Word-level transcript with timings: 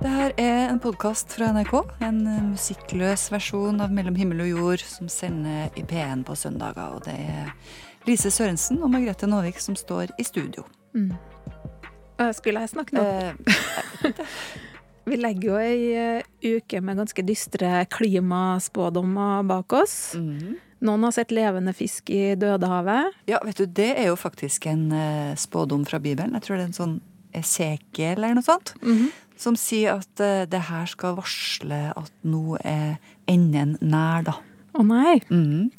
Det 0.00 0.08
her 0.08 0.32
er 0.40 0.70
en 0.70 0.78
podkast 0.80 1.34
fra 1.36 1.50
NRK. 1.52 1.74
En 2.00 2.20
musikkløs 2.54 3.26
versjon 3.28 3.82
av 3.84 3.92
Mellom 3.92 4.14
himmel 4.16 4.38
og 4.46 4.48
jord 4.48 4.84
som 4.88 5.10
sender 5.12 5.68
i 5.76 5.82
P1 5.84 6.22
på 6.24 6.36
søndager. 6.40 6.94
Og 6.96 7.04
det 7.04 7.18
er 7.20 7.50
Lise 8.08 8.32
Sørensen 8.32 8.80
og 8.80 8.88
Margrethe 8.94 9.28
Nåvik 9.28 9.60
som 9.60 9.76
står 9.76 10.14
i 10.16 10.24
studio. 10.24 10.64
Mm. 10.96 11.12
Skulle 12.32 12.64
jeg 12.64 12.72
snakke 12.72 12.96
nå? 12.96 13.04
Eh, 13.04 14.24
Vi 15.10 15.20
legger 15.20 15.50
jo 15.50 15.60
ei 15.60 15.92
eh, 15.92 16.32
uke 16.48 16.80
med 16.80 17.04
ganske 17.04 17.28
dystre 17.28 17.84
klimaspådommer 17.92 19.44
bak 19.52 19.78
oss. 19.82 19.96
Mm. 20.16 20.56
Noen 20.80 21.08
har 21.10 21.16
sett 21.18 21.36
levende 21.36 21.76
fisk 21.76 22.08
i 22.08 22.38
Dødehavet. 22.40 23.20
Ja, 23.28 23.44
vet 23.44 23.60
du, 23.60 23.68
det 23.68 23.92
er 23.98 24.14
jo 24.14 24.16
faktisk 24.16 24.64
en 24.72 24.88
spådom 25.36 25.84
fra 25.84 26.00
Bibelen. 26.00 26.32
Jeg 26.40 26.48
tror 26.48 26.56
det 26.56 26.70
er 26.70 26.70
en 26.72 26.84
sånn 26.84 27.00
Esekiel 27.36 28.16
eller 28.16 28.40
noe 28.40 28.48
sånt. 28.48 28.72
Mm 28.80 28.96
-hmm. 28.96 29.18
Som 29.40 29.56
sier 29.56 30.00
at 30.02 30.20
uh, 30.20 30.44
det 30.50 30.62
her 30.68 30.88
skal 30.90 31.16
varsle 31.16 31.80
at 31.96 32.12
nå 32.28 32.58
er 32.60 32.98
enden 33.30 33.78
nær, 33.80 34.26
da. 34.28 34.36
Å 34.76 34.84
nei. 34.86 35.18
Mm. 35.32 35.70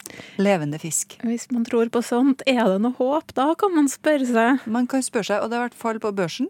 Levende 0.42 0.80
fisk. 0.82 1.16
Hvis 1.24 1.48
man 1.54 1.64
tror 1.68 1.92
på 1.94 2.02
sånt, 2.04 2.44
er 2.50 2.66
det 2.68 2.80
noe 2.84 2.98
håp? 2.98 3.32
Da 3.38 3.52
kan 3.60 3.72
man 3.76 3.88
spørre 3.92 4.28
seg. 4.28 4.66
Man 4.68 4.90
kan 4.92 5.06
spørre 5.06 5.30
seg, 5.30 5.44
og 5.44 5.52
det 5.52 5.60
i 5.60 5.64
hvert 5.64 5.78
fall 5.80 6.02
på 6.04 6.12
børsen. 6.16 6.50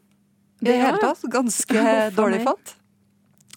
I 0.62 0.70
det 0.70 0.78
hele 0.82 1.02
tatt. 1.02 1.22
Ganske 1.34 1.84
dårlig 2.18 2.42
fått. 2.46 2.76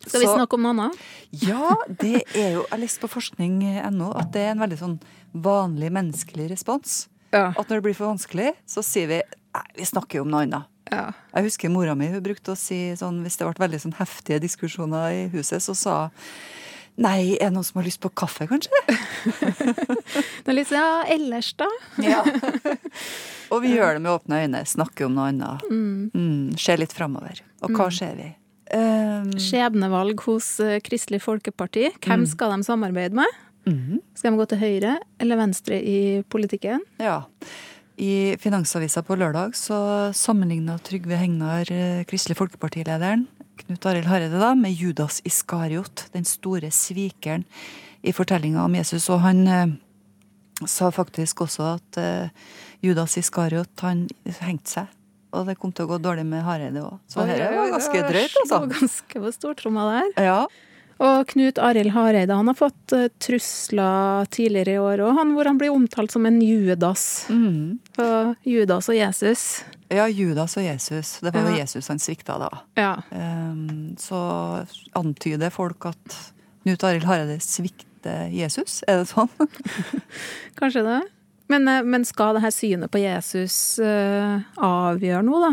Skal 0.04 0.20
vi 0.20 0.28
snakke 0.28 0.59
om 0.59 0.64
noe 0.64 0.74
annet? 0.74 1.04
Ja, 1.45 1.70
det 1.88 2.26
er 2.36 2.59
jo 2.59 2.66
Jeg 2.68 2.80
leste 2.82 3.00
på 3.00 3.14
forskning.no 3.14 4.10
at 4.20 4.34
det 4.34 4.42
er 4.42 4.52
en 4.52 4.60
veldig 4.60 4.80
sånn 4.80 4.98
vanlig 5.32 5.88
menneskelig 5.95 6.50
respons. 6.52 7.06
Ja. 7.32 7.52
At 7.56 7.66
når 7.66 7.80
det 7.80 7.84
blir 7.86 7.96
for 7.96 8.12
vanskelig, 8.12 8.52
så 8.68 8.84
sier 8.84 9.09
vi 9.10 9.23
nei, 9.54 9.66
vi 9.78 9.86
snakker 9.88 10.20
jo 10.20 10.26
om 10.26 10.32
noe 10.32 10.44
annet. 10.46 10.70
Ja. 10.92 11.06
Jeg 11.32 11.48
husker 11.48 11.72
mora 11.72 11.95
mi 11.96 12.10
hun 12.12 12.20
brukte 12.22 12.52
å 12.52 12.58
si 12.58 12.76
sånn 12.98 13.22
hvis 13.24 13.38
det 13.40 13.46
ble 13.48 13.62
veldig 13.62 13.80
sånn 13.86 13.96
heftige 13.96 14.42
diskusjoner 14.42 15.15
i 15.15 15.23
huset, 15.32 15.65
så 15.65 15.76
sa 15.79 15.96
Nei, 16.95 17.34
er 17.42 17.48
det 17.48 17.56
noen 17.56 17.66
som 17.66 17.80
har 17.80 17.88
lyst 17.88 17.98
på 18.04 18.06
kaffe, 18.14 18.46
kanskje? 18.46 18.70
det 18.87 20.46
er 20.46 20.54
litt 20.54 20.68
sånn, 20.68 20.79
ja, 20.79 21.01
ellers, 21.10 21.48
da? 21.59 21.66
ja. 22.06 22.20
Og 23.51 23.64
vi 23.64 23.73
gjør 23.74 23.96
det 23.96 24.04
med 24.04 24.12
åpne 24.12 24.45
øyne, 24.45 24.60
snakker 24.70 25.09
om 25.09 25.16
noe 25.16 25.32
annet. 25.32 25.64
Mm. 25.66 26.12
Mm, 26.14 26.52
ser 26.54 26.79
litt 26.79 26.95
framover. 26.95 27.42
Og 27.66 27.74
hva 27.74 27.88
mm. 27.90 27.96
ser 27.98 28.14
vi? 28.20 28.29
Um, 28.79 29.34
Skjebnevalg 29.42 30.23
hos 30.29 30.52
uh, 30.62 30.76
Kristelig 30.86 31.24
Folkeparti. 31.26 31.88
Hvem 31.98 32.23
mm. 32.23 32.30
skal 32.30 32.54
de 32.54 32.68
samarbeide 32.70 33.18
med? 33.18 33.42
Mm. 33.66 33.98
Skal 34.14 34.30
de 34.30 34.38
gå 34.45 34.46
til 34.52 34.62
høyre 34.62 34.96
eller 35.18 35.40
venstre 35.40 35.82
i 35.82 35.98
politikken? 36.30 36.86
Ja. 37.02 37.24
I 38.00 38.34
Finansavisa 38.42 39.04
på 39.06 39.16
lørdag 39.18 39.54
så 39.59 39.76
sammenligna 40.16 40.78
Trygve 40.82 41.18
Hegnar 41.20 41.70
uh, 41.70 42.02
Kristelig 42.10 42.38
Folkeparti-lederen 42.40 43.26
Knut 43.60 43.86
Arild 43.86 44.10
Hareide 44.10 44.40
da, 44.40 44.51
med 44.59 44.74
Judas 44.74 45.20
Iskariot, 45.24 46.09
den 46.12 46.26
store 46.26 46.73
svikeren 46.74 47.45
i 48.02 48.12
fortellinga 48.12 48.64
om 48.64 48.74
Jesus. 48.74 49.06
Og 49.14 49.20
han 49.23 49.45
eh, 49.46 49.76
sa 50.66 50.90
faktisk 50.90 51.45
også 51.46 51.68
at 51.76 52.01
Judas 52.82 53.14
Iskariot 53.20 53.86
han 53.86 54.08
hengte 54.42 54.74
seg 54.74 54.90
og 55.34 55.48
det 55.48 55.56
kom 55.60 55.73
til 55.74 55.86
å 55.86 55.95
gå 55.95 55.98
dårlig 56.02 56.24
med 56.29 56.45
Hareide 56.46 56.84
òg. 56.84 57.01
Så 57.10 57.24
dette 57.26 57.48
var 57.51 57.73
ganske 57.74 58.02
drøyt, 58.06 58.36
altså. 58.42 58.54
Det 58.54 58.60
var 58.60 58.73
ganske 58.79 59.24
på 59.24 59.32
stortromma 59.34 59.86
der. 59.90 60.12
Ja. 60.29 60.38
Og 61.02 61.26
Knut 61.32 61.59
Arild 61.59 61.95
Hareide 61.95 62.37
han 62.37 62.50
har 62.50 62.59
fått 62.59 62.95
uh, 62.95 63.06
trusler 63.23 64.28
tidligere 64.34 64.76
i 64.76 64.82
år 64.82 65.03
òg, 65.06 65.22
hvor 65.34 65.50
han 65.50 65.59
blir 65.60 65.75
omtalt 65.75 66.14
som 66.14 66.26
en 66.28 66.38
Judas. 66.44 67.26
Mm. 67.32 67.81
Judas 68.47 68.91
og 68.91 68.98
Jesus. 68.98 69.64
Ja, 69.92 70.06
Judas 70.09 70.56
og 70.59 70.64
Jesus. 70.64 71.19
Det 71.22 71.32
var 71.34 71.48
jo 71.48 71.56
ja. 71.56 71.64
Jesus 71.64 71.91
han 71.91 72.00
svikta 72.03 72.38
da. 72.41 72.50
Ja. 72.78 72.94
Um, 73.10 73.94
så 74.00 74.20
antyder 74.98 75.53
folk 75.54 75.91
at 75.91 76.20
Knut 76.64 76.86
Arild 76.86 77.04
Hareide 77.08 77.36
svikter 77.44 78.31
Jesus. 78.32 78.82
Er 78.88 79.02
det 79.02 79.10
sånn? 79.10 79.30
Kanskje 80.60 80.86
det. 80.86 81.02
Men, 81.52 81.69
eh, 81.69 81.82
men, 81.84 82.04
skal 82.08 82.38
dette 82.38 82.52
synet 82.56 82.92
på 82.92 83.02
Jesus 83.02 83.78
uh, 83.82 84.40
avgjøre 84.56 85.24
noe, 85.26 85.50
da? 85.50 85.52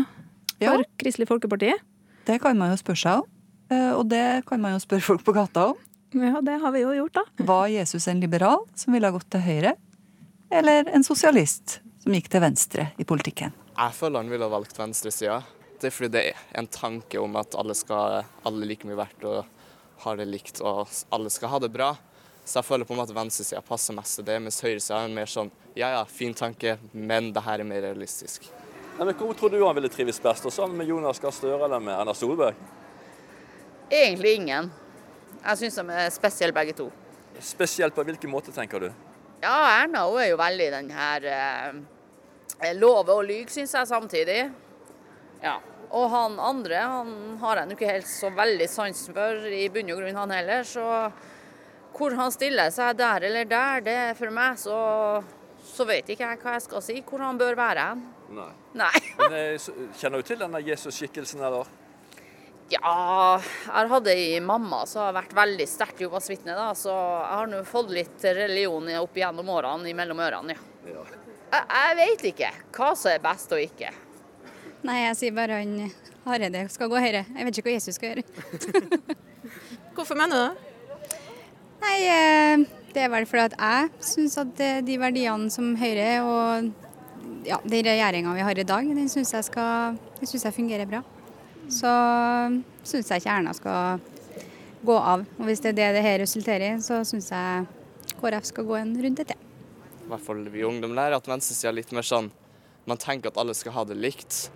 For 0.62 0.84
ja. 0.84 0.90
Kristelig 1.00 1.28
Folkeparti? 1.28 1.74
Det 2.26 2.38
kan 2.42 2.58
man 2.58 2.72
jo 2.72 2.80
spørre 2.80 3.02
seg 3.02 3.22
om. 3.22 3.28
Uh, 3.72 3.94
og 3.96 4.04
det 4.12 4.42
kan 4.48 4.60
man 4.60 4.76
jo 4.76 4.82
spørre 4.82 5.06
folk 5.06 5.24
på 5.24 5.34
gata 5.36 5.70
om. 5.72 5.80
Ja, 6.12 6.42
det 6.44 6.58
har 6.60 6.74
vi 6.74 6.82
jo 6.82 6.92
gjort, 6.92 7.16
da. 7.16 7.46
Var 7.48 7.70
Jesus 7.72 8.08
en 8.08 8.20
liberal 8.20 8.66
som 8.76 8.92
ville 8.92 9.08
ha 9.08 9.14
gått 9.14 9.30
til 9.32 9.40
høyre? 9.40 9.72
Eller 10.52 10.90
en 10.92 11.04
sosialist 11.06 11.78
som 12.02 12.12
gikk 12.12 12.28
til 12.28 12.42
venstre 12.44 12.90
i 13.00 13.06
politikken? 13.08 13.54
Jeg 13.72 13.96
føler 13.96 14.20
han 14.20 14.28
ville 14.28 14.44
ha 14.44 14.52
valgt 14.52 14.76
venstresida. 14.76 15.40
Det 15.80 15.88
er 15.88 15.94
fordi 15.94 16.12
det 16.12 16.24
er 16.34 16.42
en 16.60 16.68
tanke 16.68 17.18
om 17.18 17.38
at 17.40 17.56
alle 17.58 17.74
skal 17.74 18.26
alle 18.44 18.68
like 18.68 18.86
mye 18.86 18.98
verdt 18.98 19.24
og 19.24 19.48
har 20.04 20.18
det 20.20 20.28
likt, 20.28 20.60
og 20.60 20.90
alle 21.14 21.32
skal 21.32 21.54
ha 21.54 21.62
det 21.62 21.72
bra. 21.72 21.94
Så 22.44 22.58
jeg 22.58 22.68
føler 22.68 22.84
på 22.84 22.92
en 22.92 23.00
måte 23.00 23.16
venstresida 23.16 23.62
passer 23.64 23.96
mest 23.96 24.18
til 24.18 24.26
det, 24.28 24.36
mens 24.42 24.60
høyresida 24.60 25.00
er 25.00 25.16
mer 25.16 25.30
sånn 25.30 25.50
ja 25.78 25.88
ja, 25.94 26.04
fin 26.04 26.34
tanke, 26.36 26.76
men 26.92 27.32
det 27.32 27.46
her 27.46 27.62
er 27.62 27.68
mer 27.68 27.80
realistisk. 27.86 28.50
Nei, 28.98 29.06
men 29.06 29.14
Hvor 29.16 29.32
tror 29.38 29.48
du 29.50 29.62
han 29.64 29.78
ville 29.78 29.88
trives 29.88 30.20
best, 30.20 30.44
sammen 30.52 30.76
med 30.76 30.90
Jonas 30.90 31.22
Gahr 31.22 31.32
Støre 31.32 31.64
eller 31.64 31.80
med 31.80 31.96
Erna 31.96 32.12
Solberg? 32.14 32.58
Egentlig 33.92 34.34
ingen. 34.40 34.70
Jeg 35.42 35.58
syns 35.60 35.74
de 35.76 35.96
er 36.00 36.12
spesielle 36.14 36.56
begge 36.56 36.72
to. 36.78 36.86
Spesielt 37.42 37.94
på 37.94 38.04
hvilken 38.06 38.30
måte, 38.32 38.54
tenker 38.54 38.80
du? 38.80 38.88
Ja, 39.42 39.82
Erna 39.82 40.06
hun 40.06 40.20
er 40.22 40.30
jo 40.30 40.38
veldig 40.38 40.68
den 40.72 40.88
her 40.94 41.26
eh, 41.28 42.72
love 42.78 43.18
og 43.18 43.26
lyg, 43.26 43.50
syns 43.52 43.74
jeg 43.74 43.90
samtidig. 43.90 44.38
Ja. 45.42 45.58
Og 45.92 46.08
han 46.08 46.38
andre 46.40 46.78
han 46.88 47.12
har 47.42 47.60
jeg 47.60 47.74
ikke 47.74 47.90
helt 47.90 48.08
så 48.08 48.30
veldig 48.32 48.68
sansen 48.70 49.16
for 49.16 49.50
i 49.50 49.66
bunn 49.74 49.92
og 49.92 50.00
grunn, 50.00 50.20
han 50.22 50.34
heller. 50.38 50.64
Så 50.64 50.86
hvor 51.92 52.16
han 52.16 52.32
stiller 52.32 52.72
seg 52.72 52.96
der 52.96 53.28
eller 53.28 53.50
der, 53.50 53.84
det 53.84 53.98
er 54.06 54.16
for 54.16 54.32
meg 54.32 54.56
så, 54.62 54.78
så 55.74 55.84
vet 55.90 56.08
ikke 56.14 56.30
jeg 56.30 56.40
hva 56.40 56.56
jeg 56.56 56.66
skal 56.70 56.86
si. 56.86 57.00
Hvor 57.04 57.26
han 57.26 57.40
bør 57.40 57.58
være 57.58 57.90
hen. 57.90 58.06
Nei. 58.32 58.50
Nei. 58.78 58.94
Men, 59.18 59.36
eh, 59.36 59.70
kjenner 60.00 60.22
du 60.22 60.30
til 60.30 60.40
denne 60.40 60.62
Jesus-skikkelsen, 60.64 61.42
eller? 61.44 61.68
Ja, 62.72 63.40
jeg 63.66 63.90
hadde 63.90 64.12
ei 64.16 64.38
mamma 64.40 64.84
som 64.88 65.04
har 65.04 65.16
vært 65.16 65.34
veldig 65.36 65.66
sterkt 65.68 66.00
Jehovas 66.00 66.30
vitne, 66.30 66.54
da, 66.56 66.70
så 66.78 66.92
jeg 66.92 67.34
har 67.40 67.50
nå 67.50 67.60
fått 67.68 67.92
litt 67.92 68.24
religion 68.24 68.88
opp 69.02 69.18
gjennom 69.18 69.50
årene 69.52 69.92
mellom 69.96 70.22
ørene, 70.24 70.56
ja. 70.56 70.94
ja. 70.94 71.04
Jeg, 71.52 71.66
jeg 71.68 71.98
vet 71.98 72.24
ikke 72.30 72.50
hva 72.72 72.94
som 72.96 73.12
er 73.12 73.20
best 73.24 73.52
og 73.52 73.60
ikke. 73.60 73.92
Nei, 74.88 75.02
jeg 75.02 75.18
sier 75.18 75.36
bare 75.36 75.60
han 75.60 75.74
Hareide 76.24 76.64
skal 76.72 76.88
gå 76.90 77.00
høyre. 77.02 77.24
Jeg 77.26 77.46
vet 77.46 77.58
ikke 77.58 77.68
hva 77.68 77.74
Jesus 77.74 77.98
skal 77.98 78.12
gjøre. 78.12 79.12
Hvorfor 79.96 80.16
mener 80.18 80.38
du 80.38 80.42
det? 80.46 81.18
Nei, 81.82 81.96
eh, 82.08 82.64
det 82.94 83.04
er 83.04 83.10
vel 83.12 83.26
fordi 83.28 83.50
at 83.50 83.56
jeg 83.58 84.06
syns 84.06 84.38
at 84.40 84.64
de 84.86 84.98
verdiene 85.02 85.50
som 85.52 85.74
Høyre 85.80 86.10
og 86.24 86.70
ja, 87.46 87.58
den 87.64 87.84
regjeringa 87.86 88.34
vi 88.36 88.46
har 88.46 88.58
i 88.58 88.66
dag, 88.66 88.86
den 88.86 89.10
syns 89.10 89.34
jeg, 89.34 89.48
skal, 89.50 89.98
den 90.20 90.30
synes 90.30 90.46
jeg 90.46 90.56
fungerer 90.56 90.88
bra. 90.88 91.02
Så 91.70 91.92
syns 92.82 93.10
jeg 93.10 93.22
ikke 93.22 93.36
Erna 93.36 93.52
skal 93.56 94.02
gå 94.82 94.96
av. 94.98 95.24
Og 95.38 95.46
hvis 95.46 95.62
det 95.62 95.72
er 95.72 95.78
det 95.78 95.90
det 95.98 96.04
her 96.04 96.18
resulterer 96.22 96.66
i, 96.72 96.82
så 96.82 97.02
syns 97.06 97.30
jeg 97.32 97.66
KrF 98.18 98.48
skal 98.50 98.66
gå 98.68 98.78
en 98.80 98.96
runde 99.04 99.26
til. 99.28 99.46
I 100.02 100.10
hvert 100.10 100.24
fall 100.24 100.42
vi 100.52 100.64
ungdom 100.66 100.96
lærer 100.98 101.16
at 101.16 101.28
venstresida 101.30 101.70
er 101.70 101.78
litt 101.78 101.92
mer 101.94 102.06
sånn 102.06 102.32
Man 102.82 102.98
tenker 102.98 103.30
at 103.30 103.36
alle 103.38 103.54
skal 103.54 103.76
ha 103.76 103.84
det 103.86 103.94
likt. 103.94 104.48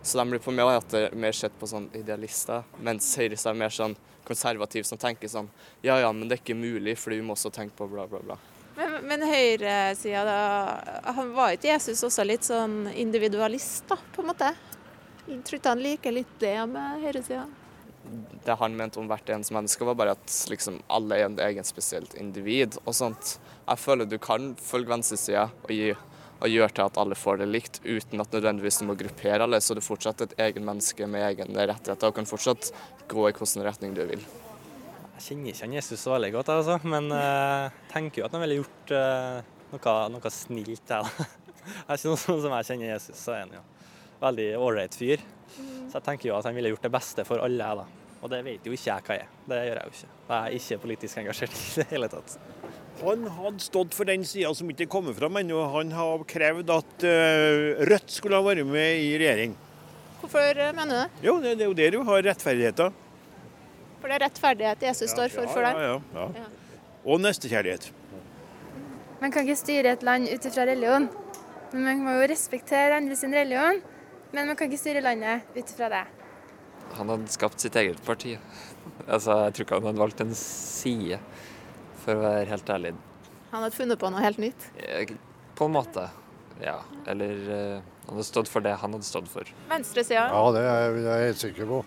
Så 0.00 0.16
de 0.16 0.24
blir 0.28 0.40
på 0.40 0.52
meg 0.56 0.70
at 0.72 0.88
det 0.92 1.02
er 1.10 1.18
mer 1.20 1.36
sett 1.36 1.52
på 1.60 1.68
sånn 1.68 1.90
idealister, 1.96 2.64
mens 2.80 3.10
høyresida 3.16 3.52
er 3.52 3.58
mer 3.60 3.72
sånn 3.72 3.94
konservativ 4.24 4.84
som 4.88 5.00
tenker 5.00 5.28
sånn 5.28 5.50
Ja 5.84 5.98
ja, 6.00 6.10
men 6.12 6.28
det 6.28 6.38
er 6.38 6.42
ikke 6.42 6.56
mulig, 6.56 6.96
fordi 7.00 7.20
vi 7.20 7.26
må 7.28 7.36
også 7.36 7.52
tenke 7.52 7.76
på 7.76 7.88
bla, 7.92 8.06
bla, 8.08 8.20
bla. 8.24 8.38
Men, 8.76 8.96
men 9.08 9.24
høyresida, 9.28 10.24
da 10.24 11.12
han 11.12 11.32
Var 11.36 11.56
ikke 11.58 11.74
Jesus 11.74 12.04
også 12.08 12.24
litt 12.26 12.48
sånn 12.48 12.86
individualist, 12.96 13.84
da, 13.88 14.00
på 14.16 14.24
en 14.24 14.32
måte? 14.32 14.54
Jeg 15.24 15.40
tror 15.44 15.58
ikke 15.58 15.72
han 15.72 15.84
liker 15.84 16.12
litt 16.12 16.32
det 16.40 16.56
med 16.68 17.04
høyresida? 17.04 17.44
Det 18.44 18.56
han 18.60 18.74
mente 18.76 19.00
om 19.00 19.06
hvert 19.08 19.30
eneste 19.32 19.54
menneske, 19.56 19.86
var 19.88 19.96
bare 19.96 20.16
at 20.18 20.34
liksom 20.52 20.82
alle 20.92 21.16
er 21.16 21.30
en 21.30 21.38
egen 21.40 21.64
spesielt 21.64 22.12
individ 22.20 22.76
og 22.84 22.92
sånt. 22.96 23.38
Jeg 23.64 23.80
føler 23.80 24.08
du 24.08 24.18
kan 24.20 24.52
følge 24.60 24.92
venstresida 24.92 25.48
og 25.48 25.72
gi 25.72 25.94
og 26.44 26.50
gjøre 26.50 26.74
til 26.76 26.84
at 26.84 26.98
alle 27.00 27.16
får 27.16 27.38
det 27.40 27.46
likt, 27.48 27.78
uten 27.86 28.20
at 28.20 28.34
nødvendigvis 28.34 28.82
du 28.82 28.88
må 28.90 28.96
gruppere 29.00 29.46
alle. 29.46 29.62
Så 29.64 29.72
du 29.72 29.80
er 29.80 29.86
fortsatt 29.86 30.26
et 30.26 30.34
egen 30.44 30.66
menneske 30.66 31.06
med 31.08 31.24
egne 31.24 31.68
rettigheter 31.70 32.10
og 32.10 32.18
kan 32.18 32.28
fortsatt 32.28 32.68
gå 33.08 33.28
i 33.28 33.32
hvilken 33.32 33.64
retning 33.64 33.94
du 33.96 34.02
vil. 34.10 34.24
Jeg 35.14 35.24
kjenner 35.28 35.54
ikke 35.54 35.64
han 35.64 35.76
Jesus 35.78 36.02
så 36.02 36.12
veldig 36.16 36.32
godt, 36.34 36.50
altså, 36.52 36.76
men 36.90 37.08
jeg 37.14 37.70
uh, 37.70 37.84
tenker 37.92 38.20
jo 38.20 38.26
at 38.26 38.34
han 38.34 38.42
ville 38.44 38.58
gjort 38.58 38.92
uh, 38.98 39.52
noe, 39.72 39.94
noe, 40.18 40.34
snilt. 40.34 40.90
Jeg, 40.90 41.30
jeg 41.70 41.86
er 41.86 42.02
ikke 42.02 42.12
noe 42.12 42.42
som 42.44 42.58
jeg 42.58 42.68
kjenner 42.72 42.90
Jesus, 42.90 43.22
så 43.22 43.38
er 43.38 43.46
han 43.46 43.54
jo 43.56 43.62
veldig 44.24 44.48
ålreit 44.58 44.96
fyr. 44.98 45.22
Så 45.54 46.00
jeg 46.00 46.06
tenker 46.08 46.30
jo 46.30 46.38
at 46.38 46.48
han 46.48 46.56
ville 46.56 46.72
gjort 46.72 46.86
det 46.86 46.94
beste 46.94 47.24
for 47.28 47.42
alle. 47.44 47.68
da. 47.82 47.84
Og 48.24 48.30
det 48.32 48.40
vet 48.46 48.64
jo 48.64 48.72
ikke 48.72 48.88
jeg 48.88 49.04
hva 49.06 49.18
jeg 49.18 49.26
er. 49.26 49.32
Det 49.50 49.60
gjør 49.60 49.78
jeg 49.78 49.84
jo 49.84 49.96
ikke. 49.98 50.12
Jeg 50.28 50.36
er 50.38 50.58
ikke 50.58 50.78
politisk 50.86 51.20
engasjert 51.20 51.58
i 51.60 51.82
det 51.82 51.86
hele 51.92 52.08
tatt. 52.08 52.38
Han 53.02 53.26
hadde 53.36 53.60
stått 53.60 53.94
for 53.96 54.08
den 54.08 54.24
sida 54.24 54.52
som 54.56 54.70
ikke 54.70 54.88
kommer 54.90 55.16
fram 55.16 55.36
ennå. 55.40 55.60
Han 55.74 55.92
har 55.92 56.24
krevd 56.30 56.72
at 56.72 57.04
uh, 57.04 57.84
Rødt 57.90 58.14
skulle 58.16 58.38
ha 58.38 58.46
vært 58.46 58.64
med 58.68 59.02
i 59.02 59.14
regjering. 59.20 59.56
Hvorfor 60.22 60.56
eh, 60.56 60.72
mener 60.72 60.88
du 60.88 61.00
det? 61.02 61.26
Jo, 61.26 61.34
det, 61.42 61.56
det 61.60 61.66
er 61.66 61.68
jo 61.68 61.76
der 61.76 61.92
du 61.92 61.98
har 62.08 62.22
rettferdigheten. 62.24 63.00
For 64.00 64.08
det 64.08 64.16
er 64.16 64.24
rettferdighet 64.24 64.86
Jesus 64.88 65.12
står 65.12 65.32
for 65.34 65.50
for 65.52 65.66
deg? 65.66 65.82
Ja, 65.84 65.98
ja, 66.16 66.28
ja. 66.40 66.46
Og 67.04 67.20
nestekjærlighet. 67.20 67.90
Man 69.20 69.32
kan 69.32 69.44
ikke 69.44 69.60
styre 69.60 69.92
et 69.98 70.04
land 70.06 70.30
ut 70.32 70.48
ifra 70.48 70.64
religion. 70.68 71.10
Men 71.74 71.84
man 71.90 72.02
må 72.06 72.16
jo 72.16 72.30
respektere 72.30 72.96
andre 72.96 73.18
sin 73.20 73.36
religion. 73.36 73.82
Men 74.34 74.50
man 74.50 74.58
kan 74.58 74.66
ikke 74.66 74.82
styre 74.82 75.02
landet 75.04 75.46
ut 75.54 75.72
fra 75.76 75.88
det. 75.92 76.04
Han 76.98 77.10
hadde 77.12 77.30
skapt 77.32 77.62
sitt 77.62 77.76
eget 77.80 78.02
parti. 78.06 78.36
Altså, 79.08 79.32
jeg 79.46 79.54
tror 79.56 79.64
ikke 79.64 79.76
han 79.78 79.86
hadde 79.88 80.00
valgt 80.02 80.20
en 80.20 80.34
side, 80.36 81.16
for 82.04 82.18
å 82.18 82.20
være 82.20 82.42
helt 82.50 82.68
ærlig. 82.70 82.90
Han 83.50 83.62
hadde 83.64 83.76
funnet 83.76 84.00
på 84.00 84.10
noe 84.12 84.20
helt 84.20 84.40
nytt? 84.42 84.66
Eh, 84.76 85.14
På 85.56 85.68
en 85.70 85.72
måte, 85.72 86.04
ja. 86.60 86.76
Eller 87.08 87.40
uh, 87.48 87.94
han 88.04 88.12
hadde 88.18 88.26
stått 88.28 88.50
for 88.52 88.64
det 88.64 88.74
han 88.82 88.96
hadde 88.96 89.08
stått 89.08 89.30
for. 89.32 89.48
Venstresida? 89.70 90.26
Ja, 90.28 90.42
det 90.52 90.64
er 90.68 90.98
jeg 91.00 91.30
helt 91.30 91.40
sikker 91.40 91.70
på. 91.70 91.80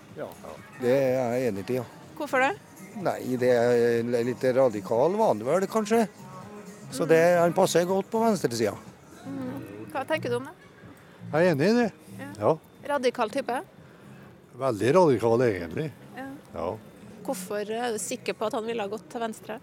Det 0.82 0.94
er 0.96 1.16
jeg 1.38 1.52
enig 1.52 1.68
i, 1.70 1.78
ja. 1.78 1.86
Hvorfor 2.18 2.42
det? 2.44 2.52
Nei, 3.06 3.20
det 3.38 3.54
er 3.54 4.28
litt 4.32 4.48
radikal 4.58 5.18
vanevel, 5.22 5.70
kanskje. 5.70 6.08
Så 6.90 7.06
det, 7.10 7.22
han 7.38 7.54
passer 7.54 7.86
godt 7.86 8.10
på 8.10 8.26
venstresida. 8.26 8.74
Hva 9.94 10.06
tenker 10.10 10.34
du 10.34 10.42
om 10.42 10.50
det? 10.50 10.57
Jeg 11.28 11.44
er 11.44 11.52
enig 11.52 11.68
i 11.68 11.76
det. 11.76 11.88
Ja. 12.40 12.52
Radikal 12.94 13.32
type? 13.34 13.56
Veldig 14.58 14.94
radikal, 14.96 15.42
egentlig. 15.44 15.90
Ja. 16.16 16.28
Ja. 16.54 16.68
Hvorfor 17.28 17.74
er 17.78 17.92
du 17.92 18.00
sikker 18.00 18.38
på 18.38 18.48
at 18.48 18.56
han 18.56 18.66
ville 18.68 18.84
ha 18.86 18.92
gått 18.92 19.10
til 19.12 19.22
venstre? 19.22 19.60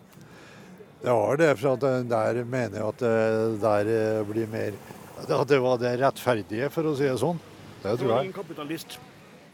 Det 1.00 1.12
var 1.12 1.40
det, 1.40 1.50
for 1.61 1.75
at 1.75 1.87
eh, 1.88 2.02
der 2.08 2.40
mener 2.44 2.78
jeg 2.81 2.87
at 2.88 3.02
det 3.02 3.61
der 3.64 3.90
eh, 3.93 4.22
blir 4.28 4.49
mer 4.49 4.76
At 5.25 5.49
det 5.49 5.58
var 5.62 5.78
det 5.81 5.93
rettferdige, 6.00 6.69
for 6.72 6.90
å 6.90 6.94
si 6.99 7.06
det 7.08 7.16
sånn. 7.20 7.40
Det 7.82 7.93
tror 8.00 8.11
jeg. 8.12 8.31
En 8.31 8.37
kapitalist. 8.37 8.99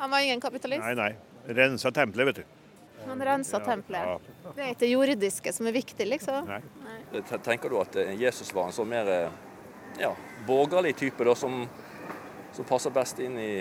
Han 0.00 0.10
var 0.10 0.24
ingen 0.24 0.40
kapitalist? 0.42 0.82
Nei, 0.82 0.94
nei. 0.98 1.54
Rensa 1.60 1.92
tempelet, 1.94 2.30
vet 2.30 2.40
du. 2.42 2.56
Han 3.06 3.22
rensa 3.24 3.60
tempelet. 3.64 4.30
Det 4.54 4.64
er 4.64 4.72
ikke 4.72 4.82
det 4.82 4.90
jordiske 4.90 5.52
som 5.54 5.68
er 5.68 5.76
viktig, 5.76 6.06
liksom? 6.08 6.48
Nei. 6.48 6.60
Nei. 6.86 7.22
Tenker 7.44 7.72
du 7.72 7.78
at 7.80 7.98
eh, 8.00 8.14
Jesus 8.18 8.50
var 8.56 8.70
en 8.70 8.76
sånn 8.76 8.90
mer 8.90 9.10
eh, 9.10 9.38
ja, 10.00 10.10
borgerlig 10.46 10.94
type 11.00 11.26
da, 11.26 11.34
som, 11.38 11.62
som 12.56 12.66
passer 12.68 12.94
best 12.94 13.20
inn 13.22 13.38
i 13.40 13.52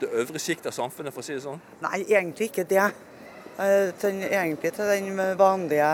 det 0.00 0.08
øvre 0.22 0.40
sjiktet 0.40 0.70
av 0.70 0.76
samfunnet, 0.76 1.12
for 1.14 1.22
å 1.22 1.26
si 1.26 1.36
det 1.36 1.44
sånn? 1.44 1.60
Nei, 1.84 2.02
egentlig 2.08 2.50
ikke 2.50 2.66
det. 2.68 2.88
Den, 4.00 4.22
egentlig 4.24 4.70
til 4.72 4.88
den 4.88 5.18
vanlige 5.36 5.88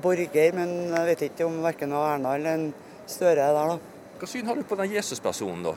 borger, 0.00 0.54
men 0.56 0.70
jeg 0.94 1.08
vet 1.10 1.24
ikke 1.28 1.44
om 1.44 1.58
verken 1.64 1.92
Erna 1.92 2.36
eller 2.38 2.56
en 2.56 2.70
Støre 3.12 3.42
er 3.44 3.56
der, 3.56 3.72
da. 3.72 3.78
Hva 4.20 4.28
syn 4.30 4.46
har 4.46 4.56
du 4.56 4.62
på 4.64 4.76
den 4.78 4.92
Jesus-personen, 4.94 5.64
da? 5.66 5.72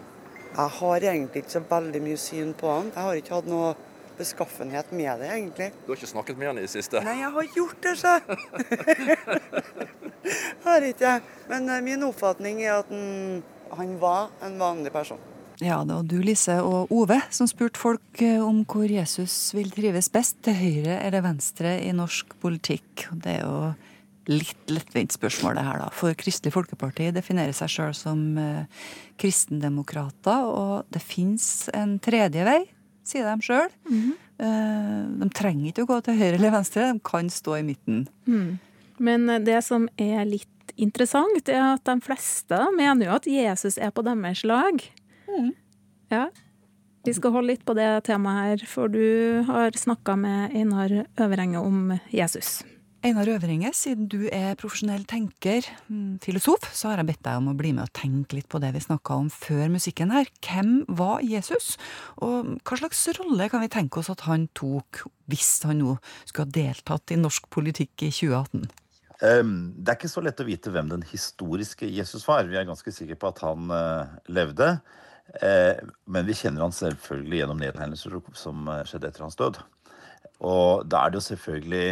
Jeg 0.55 0.71
har 0.77 1.05
egentlig 1.09 1.41
ikke 1.43 1.51
så 1.55 1.61
veldig 1.67 2.01
mye 2.05 2.19
syn 2.21 2.53
på 2.55 2.69
han. 2.69 2.91
Jeg 2.93 3.07
har 3.07 3.19
ikke 3.19 3.33
hatt 3.33 3.49
noe 3.49 3.73
beskaffenhet 4.15 4.91
med 4.95 5.19
det, 5.19 5.31
egentlig. 5.33 5.71
Du 5.83 5.91
har 5.91 5.99
ikke 5.99 6.11
snakket 6.13 6.39
med 6.39 6.51
han 6.51 6.61
i 6.61 6.63
det 6.63 6.71
siste? 6.71 7.01
Nei, 7.03 7.17
jeg 7.19 7.31
har 7.35 7.49
gjort 7.57 7.81
det, 7.83 7.95
så. 7.99 8.13
har 10.69 10.87
ikke 10.87 11.09
jeg. 11.09 11.23
Men 11.49 11.69
eh, 11.73 11.83
min 11.89 12.05
oppfatning 12.07 12.61
er 12.63 12.77
at 12.77 12.93
han, 12.93 13.41
han 13.75 13.97
var 13.99 14.29
en 14.45 14.59
vanlig 14.61 14.93
person. 14.95 15.19
Ja, 15.63 15.79
det 15.87 15.95
var 15.95 16.03
du, 16.03 16.17
Lise, 16.23 16.57
og 16.63 16.91
Ove 16.91 17.21
som 17.33 17.47
spurte 17.47 17.79
folk 17.79 18.21
eh, 18.23 18.41
om 18.43 18.63
hvor 18.67 18.89
Jesus 18.91 19.53
vil 19.55 19.71
trives 19.71 20.09
best, 20.11 20.41
til 20.43 20.57
høyre 20.57 20.99
eller 20.99 21.23
venstre 21.23 21.77
i 21.83 21.93
norsk 21.95 22.35
politikk. 22.43 23.07
Det 23.23 23.37
er 23.37 23.45
jo 23.45 23.59
litt 24.31 24.71
lettvint 24.73 25.13
spørsmål, 25.13 25.55
det 25.55 25.65
her, 25.67 25.79
da. 25.85 25.89
For 25.95 26.17
Kristelig 26.17 26.55
Folkeparti 26.55 27.11
definerer 27.15 27.55
seg 27.55 27.71
sjøl 27.71 27.93
som 27.95 28.23
eh, 28.41 28.87
kristendemokrater, 29.21 30.49
og 30.49 30.89
det 30.91 31.03
fins 31.05 31.69
en 31.75 31.97
tredje 32.03 32.47
vei, 32.47 32.59
sier 33.05 33.29
de 33.29 33.45
sjøl. 33.45 33.69
eh, 34.41 34.99
de 35.21 35.29
trenger 35.37 35.71
ikke 35.71 35.85
å 35.85 35.91
gå 35.93 36.01
til 36.07 36.19
høyre 36.19 36.39
eller 36.39 36.57
venstre, 36.57 36.89
de 36.91 37.05
kan 37.05 37.31
stå 37.31 37.61
i 37.61 37.67
midten. 37.69 38.03
Mm. 38.27 38.57
Men 39.05 39.31
det 39.45 39.61
som 39.67 39.87
er 40.01 40.25
litt 40.27 40.51
interessant, 40.75 41.47
er 41.47 41.75
at 41.75 41.85
de 41.87 41.95
fleste 42.03 42.59
mener 42.75 43.07
jo 43.07 43.15
at 43.15 43.27
Jesus 43.29 43.77
er 43.77 43.93
på 43.95 44.03
deres 44.05 44.43
lag. 44.47 44.81
Ja. 46.11 46.27
Vi 47.05 47.13
skal 47.13 47.35
holde 47.35 47.53
litt 47.53 47.65
på 47.65 47.75
det 47.77 47.89
temaet 48.07 48.61
her, 48.61 48.69
for 48.69 48.89
du 48.89 49.41
har 49.45 49.75
snakka 49.77 50.15
med 50.17 50.55
Einar 50.57 51.03
Øverenge 51.21 51.61
om 51.61 51.93
Jesus. 52.13 52.63
Einar 53.05 53.29
Øverenge, 53.29 53.69
siden 53.77 54.07
du 54.09 54.23
er 54.33 54.55
profesjonell 54.57 55.03
tenker, 55.05 55.67
mm, 55.85 56.17
filosof, 56.23 56.63
så 56.73 56.89
har 56.89 57.03
jeg 57.03 57.11
bedt 57.11 57.21
deg 57.27 57.37
om 57.37 57.51
å 57.51 57.57
bli 57.57 57.75
med 57.77 57.85
og 57.85 57.93
tenke 57.93 58.39
litt 58.39 58.49
på 58.49 58.57
det 58.63 58.71
vi 58.73 58.81
snakka 58.81 59.19
om 59.21 59.27
før 59.29 59.69
musikken 59.69 60.09
her. 60.09 60.25
Hvem 60.41 60.87
var 60.89 61.21
Jesus? 61.21 61.75
Og 62.25 62.57
hva 62.65 62.79
slags 62.81 63.03
rolle 63.19 63.51
kan 63.53 63.61
vi 63.61 63.69
tenke 63.69 64.01
oss 64.01 64.09
at 64.09 64.25
han 64.25 64.47
tok, 64.57 65.03
hvis 65.29 65.59
han 65.69 65.83
nå 65.83 65.99
skulle 66.23 66.47
ha 66.47 66.55
deltatt 66.57 67.13
i 67.13 67.21
norsk 67.21 67.45
politikk 67.53 68.07
i 68.07 68.09
2018? 68.09 68.65
Um, 69.21 69.53
det 69.77 69.93
er 69.93 69.99
ikke 69.99 70.11
så 70.11 70.25
lett 70.25 70.41
å 70.41 70.49
vite 70.49 70.73
hvem 70.73 70.89
den 70.89 71.05
historiske 71.05 71.85
Jesus 71.85 72.25
var. 72.25 72.49
Vi 72.49 72.57
er 72.57 72.65
ganske 72.65 72.89
sikre 72.89 73.21
på 73.21 73.29
at 73.29 73.45
han 73.45 73.69
eh, 73.69 74.15
levde. 74.33 74.79
Eh, 75.33 75.79
men 76.05 76.27
vi 76.27 76.35
kjenner 76.37 76.65
han 76.65 76.75
selvfølgelig 76.75 77.41
gjennom 77.41 77.61
nedtegnelser 77.61 78.19
som 78.37 78.69
eh, 78.71 78.83
skjedde 78.87 79.09
etter 79.09 79.25
hans 79.25 79.39
død. 79.39 79.59
Og 80.45 80.85
da 80.91 81.01
er 81.01 81.11
det 81.11 81.19
jo 81.19 81.27
selvfølgelig 81.31 81.87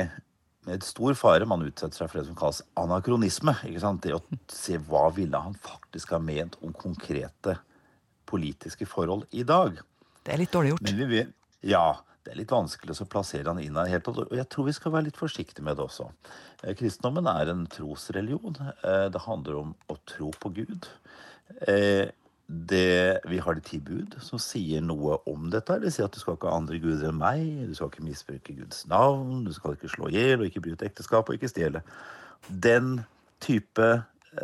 med 0.67 0.85
stor 0.87 1.17
fare 1.19 1.47
man 1.49 1.65
utsetter 1.65 1.97
seg 1.97 2.11
for 2.11 2.21
det 2.21 2.27
som 2.29 2.37
kalles 2.39 2.61
anakronisme. 2.79 3.55
ikke 3.67 3.83
sant? 3.83 4.05
Det 4.05 4.15
å 4.15 4.21
se 4.51 4.79
hva 4.87 5.09
ville 5.15 5.39
han 5.47 5.57
faktisk 5.65 6.15
ha 6.15 6.21
ment 6.23 6.55
om 6.63 6.75
konkrete 6.77 7.57
politiske 8.29 8.87
forhold 8.87 9.25
i 9.35 9.43
dag. 9.47 9.81
Det 10.23 10.33
er 10.33 10.39
litt 10.39 10.53
dårlig 10.53 10.73
gjort. 10.73 10.87
Men 10.87 11.09
vi 11.09 11.25
ja, 11.67 11.85
det 12.23 12.31
er 12.31 12.39
litt 12.39 12.51
vanskelig 12.51 12.95
å 13.03 13.07
plassere 13.11 13.47
han 13.47 13.59
inn 13.63 13.75
her. 13.79 14.01
Og 14.11 14.35
jeg 14.35 14.47
tror 14.51 14.67
vi 14.67 14.75
skal 14.75 14.93
være 14.95 15.09
litt 15.09 15.19
forsiktige 15.19 15.63
med 15.63 15.79
det 15.79 15.87
også. 15.87 16.09
Eh, 16.63 16.75
Kristendommen 16.79 17.27
er 17.31 17.51
en 17.51 17.67
trosreligion. 17.71 18.55
Det 18.83 19.23
handler 19.27 19.59
om 19.59 19.75
å 19.91 19.99
tro 20.07 20.31
på 20.39 20.51
Gud. 20.61 20.87
Det, 22.53 23.19
vi 23.31 23.39
har 23.41 23.55
de 23.57 23.63
ti 23.65 23.79
bud 23.81 24.17
som 24.21 24.41
sier 24.41 24.83
noe 24.83 25.17
om 25.29 25.47
dette. 25.53 25.79
Det 25.81 25.93
sier 25.93 26.05
at 26.05 26.13
du 26.13 26.21
skal 26.21 26.37
ikke 26.37 26.51
ha 26.51 26.59
andre 26.59 26.77
guder 26.83 27.09
enn 27.09 27.17
meg, 27.17 27.41
du 27.69 27.73
skal 27.77 27.89
ikke 27.89 28.05
misbruke 28.05 28.55
Guds 28.59 28.83
navn, 28.91 29.41
du 29.47 29.53
skal 29.55 29.77
ikke 29.77 29.89
slå 29.89 30.11
i 30.11 30.17
hjel 30.17 30.43
og 30.43 30.49
ikke 30.49 30.61
bryte 30.67 30.85
ekteskap 30.89 31.29
og 31.29 31.37
ikke 31.37 31.49
stjele. 31.49 31.81
Den 32.47 32.99
type 33.43 33.89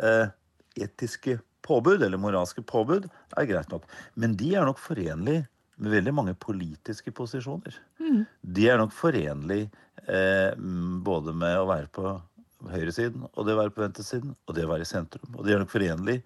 eh, 0.00 0.32
etiske 0.80 1.38
påbud, 1.66 2.02
eller 2.02 2.20
moralske 2.20 2.64
påbud, 2.66 3.06
er 3.38 3.48
greit 3.48 3.70
nok. 3.70 3.86
Men 4.18 4.34
de 4.40 4.54
er 4.56 4.66
nok 4.66 4.80
forenlig 4.82 5.42
med 5.80 5.94
veldig 5.94 6.14
mange 6.16 6.34
politiske 6.40 7.12
posisjoner. 7.16 7.76
De 8.42 8.66
er 8.68 8.80
nok 8.80 8.92
forenlig 8.96 9.62
eh, 10.06 10.52
både 11.06 11.36
med 11.36 11.56
å 11.60 11.68
være 11.70 11.88
på 11.94 12.16
høyresiden 12.70 13.24
og 13.30 13.46
det 13.46 13.54
å 13.54 13.60
være 13.62 13.72
på 13.72 13.84
venstresiden 13.84 14.34
og 14.44 14.56
det 14.56 14.66
å 14.66 14.72
være 14.72 14.84
i 14.84 14.90
sentrum. 14.90 15.36
Og 15.36 15.46
de 15.46 15.54
er 15.54 15.62
nok 15.62 15.72
forenlig 15.72 16.18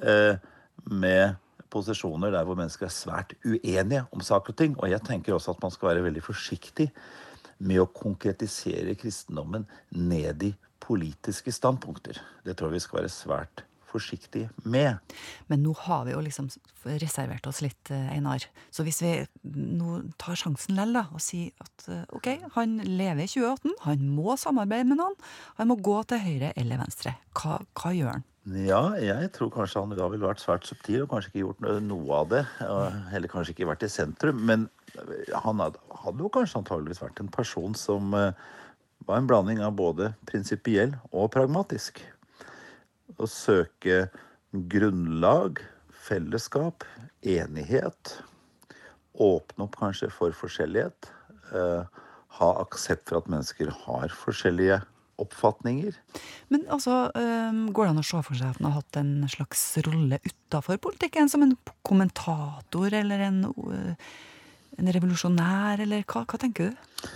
eh, 0.00 0.36
med 0.84 1.36
posisjoner 1.72 2.32
der 2.34 2.46
hvor 2.46 2.58
mennesker 2.58 2.88
er 2.88 2.94
svært 2.94 3.34
uenige 3.44 4.04
om 4.14 4.22
saker 4.24 4.54
og 4.54 4.58
ting. 4.58 4.76
Og 4.80 4.90
jeg 4.90 5.02
tenker 5.06 5.36
også 5.36 5.56
at 5.56 5.62
man 5.64 5.74
skal 5.74 5.92
være 5.92 6.06
veldig 6.06 6.24
forsiktig 6.24 6.90
med 7.58 7.80
å 7.80 7.90
konkretisere 7.90 8.96
kristendommen 9.00 9.64
ned 9.96 10.44
i 10.44 10.52
politiske 10.82 11.52
standpunkter. 11.54 12.20
Det 12.44 12.56
tror 12.56 12.70
jeg 12.70 12.78
vi 12.78 12.84
skal 12.84 13.00
være 13.00 13.12
svært 13.12 13.64
forsiktige 13.96 14.50
med. 14.64 14.98
Men 15.48 15.62
nå 15.64 15.72
har 15.86 16.04
vi 16.06 16.14
jo 16.14 16.22
liksom 16.24 16.50
reservert 17.00 17.46
oss 17.48 17.62
litt, 17.64 17.90
eh, 17.90 18.12
Einar. 18.12 18.44
Så 18.70 18.84
hvis 18.86 19.00
vi 19.02 19.12
nå 19.54 20.02
tar 20.20 20.38
sjansen 20.38 20.76
lell 20.76 20.92
da, 20.96 21.06
og 21.12 21.22
sier 21.22 21.54
at 21.62 21.88
eh, 21.88 22.04
ok, 22.18 22.28
han 22.58 22.78
lever 22.84 23.24
i 23.24 23.30
2018, 23.30 23.76
han 23.86 24.06
må 24.18 24.36
samarbeide 24.40 24.90
med 24.90 25.00
noen, 25.00 25.16
han 25.56 25.70
må 25.70 25.78
gå 25.80 26.00
til 26.10 26.22
høyre 26.22 26.52
eller 26.56 26.82
venstre. 26.82 27.16
Hva, 27.38 27.60
hva 27.78 27.94
gjør 27.96 28.18
han? 28.18 28.26
Ja, 28.46 28.92
jeg 28.94 29.32
tror 29.34 29.48
kanskje 29.50 29.80
han 29.82 29.94
da 29.98 30.06
ville 30.06 30.28
vært 30.28 30.38
svært 30.38 30.68
subtil 30.68 31.00
og 31.02 31.08
kanskje 31.10 31.32
ikke 31.32 31.40
gjort 31.40 31.64
noe 31.82 32.18
av 32.20 32.28
det. 32.30 32.42
Eller 32.62 33.30
kanskje 33.32 33.56
ikke 33.56 33.66
vært 33.72 33.82
i 33.82 33.90
sentrum. 33.90 34.38
Men 34.46 34.68
han 35.34 35.62
hadde, 35.64 35.80
jo 36.22 36.30
kanskje 36.30 36.60
antageligvis 36.60 37.02
vært 37.02 37.24
en 37.24 37.32
person 37.34 37.74
som 37.74 38.14
eh, 38.14 38.38
var 39.08 39.18
en 39.18 39.26
blanding 39.26 39.64
av 39.66 39.74
både 39.78 40.12
prinsipiell 40.30 40.94
og 41.10 41.32
pragmatisk. 41.34 41.98
Å 43.18 43.26
søke 43.26 44.04
grunnlag, 44.54 45.58
fellesskap, 46.06 46.86
enighet. 47.26 48.14
Åpne 49.18 49.66
opp 49.66 49.80
kanskje 49.82 50.12
for 50.14 50.38
forskjellighet. 50.38 51.10
eh, 51.50 52.04
ha 52.38 52.48
aksept 52.60 53.08
for 53.08 53.18
at 53.18 53.30
mennesker 53.32 53.70
har 53.86 54.12
forskjellige 54.12 54.84
oppfatninger. 55.22 55.96
Men 56.52 56.64
altså, 56.72 57.06
går 57.14 57.86
det 57.86 57.92
an 57.92 58.02
å 58.02 58.06
se 58.06 58.22
for 58.26 58.38
seg 58.38 58.52
at 58.52 58.60
han 58.60 58.68
har 58.68 58.80
hatt 58.80 58.98
en 59.00 59.12
slags 59.32 59.62
rolle 59.86 60.18
utafor 60.24 60.80
politikken? 60.82 61.30
Som 61.32 61.46
en 61.46 61.54
kommentator 61.86 62.94
eller 62.94 63.26
en, 63.28 63.44
øh, 63.50 64.16
en 64.76 64.90
revolusjonær, 64.96 65.82
eller 65.84 66.04
hva, 66.04 66.24
hva 66.28 66.40
tenker 66.40 66.70
du? 66.70 67.06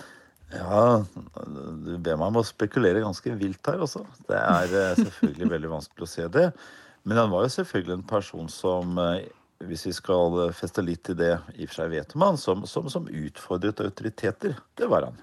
Ja, 0.50 1.04
du 1.46 1.92
ber 2.02 2.16
meg 2.18 2.30
om 2.32 2.40
å 2.40 2.46
spekulere 2.46 3.04
ganske 3.04 3.34
vilt 3.38 3.68
her 3.70 3.84
også. 3.84 4.02
Det 4.26 4.38
er 4.38 4.72
eh, 4.80 5.02
selvfølgelig 5.04 5.50
veldig 5.52 5.74
vanskelig 5.76 6.06
å 6.06 6.10
se 6.10 6.30
det. 6.32 6.48
Men 7.06 7.20
han 7.22 7.30
var 7.32 7.46
jo 7.46 7.52
selvfølgelig 7.54 7.98
en 8.00 8.08
person 8.10 8.50
som, 8.50 8.98
eh, 8.98 9.28
hvis 9.68 9.86
vi 9.86 9.94
skal 9.94 10.40
feste 10.56 10.82
litt 10.82 11.12
i 11.12 11.18
det 11.20 11.34
i 11.54 11.68
og 11.68 11.70
for 11.70 11.82
seg 11.82 11.94
vet 11.94 12.16
man, 12.18 12.40
som, 12.40 12.66
som, 12.66 12.90
som 12.90 13.06
utfordret 13.06 13.84
autoriteter. 13.84 14.58
Det 14.74 14.90
var 14.90 15.10
han. 15.10 15.20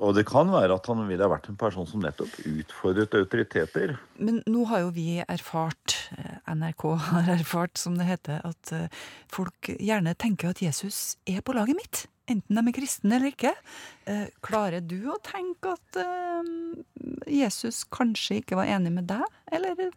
Og 0.00 0.14
det 0.16 0.24
kan 0.28 0.48
være 0.48 0.78
at 0.78 0.86
han 0.88 1.02
ville 1.08 1.24
ha 1.26 1.28
vært 1.28 1.50
en 1.50 1.58
person 1.60 1.84
som 1.88 2.00
nettopp 2.00 2.32
utfordret 2.48 3.12
autoriteter. 3.18 3.98
Men 4.16 4.40
nå 4.48 4.64
har 4.70 4.86
jo 4.86 4.94
vi 4.96 5.20
erfart, 5.20 5.96
eh, 6.16 6.38
NRK 6.48 6.84
har 7.10 7.28
erfart, 7.36 7.76
som 7.78 7.98
det 8.00 8.08
heter, 8.08 8.40
at 8.48 8.72
eh, 8.76 8.88
folk 9.32 9.72
gjerne 9.76 10.16
tenker 10.16 10.54
at 10.54 10.62
Jesus 10.64 11.18
er 11.28 11.44
på 11.44 11.56
laget 11.56 11.76
mitt. 11.76 12.06
Enten 12.30 12.56
de 12.56 12.62
er 12.62 12.76
kristne 12.76 13.18
eller 13.18 13.34
ikke. 13.34 13.52
Eh, 14.08 14.28
klarer 14.46 14.80
du 14.80 15.10
å 15.12 15.18
tenke 15.26 15.74
at 15.76 16.00
Jesus 17.28 17.82
kanskje 17.92 18.40
ikke 18.40 18.56
var 18.56 18.70
enig 18.72 18.94
med 18.94 19.10
deg, 19.10 19.26
eller? 19.52 19.90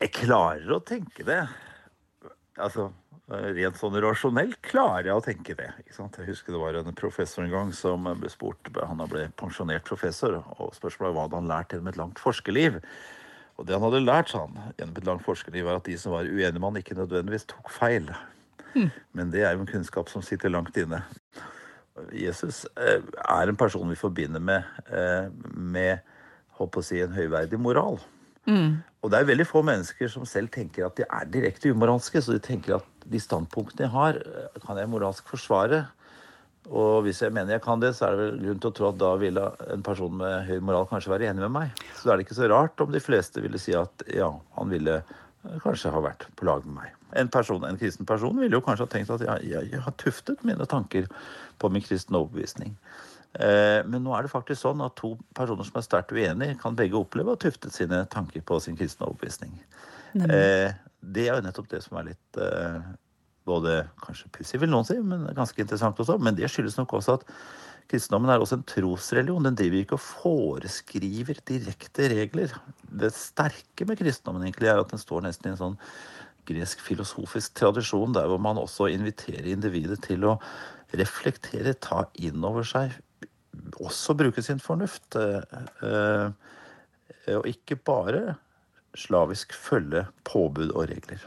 Jeg 0.00 0.14
klarer 0.16 0.72
å 0.72 0.80
tenke 0.80 1.26
det. 1.26 1.42
Altså, 2.56 2.88
rent 3.30 3.78
sånn 3.78 3.96
rasjonelt 4.02 4.58
klarer 4.66 5.10
jeg 5.10 5.16
å 5.16 5.22
tenke 5.24 5.54
det. 5.58 5.68
Jeg 5.86 6.26
husker 6.26 6.54
det 6.54 6.60
var 6.62 6.78
en 6.80 6.98
professor 6.98 7.44
en 7.44 7.52
gang 7.52 7.72
som 7.76 8.08
ble 8.18 8.30
spurt 8.32 8.70
Han 8.80 9.02
ble 9.10 9.28
pensjonert 9.38 9.86
professor, 9.86 10.40
og 10.58 10.74
spørsmålet 10.76 11.14
var 11.14 11.16
hva 11.16 11.26
hadde 11.28 11.40
han 11.40 11.50
lært 11.50 11.74
gjennom 11.74 11.92
et 11.92 12.00
langt 12.00 12.22
forskerliv. 12.22 12.80
Og 13.60 13.68
det 13.68 13.76
han 13.76 13.84
hadde 13.84 14.02
lært, 14.02 14.32
sa 14.32 14.46
han, 14.46 14.74
gjennom 14.78 14.98
et 14.98 15.08
langt 15.08 15.24
forskerliv, 15.26 15.66
var 15.68 15.78
at 15.78 15.88
de 15.88 15.96
som 16.00 16.16
var 16.16 16.28
uenige 16.28 16.58
med 16.58 16.68
han, 16.70 16.80
ikke 16.80 16.98
nødvendigvis 16.98 17.48
tok 17.50 17.72
feil. 17.74 18.10
Mm. 18.74 18.90
Men 19.18 19.32
det 19.34 19.44
er 19.44 19.54
jo 19.54 19.64
en 19.64 19.72
kunnskap 19.72 20.10
som 20.10 20.24
sitter 20.24 20.52
langt 20.52 20.76
inne. 20.80 21.02
Jesus 22.16 22.64
eh, 22.80 23.02
er 23.02 23.50
en 23.50 23.58
person 23.60 23.90
vi 23.90 23.98
forbinder 23.98 24.40
med, 24.40 24.64
eh, 24.88 25.28
med 25.52 26.00
håper 26.58 26.82
å 26.82 26.86
si, 26.86 27.02
en 27.02 27.14
høyverdig 27.14 27.60
moral. 27.60 28.00
Mm. 28.50 28.80
Og 29.00 29.12
det 29.12 29.20
er 29.20 29.30
veldig 29.30 29.46
få 29.48 29.62
mennesker 29.64 30.10
som 30.12 30.26
selv 30.28 30.50
tenker 30.52 30.84
at 30.88 30.98
de 30.98 31.06
er 31.06 31.30
direkte 31.32 31.72
umoralske. 31.72 32.20
Så 32.20 32.36
de 32.36 32.42
tenker 32.44 32.76
at 32.80 33.08
de 33.10 33.22
standpunktene 33.22 33.86
jeg 33.86 33.94
har, 33.94 34.20
eh, 34.20 34.60
kan 34.66 34.80
jeg 34.80 34.90
moralsk 34.90 35.30
forsvare. 35.30 35.86
Og 36.68 37.06
hvis 37.06 37.22
jeg 37.24 37.32
mener 37.32 37.56
jeg 37.56 37.64
kan 37.64 37.80
det, 37.80 37.94
så 37.96 38.06
er 38.06 38.16
det 38.16 38.26
vel 38.26 38.42
grunn 38.44 38.60
til 38.60 38.70
å 38.70 38.76
tro 38.76 38.88
at 38.90 39.00
da 39.00 39.14
ville 39.18 39.46
en 39.72 39.82
person 39.82 40.12
med 40.20 40.44
høy 40.46 40.60
moral 40.60 40.86
kanskje 40.90 41.14
være 41.14 41.30
enig 41.30 41.46
med 41.46 41.54
meg. 41.54 41.84
Så 41.96 42.06
da 42.06 42.12
er 42.12 42.20
det 42.20 42.28
ikke 42.28 42.36
så 42.42 42.50
rart 42.52 42.84
om 42.84 42.92
de 42.92 43.00
fleste 43.00 43.40
ville 43.40 43.58
si 43.58 43.72
at 43.74 44.04
ja, 44.12 44.28
han 44.58 44.72
ville 44.72 45.00
eh, 45.00 45.60
kanskje 45.64 45.94
ha 45.94 46.02
vært 46.04 46.28
på 46.36 46.46
lag 46.50 46.66
med 46.68 46.82
meg. 46.82 46.96
En, 47.16 47.30
person, 47.32 47.64
en 47.66 47.78
kristen 47.80 48.06
person 48.06 48.36
ville 48.38 48.54
jo 48.54 48.62
kanskje 48.62 48.86
ha 48.86 48.92
tenkt 48.92 49.14
at 49.16 49.24
jeg, 49.24 49.48
jeg, 49.50 49.70
jeg 49.72 49.82
har 49.82 49.96
tuftet 49.98 50.44
mine 50.46 50.68
tanker 50.68 51.08
på 51.58 51.72
min 51.72 51.82
kristne 51.82 52.20
overbevisning. 52.20 52.76
Eh, 53.38 53.80
men 53.86 54.02
nå 54.02 54.14
er 54.16 54.26
det 54.26 54.32
faktisk 54.32 54.64
sånn 54.64 54.82
at 54.82 54.96
to 54.98 55.12
personer 55.36 55.66
som 55.66 55.78
er 55.78 55.86
sterkt 55.86 56.14
uenige, 56.14 56.56
kan 56.58 56.78
begge 56.78 56.98
oppleve 56.98 57.30
å 57.30 57.36
ha 57.36 57.40
tuftet 57.40 57.74
sine 57.76 58.02
tanker 58.10 58.42
på 58.46 58.58
sin 58.62 58.78
kristne 58.78 59.06
overbevisning. 59.06 59.54
Nemlig. 60.10 60.74
det 61.14 61.28
er 61.28 61.36
jo 61.38 61.42
nettopp 61.44 61.68
det 61.70 61.78
som 61.84 62.00
er 62.00 62.08
litt 62.08 62.38
eh, 62.42 62.88
både 63.46 63.84
kanskje 64.02 64.30
pussig, 64.34 64.58
vil 64.62 64.72
noen 64.72 64.86
si, 64.88 64.96
men 64.98 65.28
ganske 65.36 65.62
interessant 65.62 66.00
også. 66.02 66.18
Men 66.18 66.34
det 66.38 66.50
skyldes 66.50 66.78
nok 66.80 66.96
også 66.98 67.20
at 67.20 67.26
kristendommen 67.90 68.32
er 68.32 68.42
også 68.42 68.58
en 68.58 68.66
trosreligion. 68.66 69.46
Den 69.46 69.58
driver 69.58 69.84
ikke 69.84 69.98
og 69.98 70.02
foreskriver 70.04 71.38
direkte 71.46 72.08
regler. 72.12 72.54
Det 72.82 73.12
sterke 73.14 73.86
med 73.86 74.00
kristendommen 74.00 74.46
egentlig 74.46 74.72
er 74.72 74.82
at 74.82 74.90
den 74.90 75.02
står 75.02 75.22
nesten 75.26 75.50
i 75.50 75.54
en 75.54 75.60
sånn 75.60 75.78
gresk 76.50 76.82
filosofisk 76.82 77.54
tradisjon 77.58 78.14
der 78.16 78.26
hvor 78.26 78.40
man 78.42 78.58
også 78.58 78.88
inviterer 78.90 79.46
individet 79.52 80.00
til 80.08 80.26
å 80.26 80.36
reflektere, 80.98 81.76
ta 81.78 82.08
inn 82.18 82.42
over 82.42 82.66
seg 82.66 82.96
også 83.80 84.16
bruke 84.18 84.42
sin 84.44 84.60
fornuft. 84.62 85.16
Eh, 85.18 85.40
eh, 85.86 86.30
og 87.36 87.46
ikke 87.48 87.76
bare 87.76 88.36
slavisk 88.98 89.54
følge 89.54 90.06
påbud 90.26 90.72
og 90.72 90.88
regler. 90.90 91.22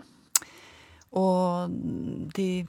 Og 1.16 1.72
de, 2.36 2.66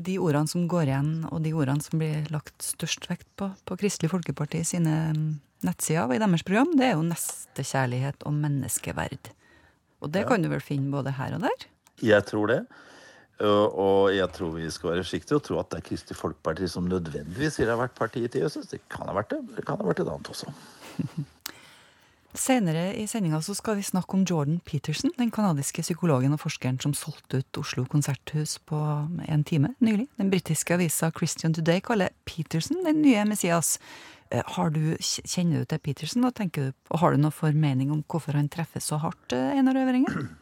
de, 0.00 0.16
ordene 0.18 0.50
som 0.50 0.66
går 0.70 0.88
igjen, 0.88 1.12
og 1.30 1.44
de 1.44 1.52
ordene 1.54 1.84
som 1.84 2.00
blir 2.00 2.26
lagt 2.32 2.64
størst 2.64 3.06
vekt 3.10 3.28
på 3.38 3.52
på 3.68 3.76
Kristelig 3.78 4.10
Folkeparti 4.10 4.64
sine 4.66 4.96
nettsider 5.62 6.08
og 6.08 6.16
i 6.16 6.22
deres 6.22 6.46
program, 6.46 6.72
det 6.78 6.88
er 6.88 6.96
jo 6.96 7.06
nestekjærlighet 7.06 8.24
og 8.26 8.34
menneskeverd. 8.34 9.30
Og 10.02 10.10
det 10.10 10.24
ja. 10.24 10.30
kan 10.32 10.42
du 10.42 10.50
vel 10.50 10.64
finne 10.64 10.90
både 10.90 11.14
her 11.14 11.36
og 11.36 11.44
der? 11.44 11.68
Jeg 12.02 12.26
tror 12.26 12.50
det. 12.50 12.62
Og 13.40 14.12
jeg 14.14 14.28
tror 14.36 14.52
vi 14.54 14.68
skal 14.70 14.92
være 14.92 15.04
forsiktige 15.04 15.38
og 15.38 15.44
tro 15.46 15.58
at 15.58 15.70
det 15.72 15.80
er 15.80 15.86
Kristelig 15.88 16.18
Folkeparti 16.18 16.68
som 16.70 16.84
nødvendigvis 16.86 17.56
har 17.64 17.80
vært 17.80 17.96
partiet 17.98 18.30
til 18.34 18.44
Jesus. 18.44 18.68
Det 18.70 18.82
kan 18.92 19.08
ha 19.08 19.16
vært 19.16 19.32
det, 19.32 19.40
men 19.42 19.56
det 19.56 19.64
kan 19.66 19.80
ha 19.80 19.88
vært 19.88 20.04
et 20.04 20.10
annet 20.12 20.30
også. 20.30 20.52
Senere 22.32 22.94
i 22.96 23.04
sendinga 23.04 23.42
skal 23.44 23.76
vi 23.76 23.82
snakke 23.84 24.16
om 24.16 24.22
Jordan 24.24 24.60
Peterson, 24.64 25.10
den 25.18 25.30
canadiske 25.30 25.82
psykologen 25.84 26.32
og 26.32 26.40
forskeren 26.40 26.78
som 26.80 26.94
solgte 26.96 27.42
ut 27.42 27.58
Oslo 27.60 27.84
konserthus 27.84 28.56
på 28.64 28.78
en 29.28 29.44
time 29.44 29.74
nylig. 29.84 30.06
Den 30.16 30.30
britiske 30.32 30.74
avisa 30.74 31.10
Christian 31.12 31.52
Today 31.52 31.82
kaller 31.84 32.08
Peterson 32.24 32.80
den 32.86 33.02
nye 33.02 33.26
Messias. 33.28 33.78
Eh, 34.30 34.40
har 34.56 34.70
du, 34.72 34.96
kjenner 34.98 35.60
du 35.60 35.68
til 35.68 35.78
Peterson, 35.78 36.24
og, 36.24 36.40
du, 36.56 36.72
og 36.88 37.02
har 37.02 37.12
du 37.12 37.20
noe 37.20 37.36
formening 37.36 37.92
om 37.92 38.00
hvorfor 38.08 38.32
han 38.32 38.48
treffer 38.48 38.80
så 38.80 38.96
hardt, 39.02 39.32
eh, 39.36 39.58
Einar 39.58 39.76
Øvringen? 39.76 40.30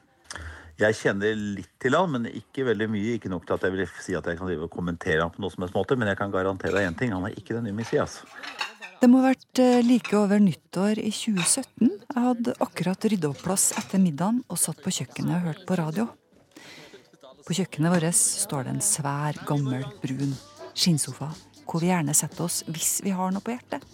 Jeg 0.80 0.96
kjenner 0.96 1.37
litt 1.37 1.75
til 1.82 1.92
han, 1.92 2.08
men 2.14 2.28
ikke 2.30 2.64
veldig 2.70 2.87
mye. 2.88 3.16
Ikke 3.18 3.30
nok 3.32 3.44
til 3.44 3.58
at 3.58 3.66
jeg 3.66 3.75
vil 3.75 3.82
si 4.00 4.14
at 4.16 4.26
jeg 4.30 4.38
kan 4.40 4.68
kommentere 4.72 5.20
han 5.20 5.32
på 5.34 5.42
noen 5.42 5.52
som 5.52 5.66
helst 5.66 5.76
måte, 5.76 5.99
men 6.00 6.08
jeg 6.08 6.18
kan 6.20 6.32
garantere 6.32 6.78
deg 6.78 6.88
én 6.88 6.96
ting. 6.96 7.12
Han 7.12 7.26
er 7.28 7.37
ikke 7.37 7.58
den 7.58 7.68
nye 7.68 7.76
Messias. 7.76 8.22
Det 9.00 9.08
må 9.08 9.20
ha 9.20 9.30
vært 9.30 9.60
eh, 9.60 9.80
like 9.84 10.16
over 10.16 10.40
nyttår 10.40 11.00
i 11.00 11.12
2017. 11.12 11.88
Jeg 11.88 12.25
hadde 12.25 12.56
akkurat 12.64 13.06
rydda 13.12 13.30
opp 13.32 13.44
plass 13.44 13.70
etter 13.80 14.00
middagen 14.00 14.42
og 14.49 14.60
satt 14.60 14.80
på 14.84 14.92
kjøkkenet 14.92 15.37
og 15.37 15.46
hørte 15.49 15.68
på 15.68 15.78
radio. 15.80 16.08
På 17.44 17.56
kjøkkenet 17.56 17.94
vårt 17.94 18.16
står 18.16 18.66
det 18.66 18.75
en 18.76 18.84
svær, 18.84 19.40
gammel, 19.49 19.87
brun 20.02 20.34
skinnsofa 20.75 21.30
hvor 21.70 21.84
vi 21.84 21.90
gjerne 21.90 22.14
setter 22.18 22.46
oss 22.49 22.62
hvis 22.66 22.99
vi 23.06 23.12
har 23.14 23.30
noe 23.32 23.44
på 23.44 23.54
hjertet. 23.54 23.84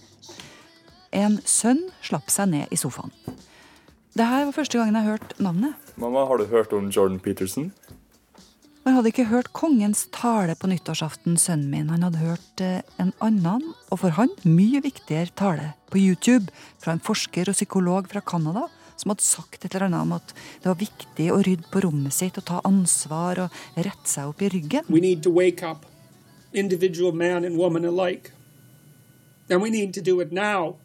En 1.17 1.39
sønn 1.45 1.85
slapp 2.05 2.33
seg 2.33 2.51
ned 2.53 2.73
i 2.73 2.79
sofaen. 2.81 3.13
Det 4.17 4.25
her 4.25 4.47
var 4.49 4.55
første 4.57 4.79
gangen 4.79 4.97
jeg 4.97 5.05
hørte 5.11 5.43
navnet. 5.45 5.91
Mamma, 6.01 6.23
har 6.25 6.41
du 6.41 6.47
hørt 6.49 6.73
om 6.73 6.89
Jordan 6.89 7.19
Peterson? 7.21 7.73
Han 8.87 8.95
hadde 8.95 9.11
ikke 9.11 9.27
hørt 9.29 9.51
kongens 9.53 10.07
tale 10.15 10.55
på 10.57 10.71
nyttårsaften, 10.71 11.37
sønnen 11.37 11.69
min. 11.69 11.91
Han 11.91 12.07
hadde 12.07 12.23
hørt 12.23 12.63
eh, 12.65 12.81
en 13.03 13.13
annen, 13.21 13.75
og 13.91 14.01
for 14.01 14.15
han 14.17 14.33
mye 14.47 14.81
viktigere, 14.85 15.35
tale 15.37 15.75
på 15.93 16.01
YouTube 16.01 16.49
fra 16.81 16.95
en 16.95 17.03
forsker 17.03 17.51
og 17.51 17.59
psykolog 17.59 18.09
fra 18.09 18.23
Canada 18.25 18.69
som 18.97 19.13
hadde 19.13 19.27
sagt 19.27 19.65
et 19.65 19.75
eller 19.75 19.91
annet 19.91 20.07
om 20.07 20.15
at 20.17 20.33
det 20.63 20.71
var 20.71 20.79
viktig 20.81 21.27
å 21.33 21.43
rydde 21.45 21.69
på 21.73 21.83
rommet 21.85 22.15
sitt 22.17 22.39
og 22.41 22.47
ta 22.49 22.63
ansvar 22.65 23.43
og 23.45 23.61
rette 23.77 24.09
seg 24.09 24.31
opp 24.31 24.41
i 24.41 24.49
ryggen. 24.53 24.89
We 24.89 25.03
need 25.05 25.23
to 25.27 25.33
wake 25.35 25.61
up, 25.61 25.85
individual 26.53 27.13
man 27.13 27.45
and 27.45 27.61
woman 27.61 27.85
alike. 27.85 28.33
And 29.51 29.63
we 29.63 29.71
need 29.71 29.93
to 29.95 30.01
do 30.01 30.21
it 30.21 30.33
now. 30.33 30.77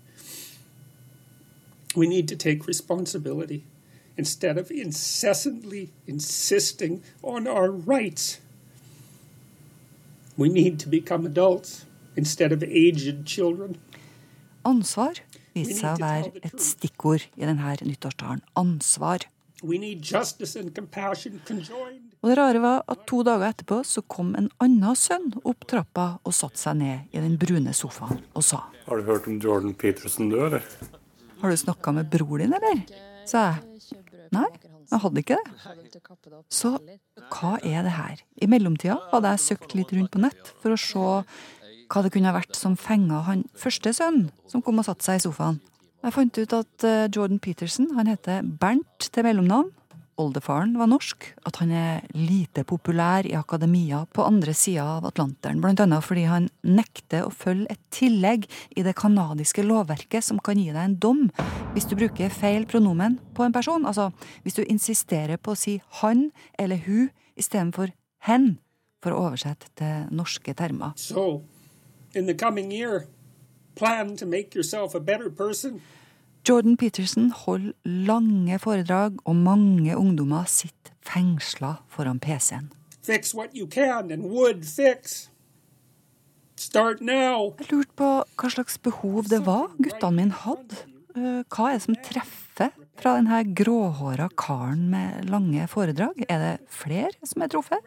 We 1.95 2.07
need 2.07 2.27
to 2.29 2.35
take 2.35 2.67
responsibility 2.67 3.63
instead 4.17 4.57
of 4.57 4.71
incessantly 4.71 5.89
insisting 6.07 7.03
on 7.21 7.47
our 7.47 7.71
rights. 7.71 8.39
We 10.37 10.49
need 10.49 10.79
to 10.79 10.89
become 10.89 11.25
adults 11.25 11.85
instead 12.15 12.51
of 12.51 12.63
aged 12.63 13.25
children. 13.25 13.77
Ansvar 14.63 15.19
viste 15.55 15.79
seg 15.79 15.97
å 15.97 16.01
være 16.01 16.31
et 16.45 16.61
stikkord 16.61 17.27
i 17.35 17.45
denne 17.47 17.75
nyttårstalen. 17.81 18.41
Ansvar. 18.55 19.27
Og 19.61 19.69
det 22.29 22.37
rare 22.37 22.61
var 22.61 22.81
at 22.89 23.03
to 23.09 23.21
dager 23.25 23.45
etterpå 23.51 23.81
så 23.85 24.01
kom 24.09 24.33
en 24.37 24.49
annen 24.63 24.97
sønn 24.97 25.29
opp 25.43 25.67
trappa 25.69 26.07
og 26.25 26.33
satte 26.33 26.61
seg 26.61 26.79
ned 26.79 27.13
i 27.13 27.21
den 27.21 27.37
brune 27.41 27.73
sofaen 27.77 28.23
og 28.33 28.43
sa 28.45 28.63
Har 28.87 28.97
du 28.97 29.03
hørt 29.05 29.27
om 29.29 29.37
Jordan 29.37 29.73
Peterson 29.77 30.29
død, 30.33 30.47
eller? 30.47 30.65
Har 31.41 31.49
du 31.49 31.57
snakka 31.57 31.93
med 31.95 32.09
bror 32.13 32.37
din, 32.41 32.53
eller? 32.53 32.85
sa 33.27 33.43
jeg. 33.51 33.97
Nei, 34.31 34.47
jeg 34.91 34.99
hadde 35.03 35.21
ikke 35.23 35.37
det. 35.39 35.71
Så 36.51 36.75
hva 37.31 37.57
er 37.63 37.83
det 37.85 37.95
her? 37.95 38.21
I 38.41 38.47
mellomtida 38.51 38.97
hadde 39.11 39.33
jeg 39.33 39.43
søkt 39.45 39.75
litt 39.77 39.91
rundt 39.95 40.13
på 40.13 40.21
nett 40.23 40.53
for 40.63 40.75
å 40.75 40.79
se 40.79 41.03
hva 41.91 42.03
det 42.05 42.13
kunne 42.13 42.31
vært 42.35 42.55
som 42.55 42.77
fenga 42.79 43.19
han 43.27 43.43
første 43.59 43.91
sønnen 43.95 44.29
som 44.47 44.63
kom 44.63 44.79
og 44.79 44.87
satte 44.87 45.03
seg 45.07 45.19
i 45.19 45.25
sofaen. 45.25 45.59
Jeg 46.01 46.15
fant 46.15 46.39
ut 46.39 46.53
at 46.57 46.85
eh, 46.87 47.09
Jordan 47.13 47.41
Peterson 47.43 47.91
han 47.97 48.09
heter 48.09 48.41
Bernt 48.41 49.09
til 49.13 49.27
mellomnavn, 49.27 49.69
oldefaren 50.19 50.73
var 50.79 50.89
norsk, 50.91 51.27
at 51.47 51.59
han 51.61 51.71
er 51.75 52.01
lite 52.15 52.63
populær 52.67 53.25
i 53.27 53.35
akademia 53.37 54.03
på 54.13 54.25
andre 54.25 54.53
sida 54.57 54.85
av 54.97 55.07
Atlanteren, 55.09 55.61
blant 55.63 55.81
annet 55.83 56.05
fordi 56.05 56.25
han 56.29 56.49
nekter 56.65 57.25
å 57.27 57.33
følge 57.33 57.71
et 57.71 57.81
tillegg 57.93 58.47
i 58.75 58.83
det 58.85 58.95
canadiske 58.99 59.65
lovverket 59.65 60.25
som 60.25 60.41
kan 60.43 60.59
gi 60.59 60.69
deg 60.71 60.81
en 60.83 60.97
dom 61.01 61.23
hvis 61.75 61.87
du 61.89 61.95
bruker 61.99 62.33
feil 62.33 62.67
pronomen 62.69 63.19
på 63.37 63.45
en 63.45 63.55
person. 63.55 63.87
Altså 63.87 64.09
hvis 64.43 64.59
du 64.59 64.63
insisterer 64.65 65.39
på 65.39 65.55
å 65.55 65.59
si 65.59 65.79
han 66.01 66.29
eller 66.59 66.83
hun 66.87 67.09
istedenfor 67.39 67.93
hen, 68.27 68.59
for 69.01 69.15
å 69.15 69.23
oversette 69.29 69.71
til 69.79 70.11
norske 70.13 70.53
termer. 70.53 70.93
So, 70.95 71.41
in 72.13 72.27
the 72.27 72.35
coming 72.37 72.71
year, 72.71 73.07
plan 73.75 74.15
to 74.17 74.25
make 74.25 74.53
yourself 74.53 74.93
a 74.93 74.99
better 74.99 75.29
person. 75.29 75.81
Jordan 76.47 76.77
Peterson 76.77 77.29
holder 77.31 77.73
lange 77.85 78.57
foredrag, 78.59 79.17
og 79.25 79.35
mange 79.35 79.93
ungdommer 79.97 80.47
sitter 80.49 80.93
fengsla 81.05 81.75
foran 81.89 82.19
PC-en. 82.19 82.71
Fix 83.05 83.33
what 83.35 83.53
you 83.57 83.67
can 83.67 84.11
and 84.11 84.25
would 84.29 84.65
fix. 84.65 85.27
Start 86.57 87.01
now. 87.01 87.55
Jeg 87.59 87.71
lurte 87.71 87.95
på 87.97 88.09
hva 88.37 88.49
slags 88.53 88.77
behov 88.77 89.25
det 89.29 89.41
var 89.47 89.71
guttene 89.81 90.17
mine 90.19 90.37
hadde. 90.43 90.83
Eh, 91.15 91.41
Hva 91.49 91.69
er 91.71 91.79
det 91.79 91.85
som 91.87 91.97
treffer 92.05 92.69
fra 93.01 93.15
denne 93.17 93.41
gråhåra 93.57 94.29
karen 94.37 94.85
med 94.93 95.25
lange 95.29 95.65
foredrag? 95.69 96.21
Er 96.29 96.37
det 96.45 96.53
flere 96.69 97.11
som 97.25 97.41
er 97.41 97.49
truffet? 97.51 97.81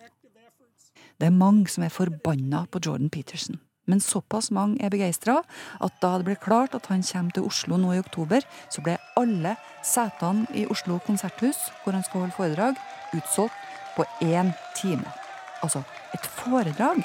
Det 1.18 1.28
er 1.30 1.34
mange 1.34 1.70
som 1.70 1.86
er 1.86 1.94
forbanna 1.94 2.64
på 2.66 2.82
Jordan 2.82 3.10
Peterson. 3.14 3.60
Men 3.90 4.00
såpass 4.00 4.50
mange 4.54 4.78
er 4.80 4.92
begeistra 4.92 5.40
at 5.84 5.98
da 6.02 6.14
det 6.18 6.28
ble 6.28 6.36
klart 6.40 6.74
at 6.76 6.86
han 6.92 7.04
kommer 7.04 7.36
til 7.36 7.48
Oslo 7.48 7.78
nå 7.80 7.92
i 7.94 8.00
oktober, 8.02 8.44
så 8.72 8.84
ble 8.84 8.96
alle 9.20 9.56
setene 9.84 10.46
i 10.56 10.66
Oslo 10.70 10.98
konserthus, 11.06 11.58
hvor 11.82 11.96
han 11.96 12.04
skal 12.06 12.24
holde 12.24 12.38
foredrag, 12.38 12.80
utsolgt 13.16 13.58
på 13.96 14.06
én 14.24 14.54
time. 14.76 15.06
Altså 15.62 15.84
et 16.14 16.26
foredrag. 16.26 17.04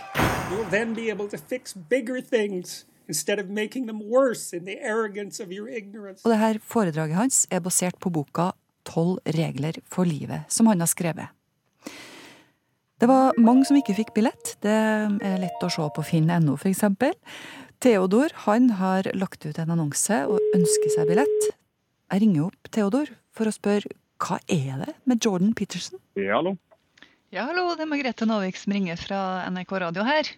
Og 6.23 6.31
det 6.31 6.39
her 6.43 6.59
foredraget 6.61 7.15
hans 7.15 7.47
er 7.51 7.59
basert 7.65 7.99
på 7.99 8.09
boka 8.13 8.51
Tolv 8.89 9.19
regler 9.35 9.77
for 9.85 10.07
livet, 10.07 10.47
som 10.49 10.67
han 10.67 10.79
har 10.79 10.89
skrevet. 10.89 11.38
Det 12.99 13.07
var 13.07 13.37
mange 13.39 13.63
som 13.63 13.77
ikke 13.79 13.95
fikk 13.95 14.09
billett. 14.17 14.57
Det 14.59 14.73
er 14.75 15.37
lett 15.39 15.61
å 15.63 15.69
se 15.71 15.85
på 15.95 16.03
finn.no, 16.03 16.57
f.eks. 16.59 16.83
Theodor 17.79 18.33
han 18.43 18.73
har 18.75 19.07
lagt 19.15 19.45
ut 19.47 19.55
en 19.61 19.71
annonse 19.71 20.17
og 20.27 20.43
ønsker 20.57 20.91
seg 20.97 21.07
billett. 21.07 21.47
Jeg 22.11 22.25
ringer 22.25 22.49
opp 22.49 22.71
Theodor 22.75 23.13
for 23.31 23.47
å 23.47 23.55
spørre 23.55 23.95
hva 24.19 24.41
er 24.51 24.83
det 24.83 24.97
med 25.07 25.23
Jordan 25.23 25.55
Peterson? 25.55 26.01
Ja, 26.19 26.41
hallo. 26.41 26.57
Ja, 27.31 27.47
hallo, 27.47 27.69
det 27.79 27.85
er 27.85 27.91
Margrethe 27.93 28.27
Nåvik 28.27 28.59
som 28.59 28.75
ringer 28.75 28.99
fra 28.99 29.47
NRK 29.47 29.75
Radio 29.85 30.03
her. 30.03 30.35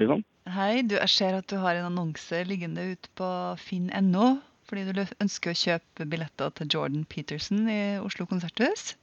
Ja. 0.00 0.16
Hei, 0.48 0.72
du, 0.88 0.96
jeg 0.96 1.12
ser 1.12 1.36
at 1.36 1.52
du 1.52 1.58
har 1.60 1.76
en 1.76 1.90
annonse 1.90 2.46
liggende 2.48 2.94
ute 2.94 3.12
på 3.18 3.28
finn.no, 3.60 4.38
fordi 4.70 4.86
du 4.88 5.02
ønsker 5.20 5.52
å 5.52 5.58
kjøpe 5.66 6.08
billetter 6.08 6.54
til 6.56 6.70
Jordan 6.72 7.04
Peterson 7.12 7.66
i 7.68 7.98
Oslo 8.00 8.24
konserthus. 8.30 8.94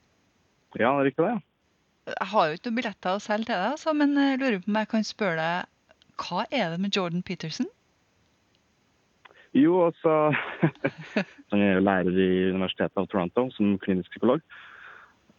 Ja, 0.74 0.96
det 0.96 1.04
er 1.04 1.06
riktig 1.12 1.28
det. 1.28 1.36
ja. 1.36 1.44
Jeg 2.06 2.28
har 2.32 2.46
jo 2.46 2.56
ikke 2.56 2.70
noen 2.70 2.78
billetter 2.80 3.16
å 3.16 3.22
selge 3.22 3.48
til 3.48 3.56
deg, 3.56 3.72
altså, 3.74 3.94
men 3.98 4.14
jeg 4.20 4.38
lurer 4.42 4.60
på 4.62 4.70
om 4.70 4.78
jeg 4.80 4.90
kan 4.92 5.06
spørre 5.06 5.40
deg 5.40 5.72
hva 6.16 6.46
er 6.48 6.70
det 6.72 6.80
med 6.80 6.96
Jordan 6.96 7.24
Peterson? 7.26 7.66
Jo, 9.56 9.86
altså 9.88 10.32
Han 11.52 11.62
er 11.62 11.76
jo 11.76 11.84
lærer 11.84 12.16
i 12.20 12.30
Universitetet 12.52 13.00
av 13.00 13.08
Toronto 13.10 13.48
som 13.56 13.76
klinisk 13.82 14.12
psykolog. 14.14 14.44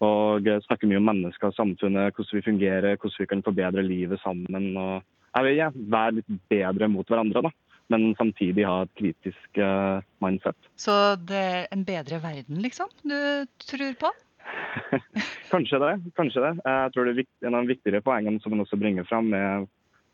Og 0.06 0.46
snakker 0.68 0.90
mye 0.90 1.02
om 1.02 1.08
mennesker 1.10 1.50
og 1.50 1.58
samfunnet, 1.58 2.14
hvordan 2.14 2.38
vi 2.38 2.46
fungerer, 2.46 2.98
hvordan 2.98 3.22
vi 3.24 3.30
kan 3.32 3.46
forbedre 3.46 3.86
livet 3.86 4.22
sammen. 4.22 4.78
og 4.78 5.02
jeg 5.34 5.46
vil 5.46 5.58
ja, 5.58 5.72
være 5.74 6.20
litt 6.20 6.38
bedre 6.50 6.90
mot 6.90 7.10
hverandre, 7.10 7.46
da. 7.46 7.52
Men 7.94 8.12
samtidig 8.20 8.66
ha 8.68 8.82
et 8.84 8.94
kritisk 9.00 9.60
uh, 9.64 10.04
mindset. 10.24 10.58
Så 10.76 10.94
det 11.30 11.40
er 11.40 11.68
en 11.72 11.86
bedre 11.88 12.20
verden, 12.24 12.60
liksom, 12.62 12.92
du 13.08 13.18
tror 13.64 13.94
på? 14.02 14.12
Kanskje 15.54 15.80
det. 15.82 15.94
kanskje 16.16 16.44
det. 16.44 16.54
Jeg 16.64 16.94
tror 16.94 17.08
det 17.08 17.14
er 17.18 17.48
En 17.48 17.56
av 17.58 17.66
de 17.66 17.74
viktigere 17.74 18.04
poengene 18.06 18.42
som 18.42 18.54
man 18.54 18.64
også 18.66 18.80
bringer 18.80 19.08
fram, 19.10 19.32
er 19.34 19.68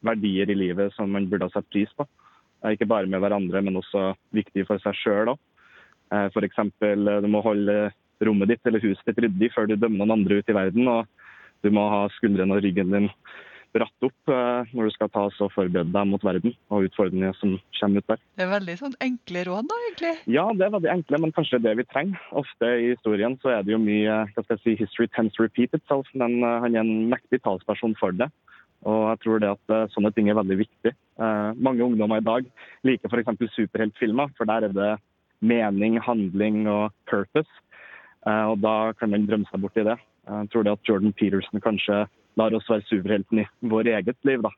verdier 0.04 0.50
i 0.52 0.58
livet 0.58 0.94
som 0.96 1.12
man 1.12 1.28
burde 1.30 1.48
ha 1.48 1.54
satt 1.54 1.70
pris 1.72 1.92
på. 1.98 2.08
Eh, 2.64 2.76
Ikke 2.76 2.90
bare 2.90 3.10
med 3.10 3.22
hverandre, 3.24 3.62
men 3.62 3.80
også 3.80 4.14
viktig 4.36 4.68
for 4.68 4.82
seg 4.84 4.98
sjøl 5.00 5.34
òg. 5.36 5.42
F.eks. 6.14 6.60
du 6.78 7.28
må 7.32 7.40
holde 7.42 7.90
rommet 8.22 8.52
ditt 8.52 8.68
eller 8.70 8.84
huset 8.84 9.08
ditt 9.08 9.22
ryddig 9.24 9.50
før 9.56 9.66
du 9.66 9.74
dømmer 9.76 10.04
noen 10.04 10.20
andre 10.20 10.38
ut 10.38 10.52
i 10.52 10.56
verden. 10.56 10.88
Og 10.88 11.08
du 11.64 11.72
må 11.74 11.88
ha 11.90 12.04
skuldrene 12.18 12.54
og 12.54 12.62
ryggen 12.62 12.92
din 12.94 13.10
bratt 13.74 14.06
opp 14.06 14.32
eh, 14.32 14.72
når 14.74 14.90
du 14.90 14.94
skal 14.96 15.12
ta 15.14 15.26
og 15.28 15.52
forberede 15.56 15.94
deg 15.94 16.10
mot 16.10 16.24
verden 16.26 16.56
og 16.74 16.88
utfordringene 16.88 17.34
som 17.40 17.58
kommer 17.80 18.04
ut 18.04 18.14
der. 18.14 18.22
Det 18.38 18.46
er 18.46 18.54
veldig 18.54 18.78
sånn 18.80 18.96
enkle 19.04 19.44
råd, 19.50 19.70
da, 19.72 19.80
egentlig. 19.88 20.14
Ja, 20.36 20.46
det 20.54 20.68
er 20.68 20.76
veldig 20.78 20.92
enkle, 20.94 21.22
men 21.26 21.36
kanskje 21.36 21.62
det 21.64 21.76
vi 21.80 21.88
trenger. 21.90 22.24
Ofte 22.44 22.70
i 22.80 22.94
historien 22.94 23.38
så 23.44 23.56
er 23.56 23.66
det 23.66 23.76
jo 23.76 23.82
mye 23.82 24.22
hva 24.34 24.46
skal 24.46 24.58
jeg 24.58 24.64
si, 24.64 24.78
history 24.84 25.10
tends 25.16 25.36
to 25.38 25.48
repeat 25.48 25.76
itself, 25.78 26.10
men 26.18 26.40
eh, 26.42 26.60
han 26.66 26.78
er 26.78 26.86
en 26.86 27.10
mektig 27.14 27.44
talsperson 27.46 27.98
for 28.00 28.16
det. 28.16 28.30
Og 28.90 29.04
jeg 29.14 29.20
tror 29.24 29.40
det 29.40 29.52
at 29.54 29.74
eh, 29.74 29.90
sånne 29.96 30.12
ting 30.16 30.30
er 30.30 30.40
veldig 30.40 30.60
viktig. 30.64 30.92
Eh, 30.94 31.50
mange 31.56 31.86
ungdommer 31.86 32.20
i 32.20 32.26
dag 32.26 32.48
liker 32.88 33.12
f.eks. 33.12 33.46
superheltfilmer, 33.56 34.34
for 34.38 34.50
der 34.50 34.68
er 34.68 34.76
det 34.76 34.92
mening, 35.44 36.00
handling 36.04 36.66
og 36.72 36.92
purpose. 37.10 37.50
Eh, 38.28 38.46
og 38.52 38.60
da 38.64 38.92
kan 39.00 39.14
man 39.14 39.28
drømme 39.30 39.48
seg 39.50 39.64
bort 39.64 39.80
i 39.80 39.88
det. 39.88 39.98
Jeg 40.24 40.52
tror 40.52 40.64
det 40.64 40.76
at 40.78 40.88
Jordan 40.88 41.16
Peterson 41.20 41.64
kanskje 41.64 42.06
lar 42.40 42.56
oss 42.58 42.70
være 42.70 42.86
superhelten 42.90 43.44
i 43.44 43.48
vår 43.72 43.90
eget 43.98 44.18
liv, 44.28 44.44
da. 44.46 44.52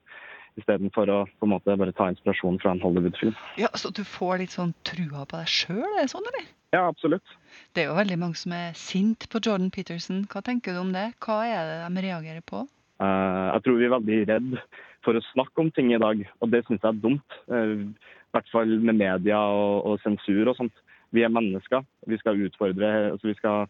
Istedenfor 0.56 1.10
å 1.12 1.18
på 1.28 1.48
en 1.48 1.52
måte 1.52 1.76
bare 1.76 1.94
ta 1.96 2.08
inspirasjon 2.12 2.62
fra 2.64 2.72
en 2.72 2.84
Hollywood-film. 2.84 3.36
Ja, 3.60 3.68
Så 3.76 3.92
du 3.92 4.06
får 4.08 4.40
litt 4.44 4.56
sånn 4.56 4.72
trua 4.88 5.26
på 5.28 5.42
deg 5.42 5.52
sjøl, 5.52 5.84
er 5.84 6.06
det 6.06 6.14
sånn, 6.14 6.30
eller? 6.32 6.48
Ja, 6.76 6.86
absolutt. 6.88 7.36
Det 7.76 7.84
er 7.84 7.92
jo 7.92 8.00
veldig 8.00 8.18
mange 8.20 8.40
som 8.40 8.56
er 8.56 8.72
sint 8.80 9.28
på 9.32 9.40
Jordan 9.44 9.72
Peterson. 9.72 10.24
Hva 10.32 10.42
tenker 10.44 10.76
du 10.76 10.82
om 10.82 10.96
det? 10.96 11.10
Hva 11.24 11.44
er 11.48 11.70
det 11.70 11.78
de 11.84 12.04
reagerer 12.08 12.44
på? 12.48 12.66
Uh, 13.04 13.52
jeg 13.52 13.66
tror 13.66 13.80
vi 13.80 13.88
er 13.88 13.96
veldig 13.96 14.20
redd 14.32 14.58
for 15.04 15.18
å 15.20 15.26
snakke 15.34 15.62
om 15.62 15.72
ting 15.76 15.92
i 15.92 16.00
dag, 16.02 16.24
og 16.40 16.52
det 16.52 16.64
syns 16.66 16.80
jeg 16.82 16.92
er 16.92 17.02
dumt. 17.04 17.40
Uh, 17.52 17.84
I 17.84 18.36
hvert 18.36 18.52
fall 18.52 18.72
med 18.80 19.00
media 19.00 19.40
og, 19.40 19.88
og 19.88 20.04
sensur 20.04 20.52
og 20.52 20.56
sånt. 20.60 20.84
Vi 21.16 21.24
er 21.24 21.32
mennesker. 21.32 21.84
Vi 22.08 22.20
skal 22.20 22.42
utfordre 22.48 22.92
altså 23.14 23.30
Vi 23.30 23.38
skal 23.40 23.68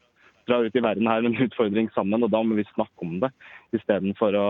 dra 0.48 0.62
ut 0.66 0.76
i 0.76 0.84
verden 0.84 1.10
her 1.10 1.22
med 1.26 1.34
en 1.34 1.48
utfordring 1.48 1.90
sammen, 1.96 2.24
og 2.24 2.32
da 2.34 2.44
må 2.46 2.58
vi 2.60 2.68
snakke 2.74 3.06
om 3.08 3.20
det 3.24 3.32
istedenfor 3.78 4.38
å 4.40 4.48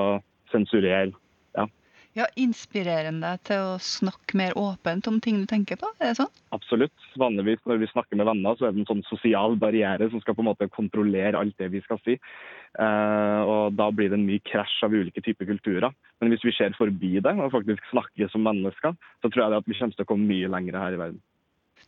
sensurere. 0.53 1.13
Ja, 1.57 1.67
Ja, 2.15 2.29
Inspirerende 2.39 3.33
til 3.43 3.59
å 3.59 3.79
snakke 3.83 4.37
mer 4.39 4.53
åpent 4.55 5.07
om 5.11 5.17
ting 5.19 5.41
du 5.41 5.49
tenker 5.51 5.75
på? 5.75 5.89
Er 5.99 6.13
det 6.13 6.19
sånn? 6.21 6.31
absolutt. 6.55 6.93
Vanligvis 7.19 7.59
når 7.67 7.81
vi 7.81 7.89
snakker 7.91 8.15
med 8.15 8.29
venner, 8.29 8.55
så 8.55 8.67
er 8.67 8.71
det 8.71 8.85
en 8.85 8.87
sånn 8.87 9.03
sosial 9.09 9.57
barriere 9.59 10.07
som 10.11 10.21
skal 10.23 10.37
på 10.37 10.43
en 10.45 10.47
måte 10.47 10.69
kontrollere 10.71 11.35
alt 11.35 11.57
det 11.59 11.67
vi 11.73 11.81
skal 11.83 11.99
si. 12.05 12.15
Eh, 12.79 13.41
og 13.43 13.75
da 13.75 13.89
blir 13.91 14.11
det 14.11 14.15
en 14.19 14.27
mye 14.27 14.43
krasj 14.47 14.77
av 14.87 14.95
ulike 14.95 15.23
typer 15.25 15.49
kulturer. 15.51 15.91
Men 16.21 16.31
hvis 16.31 16.47
vi 16.47 16.55
ser 16.55 16.75
forbi 16.79 17.19
det 17.19 17.35
og 17.35 17.51
faktisk 17.51 17.83
snakker 17.91 18.31
som 18.31 18.47
mennesker, 18.47 18.95
så 18.95 19.27
tror 19.27 19.43
jeg 19.43 19.51
det 19.51 19.61
at 19.63 19.69
vi 19.71 19.79
kommer 19.79 19.99
til 19.99 20.07
å 20.07 20.11
komme 20.13 20.31
mye 20.31 20.51
lenger 20.55 20.79
her 20.79 20.95
i 20.95 21.01
verden. 21.03 21.21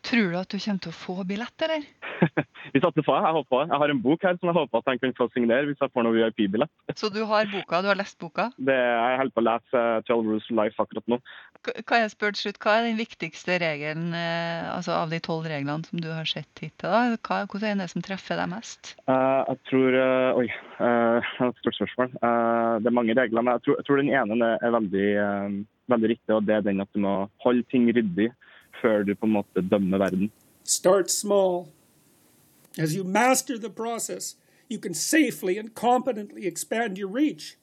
Tror 0.03 0.31
du 0.31 0.37
at 0.39 0.51
du 0.51 0.59
kommer 0.59 0.83
til 0.83 0.91
å 0.91 0.99
få 0.99 1.15
billett, 1.27 1.63
eller? 1.65 1.87
Vi 2.73 2.79
satser 2.83 3.03
på 3.05 3.13
det. 3.15 3.21
Jeg 3.27 3.35
håper 3.37 3.61
det. 3.61 3.67
Jeg 3.71 3.81
har 3.83 3.91
en 3.93 4.01
bok 4.03 4.23
her 4.27 4.37
som 4.39 4.49
jeg 4.49 4.57
håper 4.57 4.81
at 4.81 4.89
jeg 4.91 5.01
kan 5.03 5.13
få 5.17 5.27
signere 5.33 5.67
hvis 5.69 5.81
jeg 5.83 5.91
får 5.93 6.05
noe 6.07 6.15
VIP-billett. 6.15 6.71
Så 6.99 7.09
du 7.13 7.19
har 7.29 7.47
boka, 7.51 7.81
du 7.85 7.89
har 7.91 7.99
lest 7.99 8.17
boka? 8.21 8.47
Det 8.57 8.75
Jeg 8.77 9.19
holder 9.21 9.35
på 9.35 9.43
å 9.43 9.47
lese 9.47 9.83
eh, 9.83 10.01
12 10.07 10.27
Rules 10.31 10.47
for 10.49 10.59
Life 10.59 10.83
akkurat 10.83 11.11
nå. 11.13 11.19
K- 11.67 11.75
Kan 11.87 12.03
jeg 12.03 12.13
spørre 12.15 12.35
til 12.37 12.43
slutt, 12.47 12.59
Hva 12.63 12.75
er 12.79 12.87
den 12.89 12.99
viktigste 12.99 13.57
regelen 13.63 14.09
eh, 14.17 14.67
altså 14.73 14.95
av 14.97 15.13
de 15.13 15.19
tolv 15.23 15.47
reglene 15.49 15.87
som 15.87 16.01
du 16.03 16.09
har 16.11 16.27
sett 16.29 16.63
hittil? 16.63 17.17
Hva, 17.21 17.39
hvordan 17.45 17.77
er 17.77 17.85
det 17.85 17.91
som 17.93 18.05
treffer 18.05 18.39
deg 18.41 18.51
mest? 18.51 18.93
Uh, 19.09 19.43
jeg 19.53 19.61
tror 19.71 19.97
uh, 19.97 20.41
Oi, 20.41 20.47
eh, 20.49 21.31
det 21.37 21.45
er 21.45 21.53
et 21.53 21.61
stort 21.63 21.79
spørsmål. 21.79 22.11
Uh, 22.21 22.75
det 22.83 22.91
er 22.91 22.97
mange 22.99 23.15
regler, 23.17 23.43
men 23.45 23.55
jeg 23.57 23.65
tror, 23.67 23.79
jeg 23.81 23.87
tror 23.87 24.01
den 24.03 24.11
ene 24.13 24.51
er, 24.57 24.73
veldig, 24.77 25.07
veldig 25.93 26.11
riktig. 26.15 26.33
og 26.35 26.45
Det 26.49 26.57
er 26.57 26.65
den 26.67 26.83
at 26.83 26.91
du 26.93 27.01
må 27.05 27.15
holde 27.45 27.63
ting 27.71 27.87
ryddig 27.93 28.31
før 28.81 29.05
du 29.07 29.15
på 29.17 29.25
en 29.29 29.37
måte 29.39 29.63
dømmer 29.65 30.01
verden. 30.03 30.29
Start 30.67 31.09
small. 31.13 31.63
As 32.77 32.95
you 32.95 33.03
master 33.03 33.57
the 33.57 33.69
process, 33.69 34.35
you 34.67 34.79
can 34.79 34.93
safely 34.93 35.57
and 35.57 35.73
competently 35.73 36.45
expand 36.45 36.97
your 36.97 37.07
reach. 37.07 37.57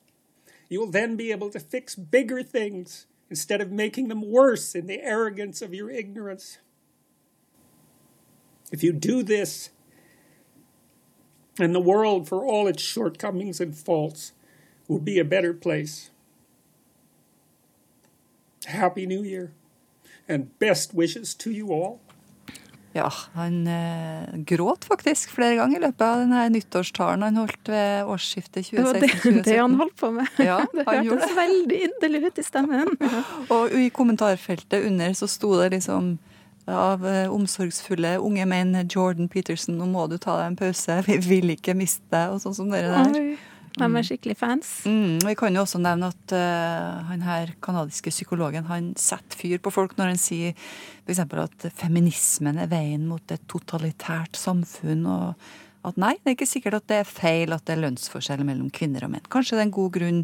You 0.69 0.81
will 0.81 0.91
then 0.91 1.17
be 1.17 1.31
able 1.31 1.51
to 1.51 1.61
fix 1.61 1.95
bigger 1.95 2.43
things 2.43 3.07
instead 3.31 3.61
of 3.61 3.71
making 3.71 4.09
them 4.09 4.23
worse 4.23 4.75
in 4.75 4.87
the 4.87 5.01
arrogance 5.01 5.63
of 5.63 5.75
your 5.75 5.91
ignorance. 5.91 6.59
If 8.73 8.83
you 8.83 8.93
do 8.93 9.23
this, 9.23 9.71
and 11.59 11.75
the 11.75 11.81
world, 11.81 12.29
for 12.29 12.45
all 12.45 12.67
its 12.67 12.83
shortcomings 12.83 13.61
and 13.61 13.77
faults, 13.77 14.33
will 14.89 14.99
be 14.99 15.19
a 15.19 15.25
better 15.25 15.55
place. 15.55 16.11
Happy 18.67 19.07
New 19.07 19.23
Year, 19.23 19.53
and 20.27 20.59
best 20.59 20.95
wishes 20.95 21.35
to 21.35 21.51
you 21.51 21.69
all. 21.69 22.01
Ja, 22.95 23.09
han 23.35 23.67
eh, 23.67 24.35
gråt 24.47 24.85
faktisk 24.87 25.33
flere 25.35 25.57
ganger 25.59 25.81
i 25.81 25.83
løpet 25.83 26.05
av 26.07 26.21
denne 26.23 26.45
nyttårstalen 26.55 27.25
han 27.27 27.41
holdt 27.43 27.71
ved 27.73 28.07
årsskiftet 28.07 28.69
Det 28.71 28.85
var 28.85 28.95
det, 28.95 29.09
2016-2017. 29.11 29.41
det 29.49 29.57
han 29.59 29.75
holdt 29.81 29.97
på 29.99 30.11
med. 30.15 30.29
Ja, 30.39 30.61
det 30.77 30.85
han 30.87 31.09
hørtes 31.09 31.27
det. 31.27 31.39
veldig 31.41 31.81
inderlig 31.89 32.21
ut 32.29 32.39
i 32.39 32.45
stemmen. 32.47 32.93
Og 33.57 33.75
i 33.75 33.89
kommentarfeltet 33.95 34.87
under 34.87 35.17
så 35.19 35.27
sto 35.31 35.57
det 35.59 35.73
liksom 35.75 36.15
av 36.71 37.03
eh, 37.07 37.27
omsorgsfulle 37.35 38.15
unge 38.23 38.47
menn 38.49 38.77
Jordan 38.87 39.27
Peterson, 39.29 39.75
nå 39.81 39.91
må 39.91 40.07
du 40.09 40.15
ta 40.17 40.39
deg 40.39 40.53
en 40.53 40.61
pause, 40.63 41.01
vi 41.11 41.19
vil 41.27 41.57
ikke 41.57 41.75
miste 41.77 42.07
deg, 42.15 42.37
og 42.37 42.45
sånn 42.47 42.57
som 42.57 42.71
dere 42.73 42.95
der. 42.95 43.19
Oi, 43.19 43.35
de 43.75 43.89
er 43.99 44.07
skikkelig 44.07 44.37
fans. 44.39 44.69
Mm, 44.87 45.19
vi 45.27 45.35
kan 45.39 45.55
jo 45.57 45.65
også 45.65 45.81
nevne 45.83 46.11
at 46.13 46.35
uh, 46.37 47.03
han 47.09 47.25
her 47.27 47.55
kanadiske 47.65 48.13
psykologen 48.15 48.69
han 48.71 48.93
setter 49.01 49.41
fyr 49.41 49.59
på 49.65 49.73
folk 49.75 49.97
når 49.99 50.13
han 50.13 50.21
sier 50.23 50.55
f.eks. 51.05 51.19
at 51.25 51.67
feminismen 51.75 52.61
er 52.63 52.71
veien 52.71 53.09
mot 53.11 53.35
et 53.35 53.43
totalitært 53.51 54.39
samfunn. 54.39 55.05
og 55.11 55.35
at 55.85 55.99
nei, 56.01 56.15
det 56.23 56.31
er 56.31 56.37
ikke 56.39 56.49
sikkert 56.49 56.79
at 56.79 56.87
det 56.89 57.01
er 57.03 57.09
feil 57.09 57.53
at 57.53 57.65
det 57.69 57.75
er 57.75 57.83
lønnsforskjell 57.83 58.41
mellom 58.47 58.71
kvinner 58.73 59.05
og 59.05 59.11
menn. 59.13 59.27
Kanskje 59.29 59.59
det 59.59 59.65
er 59.65 59.67
en 59.69 59.75
god 59.77 59.91
grunn 59.99 60.23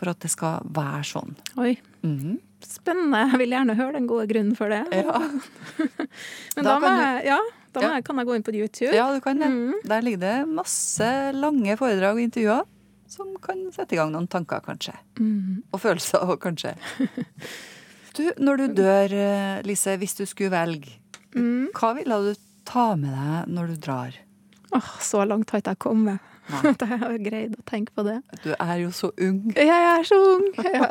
for 0.00 0.08
at 0.08 0.22
det 0.24 0.30
skal 0.32 0.62
være 0.72 1.02
sånn. 1.04 1.34
Oi. 1.60 1.74
Mhm. 2.06 2.38
spennende. 2.62 3.18
Jeg 3.32 3.38
vil 3.42 3.50
gjerne 3.56 3.74
høre 3.74 3.92
den 3.98 4.06
gode 4.06 4.24
grunnen 4.30 4.54
for 4.56 4.70
det. 4.70 4.84
Ja. 4.94 5.18
Men 6.56 6.64
Da 6.64 6.70
da, 6.70 6.78
må 6.80 6.92
jeg, 6.94 7.24
ja, 7.26 7.38
da 7.74 7.80
må 7.82 7.88
Ja. 7.88 7.94
jeg, 7.98 8.04
kan 8.06 8.20
jeg 8.22 8.28
gå 8.28 8.36
inn 8.38 8.44
på 8.46 8.54
YouTube. 8.54 8.94
Ja, 8.94 9.08
du 9.12 9.20
kan 9.20 9.42
det. 9.42 9.48
Mm. 9.50 9.74
Der 9.90 10.04
ligger 10.06 10.22
det 10.22 10.48
masse 10.48 11.08
lange 11.34 11.76
foredrag 11.80 12.16
og 12.16 12.22
intervjuer 12.22 12.62
som 13.12 13.34
kan 13.44 13.60
sette 13.74 13.94
i 13.96 14.00
gang 14.00 14.10
noen 14.14 14.26
tanker, 14.32 14.62
kanskje. 14.64 14.94
Mm. 15.20 15.62
Og 15.72 15.80
følelser 15.84 16.24
òg, 16.26 16.38
kanskje. 16.48 16.74
Du, 18.12 18.26
når 18.44 18.58
du 18.60 18.64
dør, 18.76 19.12
eh, 19.16 19.62
Lise, 19.64 19.94
hvis 19.96 20.12
du 20.18 20.26
skulle 20.28 20.50
velge, 20.52 20.98
Mm. 21.32 21.70
hva 21.72 21.94
ville 21.96 22.16
du 22.26 22.34
ta 22.68 22.90
med 22.94 23.08
deg 23.16 23.46
når 23.56 23.70
du 23.70 23.76
drar? 23.86 24.18
Åh, 24.76 24.90
så 25.00 25.22
langt 25.24 25.48
har 25.50 25.62
ikke 25.62 25.72
jeg 25.72 25.78
kommet. 25.80 26.20
At 26.52 26.82
jeg 26.84 26.98
har 27.00 27.14
greid 27.24 27.54
å 27.56 27.62
tenke 27.64 27.94
på 27.96 28.04
det. 28.04 28.18
Du 28.44 28.50
er 28.52 28.74
jo 28.82 28.90
så 28.92 29.08
ung. 29.16 29.38
Jeg 29.56 29.70
er 29.72 30.04
så 30.04 30.18
ung! 30.34 30.44
Ja. 30.60 30.90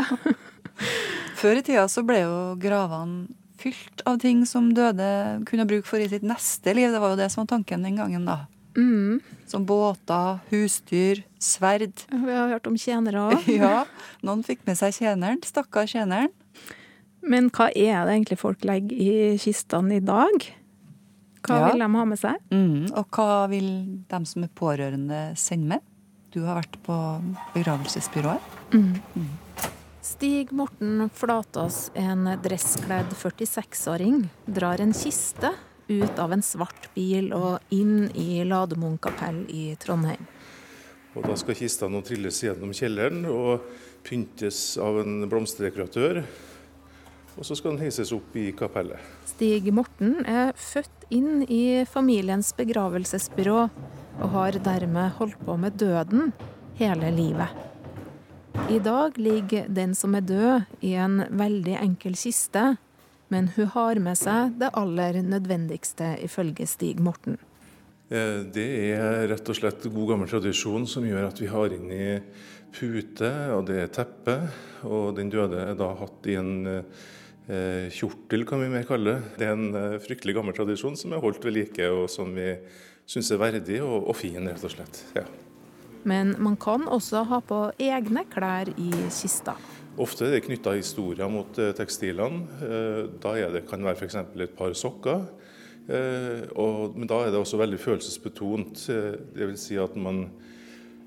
Før 1.42 1.60
i 1.60 1.62
tida 1.62 1.86
så 1.94 2.02
ble 2.08 2.24
jo 2.24 2.40
gravene 2.62 3.28
fylt 3.62 4.02
av 4.10 4.18
ting 4.24 4.42
som 4.50 4.72
døde 4.74 5.06
kunne 5.46 5.68
bruke 5.70 5.86
for 5.86 6.02
i 6.02 6.10
sitt 6.10 6.26
neste 6.26 6.74
liv. 6.74 6.90
Det 6.90 7.02
var 7.04 7.14
jo 7.14 7.20
det 7.22 7.30
som 7.30 7.44
var 7.44 7.52
tanken 7.54 7.86
den 7.86 8.02
gangen, 8.02 8.26
da. 8.26 8.48
Mm. 8.78 9.20
Som 9.52 9.66
båter, 9.68 10.40
husdyr, 10.52 11.24
sverd. 11.42 11.92
Vi 12.12 12.32
har 12.32 12.50
hørt 12.54 12.68
om 12.70 12.78
tjenere 12.80 13.26
òg. 13.32 13.48
Ja, 13.62 13.84
noen 14.24 14.44
fikk 14.48 14.64
med 14.68 14.78
seg 14.80 14.94
tjeneren. 14.96 15.42
Stakkar 15.44 15.90
tjeneren. 15.92 16.32
Men 17.22 17.52
hva 17.54 17.68
er 17.76 18.06
det 18.08 18.16
egentlig 18.16 18.40
folk 18.42 18.64
legger 18.66 18.98
i 18.98 19.38
kistene 19.42 20.00
i 20.00 20.04
dag? 20.06 20.48
Hva 21.46 21.58
Ja. 21.58 21.68
vil 21.72 21.82
de 21.84 21.90
ha 21.98 22.06
med 22.06 22.20
seg? 22.22 22.38
Mm, 22.54 22.92
og 22.98 23.08
hva 23.18 23.48
vil 23.50 23.70
de 24.10 24.20
som 24.30 24.44
er 24.46 24.52
pårørende 24.58 25.22
sende 25.38 25.76
med? 25.76 25.82
Du 26.32 26.44
har 26.46 26.62
vært 26.62 26.78
på 26.86 26.96
begravelsesbyrået. 27.54 28.40
Mm. 28.74 29.28
Stig 30.02 30.52
Morten 30.56 31.10
Flatås, 31.14 31.90
en 31.96 32.24
dresskledd 32.42 33.12
46-åring, 33.20 34.24
drar 34.50 34.82
en 34.82 34.94
kiste 34.96 35.52
ut 35.92 36.20
av 36.20 36.34
en 36.34 36.44
svart 36.46 36.88
bil 36.96 37.32
og 37.36 37.60
inn 37.76 38.08
i 38.16 38.42
Lademoen 38.48 38.98
kapell 39.02 39.44
i 39.52 39.72
Trondheim. 39.82 40.24
Og 41.12 41.26
da 41.28 41.36
skal 41.36 41.58
kista 41.60 41.90
nå 41.92 42.00
trilles 42.08 42.40
gjennom 42.40 42.72
kjelleren 42.76 43.26
og 43.28 43.66
pyntes 44.08 44.78
av 44.80 45.02
en 45.02 45.26
blomsterdekoratør. 45.30 46.22
Og 47.40 47.48
så 47.48 47.56
skal 47.56 47.76
den 47.76 47.84
heises 47.84 48.12
opp 48.16 48.36
i 48.40 48.50
kapellet. 48.56 49.00
Stig 49.28 49.68
Morten 49.76 50.22
er 50.28 50.54
født 50.60 51.08
inn 51.12 51.44
i 51.48 51.84
familiens 51.88 52.52
begravelsesbyrå, 52.56 53.60
og 54.22 54.34
har 54.36 54.60
dermed 54.64 55.18
holdt 55.20 55.40
på 55.44 55.56
med 55.60 55.80
døden 55.80 56.32
hele 56.80 57.12
livet. 57.16 57.52
I 58.72 58.80
dag 58.84 59.18
ligger 59.20 59.68
den 59.72 59.96
som 59.96 60.16
er 60.16 60.28
død 60.28 60.84
i 60.86 60.94
en 61.00 61.24
veldig 61.40 61.78
enkel 61.80 62.16
kiste, 62.20 62.76
men 63.32 63.48
hun 63.56 63.70
har 63.74 64.00
med 64.04 64.20
seg 64.20 64.58
det 64.60 64.74
aller 64.78 65.22
nødvendigste 65.24 66.18
ifølge 66.26 66.68
Stig 66.68 67.00
Morten. 67.00 67.40
Eh, 68.12 68.44
Det 68.44 68.68
er 68.92 69.28
rett 69.32 69.50
og 69.50 69.56
slett 69.56 69.88
god 69.88 70.10
gammel 70.14 70.28
tradisjon 70.28 70.88
som 70.88 71.08
gjør 71.08 71.30
at 71.30 71.40
vi 71.40 71.48
har 71.48 71.72
inni 71.72 72.20
pute, 72.76 73.32
og 73.56 73.66
det 73.70 73.80
er 73.80 73.92
teppe. 73.96 74.38
Og 74.84 75.16
den 75.16 75.32
døde 75.32 75.64
er 75.64 75.76
da 75.80 75.94
hatt 75.96 76.28
i 76.28 76.36
en 76.40 76.54
eh, 76.68 77.88
kjortel, 77.92 78.46
kan 78.48 78.64
vi 78.64 78.72
mer 78.72 78.88
kalle 78.88 79.16
det. 79.16 79.36
Det 79.40 79.48
er 79.48 79.56
en 79.56 79.76
eh, 79.76 80.00
fryktelig 80.04 80.36
gammel 80.36 80.56
tradisjon 80.58 81.00
som 81.00 81.16
er 81.16 81.24
holdt 81.24 81.44
ved 81.48 81.56
like, 81.56 81.88
og 81.88 82.10
som 82.12 82.36
vi 82.36 82.54
syns 83.08 83.32
er 83.32 83.40
verdig 83.42 83.80
og, 83.84 84.10
og 84.12 84.16
fin, 84.20 84.44
rett 84.44 84.68
og 84.68 84.76
slett. 84.76 85.04
Ja. 85.16 85.24
Men 86.04 86.36
man 86.42 86.56
kan 86.58 86.88
også 86.90 87.24
ha 87.30 87.40
på 87.46 87.62
egne 87.80 88.26
klær 88.32 88.72
i 88.76 88.92
kista. 89.14 89.56
Ofte 90.00 90.24
er 90.24 90.38
det 90.38 90.46
knytta 90.46 90.72
historier 90.78 91.28
mot 91.32 91.58
eh, 91.60 91.74
tekstilene. 91.76 92.46
Eh, 92.64 93.02
Da 93.22 93.36
er 93.36 93.52
det, 93.52 93.66
kan 93.68 93.82
det 93.82 93.90
være 93.90 94.00
f.eks. 94.00 94.16
et 94.16 94.56
par 94.56 94.74
sokker. 94.78 95.26
Eh, 95.92 96.48
og, 96.56 96.96
men 96.96 97.10
da 97.10 97.26
er 97.26 97.34
det 97.34 97.42
også 97.42 97.60
veldig 97.60 97.80
følelsesbetont. 97.82 98.86
Det 98.88 99.50
vil 99.50 99.58
si 99.60 99.76
at 99.82 99.98
man 100.00 100.30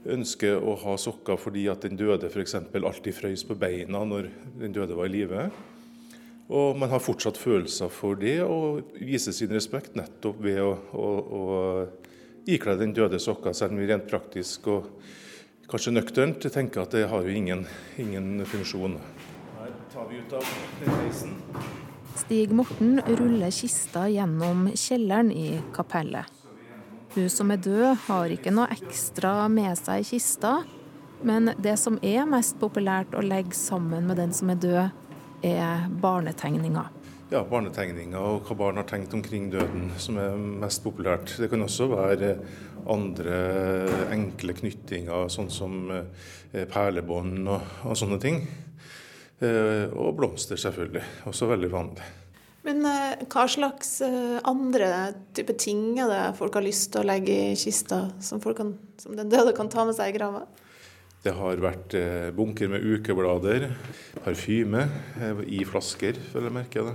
ønsker 0.04 0.60
å 0.60 0.74
ha 0.82 0.98
sokker 1.00 1.38
fordi 1.40 1.64
at 1.72 1.86
den 1.86 1.96
døde 1.96 2.28
f.eks. 2.28 2.58
alltid 2.60 3.16
frøys 3.16 3.46
på 3.48 3.56
beina 3.56 4.04
når 4.04 4.28
den 4.60 4.76
døde 4.76 4.98
var 4.98 5.08
i 5.08 5.14
live. 5.14 5.48
Og 6.52 6.76
man 6.76 6.92
har 6.92 7.00
fortsatt 7.00 7.40
følelser 7.40 7.88
for 7.88 8.20
det, 8.20 8.42
og 8.44 8.92
viser 9.00 9.32
sin 9.32 9.54
respekt 9.56 9.96
nettopp 9.96 10.42
ved 10.44 10.60
å, 10.60 10.74
å, 10.92 11.08
å 11.24 11.44
ikle 12.44 12.76
den 12.76 12.92
døde 12.92 13.16
sokker, 13.16 13.56
selv 13.56 13.72
om 13.72 13.80
vi 13.80 13.88
rent 13.88 14.04
praktisk 14.10 14.68
og 14.68 14.90
kanskje 15.70 15.94
nøkternt 15.94 16.46
tenker 16.52 16.84
at 16.84 16.94
det 16.94 17.06
har 17.10 17.24
jo 17.24 17.32
ingen, 17.32 17.64
ingen 18.00 18.44
funksjon. 18.48 18.98
Her 19.58 19.72
tar 19.92 20.08
vi 20.10 20.20
ut 20.20 20.32
av 20.36 20.46
heisen. 20.84 21.36
Stig 22.14 22.52
Morten 22.54 23.00
ruller 23.06 23.50
kista 23.50 24.06
gjennom 24.08 24.68
kjelleren 24.78 25.32
i 25.34 25.60
kapellet. 25.74 26.30
Hun 27.14 27.30
som 27.30 27.50
er 27.54 27.62
død, 27.62 27.90
har 28.08 28.32
ikke 28.34 28.52
noe 28.54 28.70
ekstra 28.74 29.46
med 29.50 29.78
seg 29.78 30.02
i 30.02 30.08
kista, 30.14 30.56
men 31.22 31.52
det 31.62 31.76
som 31.80 31.98
er 32.02 32.26
mest 32.26 32.58
populært 32.60 33.14
å 33.14 33.22
legge 33.22 33.54
sammen 33.56 34.08
med 34.10 34.18
den 34.18 34.34
som 34.34 34.50
er 34.50 34.58
død, 34.62 35.00
er 35.44 35.86
barnetegninger. 36.02 36.90
Ja, 37.34 37.40
barnetegninger 37.42 38.14
og 38.22 38.44
hva 38.46 38.54
barn 38.54 38.76
har 38.78 38.84
tenkt 38.86 39.14
omkring 39.16 39.48
døden, 39.50 39.88
som 39.98 40.20
er 40.22 40.36
mest 40.38 40.84
populært. 40.84 41.32
Det 41.34 41.48
kan 41.50 41.64
også 41.64 41.88
være 41.90 42.28
andre 42.86 43.38
enkle 44.14 44.54
knyttinger, 44.54 45.24
sånn 45.34 45.48
som 45.50 45.88
eh, 45.90 46.60
perlebånd 46.70 47.40
og, 47.50 47.72
og 47.90 47.96
sånne 47.98 48.20
ting. 48.22 48.36
Eh, 49.42 49.90
Og 49.90 50.12
blomster, 50.14 50.60
selvfølgelig. 50.62 51.02
Også 51.26 51.48
veldig 51.50 51.70
vanlig. 51.72 52.06
Men 52.68 52.86
eh, 52.86 53.24
hva 53.32 53.48
slags 53.50 53.96
eh, 54.06 54.36
andre 54.46 54.90
type 55.34 55.56
ting 55.58 55.98
er 56.04 56.12
det 56.12 56.20
folk 56.38 56.54
har 56.54 56.64
lyst 56.68 56.92
til 56.94 57.02
å 57.02 57.08
legge 57.08 57.34
i 57.48 57.56
kista, 57.58 58.04
som, 58.22 58.38
folk 58.44 58.60
kan, 58.60 58.70
som 59.02 59.16
den 59.18 59.32
døde 59.32 59.56
kan 59.58 59.72
ta 59.72 59.82
med 59.88 59.98
seg 59.98 60.12
i 60.12 60.20
grava? 60.20 60.44
Det 61.24 61.34
har 61.34 61.66
vært 61.66 61.98
eh, 61.98 62.30
bunker 62.36 62.70
med 62.76 62.86
ukeblader, 62.86 63.66
parfyme 64.22 64.84
eh, 65.18 65.42
i 65.58 65.64
flasker, 65.66 66.22
føler 66.30 66.52
jeg 66.52 66.56
merker 66.60 66.88
det. 66.92 66.94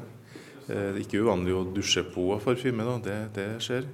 Eh, 0.69 0.91
Det 0.93 0.99
er 0.99 1.01
ikke 1.05 1.23
uvanlig 1.25 1.55
å 1.55 1.63
dusje 1.73 2.03
på 2.13 2.27
parfyme, 2.43 2.85
da. 2.85 2.97
Det, 3.03 3.17
det 3.35 3.47
skjer. 3.65 3.87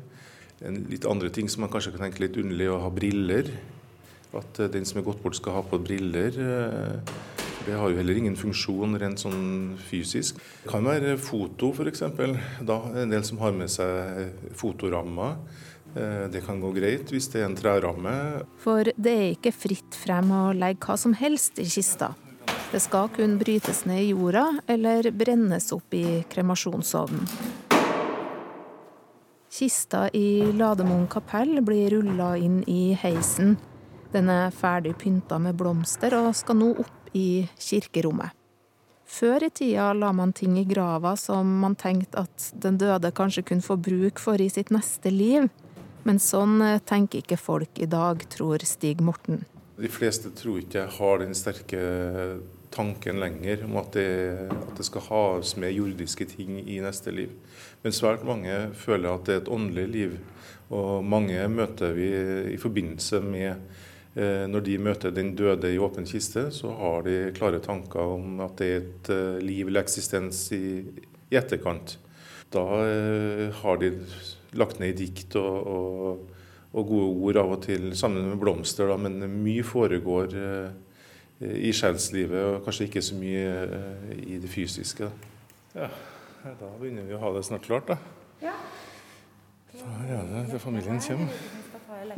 En 0.65 0.85
litt 0.89 1.05
andre 1.05 1.29
ting 1.29 1.49
som 1.51 1.61
man 1.65 1.69
kanskje 1.73 1.91
kan 1.95 2.05
tenke 2.07 2.23
litt 2.23 2.38
underlig, 2.39 2.69
å 2.71 2.79
ha 2.83 2.89
briller. 2.89 3.49
At 4.35 4.59
eh, 4.59 4.67
den 4.71 4.85
som 4.88 4.99
er 4.99 5.07
gått 5.07 5.21
bort 5.23 5.35
skal 5.39 5.53
ha 5.59 5.63
på 5.63 5.79
briller. 5.83 6.35
eh, 6.35 7.13
Det 7.65 7.73
har 7.73 7.89
jo 7.89 7.97
heller 7.97 8.17
ingen 8.19 8.35
funksjon 8.38 8.93
rent 9.01 9.17
sånn 9.23 9.77
fysisk. 9.89 10.38
Det 10.63 10.69
kan 10.69 10.85
være 10.85 11.15
foto, 11.17 11.71
f.eks. 11.73 12.03
Da 12.61 12.75
en 13.01 13.09
del 13.09 13.23
som 13.25 13.39
har 13.41 13.55
med 13.57 13.71
seg 13.73 14.51
fotorammer. 14.53 15.38
Eh, 15.95 16.27
Det 16.29 16.43
kan 16.45 16.59
gå 16.61 16.73
greit 16.75 17.09
hvis 17.09 17.29
det 17.31 17.41
er 17.41 17.45
en 17.49 17.55
treramme. 17.55 18.43
For 18.61 18.83
det 18.83 19.15
er 19.15 19.31
ikke 19.33 19.53
fritt 19.55 19.95
frem 19.95 20.29
å 20.35 20.43
legge 20.53 20.85
hva 20.85 20.97
som 20.99 21.13
helst 21.13 21.57
i 21.59 21.65
kista. 21.65 22.13
Det 22.71 22.80
skal 22.80 23.10
kun 23.13 23.38
brytes 23.39 23.86
ned 23.86 24.01
i 24.04 24.10
jorda 24.10 24.60
eller 24.67 25.12
brennes 25.12 25.71
opp 25.71 25.93
i 25.93 26.23
kremasjonsovnen. 26.30 27.28
Kista 29.56 30.10
i 30.10 30.51
Lademoen 30.51 31.08
kapell 31.08 31.62
blir 31.63 31.93
rulla 31.93 32.34
inn 32.38 32.63
i 32.67 32.97
heisen. 32.99 33.56
Den 34.12 34.30
er 34.30 34.51
ferdig 34.51 34.97
pynta 34.99 35.38
med 35.39 35.56
blomster 35.56 36.17
og 36.17 36.34
skal 36.36 36.60
nå 36.60 36.73
opp 36.84 37.13
i 37.15 37.45
kirkerommet. 37.56 38.34
Før 39.06 39.45
i 39.45 39.51
tida 39.54 39.91
la 39.93 40.10
man 40.17 40.34
ting 40.34 40.58
i 40.60 40.65
grava 40.67 41.13
som 41.15 41.47
man 41.62 41.78
tenkte 41.80 42.25
at 42.25 42.49
den 42.60 42.80
døde 42.82 43.13
kanskje 43.15 43.45
kunne 43.47 43.63
få 43.63 43.78
bruk 43.78 44.19
for 44.19 44.41
i 44.41 44.49
sitt 44.49 44.73
neste 44.73 45.13
liv. 45.13 45.47
Men 46.04 46.19
sånn 46.19 46.60
tenker 46.86 47.21
ikke 47.21 47.38
folk 47.39 47.80
i 47.80 47.88
dag, 47.89 48.25
tror 48.30 48.65
Stig 48.65 48.99
Morten. 49.01 49.45
De 49.80 49.89
fleste 49.91 50.32
tror 50.36 50.60
ikke 50.62 50.84
jeg 50.84 50.93
har 50.97 51.21
den 51.21 51.36
sterke 51.38 51.80
tanken 52.75 53.19
lenger 53.21 53.63
om 53.65 53.79
at 53.81 53.95
det, 53.95 54.09
at 54.51 54.75
det 54.77 54.85
skal 54.88 55.05
has 55.09 55.55
med 55.61 55.73
jordiske 55.75 56.27
ting 56.35 56.59
i 56.61 56.81
neste 56.83 57.13
liv. 57.15 57.31
Men 57.83 57.95
svært 57.95 58.25
mange 58.27 58.53
føler 58.77 59.15
at 59.15 59.25
det 59.27 59.35
er 59.35 59.43
et 59.43 59.51
åndelig 59.55 59.88
liv. 59.93 60.15
Og 60.75 61.05
mange 61.05 61.39
møter 61.51 61.93
vi 61.93 62.07
i 62.55 62.57
forbindelse 62.57 63.19
med 63.21 63.51
eh, 64.17 64.45
Når 64.49 64.63
de 64.65 64.77
møter 64.81 65.13
den 65.13 65.35
døde 65.38 65.69
i 65.73 65.77
åpen 65.77 66.07
kiste, 66.09 66.47
så 66.51 66.71
har 66.73 67.05
de 67.05 67.31
klare 67.35 67.61
tanker 67.61 68.15
om 68.15 68.39
at 68.45 68.57
det 68.61 68.69
er 68.71 68.79
et 68.81 69.11
eh, 69.13 69.43
liv 69.45 69.69
eller 69.69 69.85
eksistens 69.85 70.47
i, 70.55 70.81
i 71.29 71.38
etterkant. 71.38 71.97
Da 72.53 72.63
eh, 72.81 73.51
har 73.61 73.77
de 73.81 73.91
lagt 74.55 74.79
ned 74.79 74.95
i 74.95 75.05
dikt 75.05 75.35
og, 75.39 75.67
og, 75.67 76.33
og 76.75 76.89
gode 76.89 77.11
ord 77.27 77.39
av 77.43 77.53
og 77.57 77.61
til 77.67 77.91
sammen 77.97 78.29
med 78.31 78.41
blomster, 78.41 78.89
da, 78.89 78.97
men 78.97 79.19
mye 79.43 79.65
foregår 79.67 80.35
eh, 80.39 80.73
i 81.39 81.71
sjelslivet, 81.76 82.41
og 82.48 82.63
kanskje 82.65 82.88
ikke 82.88 83.04
så 83.04 83.17
mye 83.19 83.48
eh, 83.65 84.13
i 84.36 84.39
det 84.39 84.52
fysiske. 84.52 85.10
Ja, 85.76 85.89
da 86.45 86.69
begynner 86.80 87.08
vi 87.08 87.17
å 87.17 87.21
ha 87.24 87.34
det 87.36 87.43
snart 87.48 87.67
klart, 87.67 87.91
da. 87.91 88.00
Da 89.76 89.95
er 90.08 90.28
det 90.32 90.45
til 90.54 90.62
familien 90.63 91.02
kommer. 91.04 91.39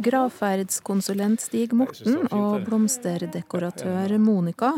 Gravferdskonsulent 0.03 1.41
Stig 1.41 1.73
Morten 1.73 2.27
og 2.35 2.67
blomsterdekoratør 2.67 4.13
Monica 4.21 4.73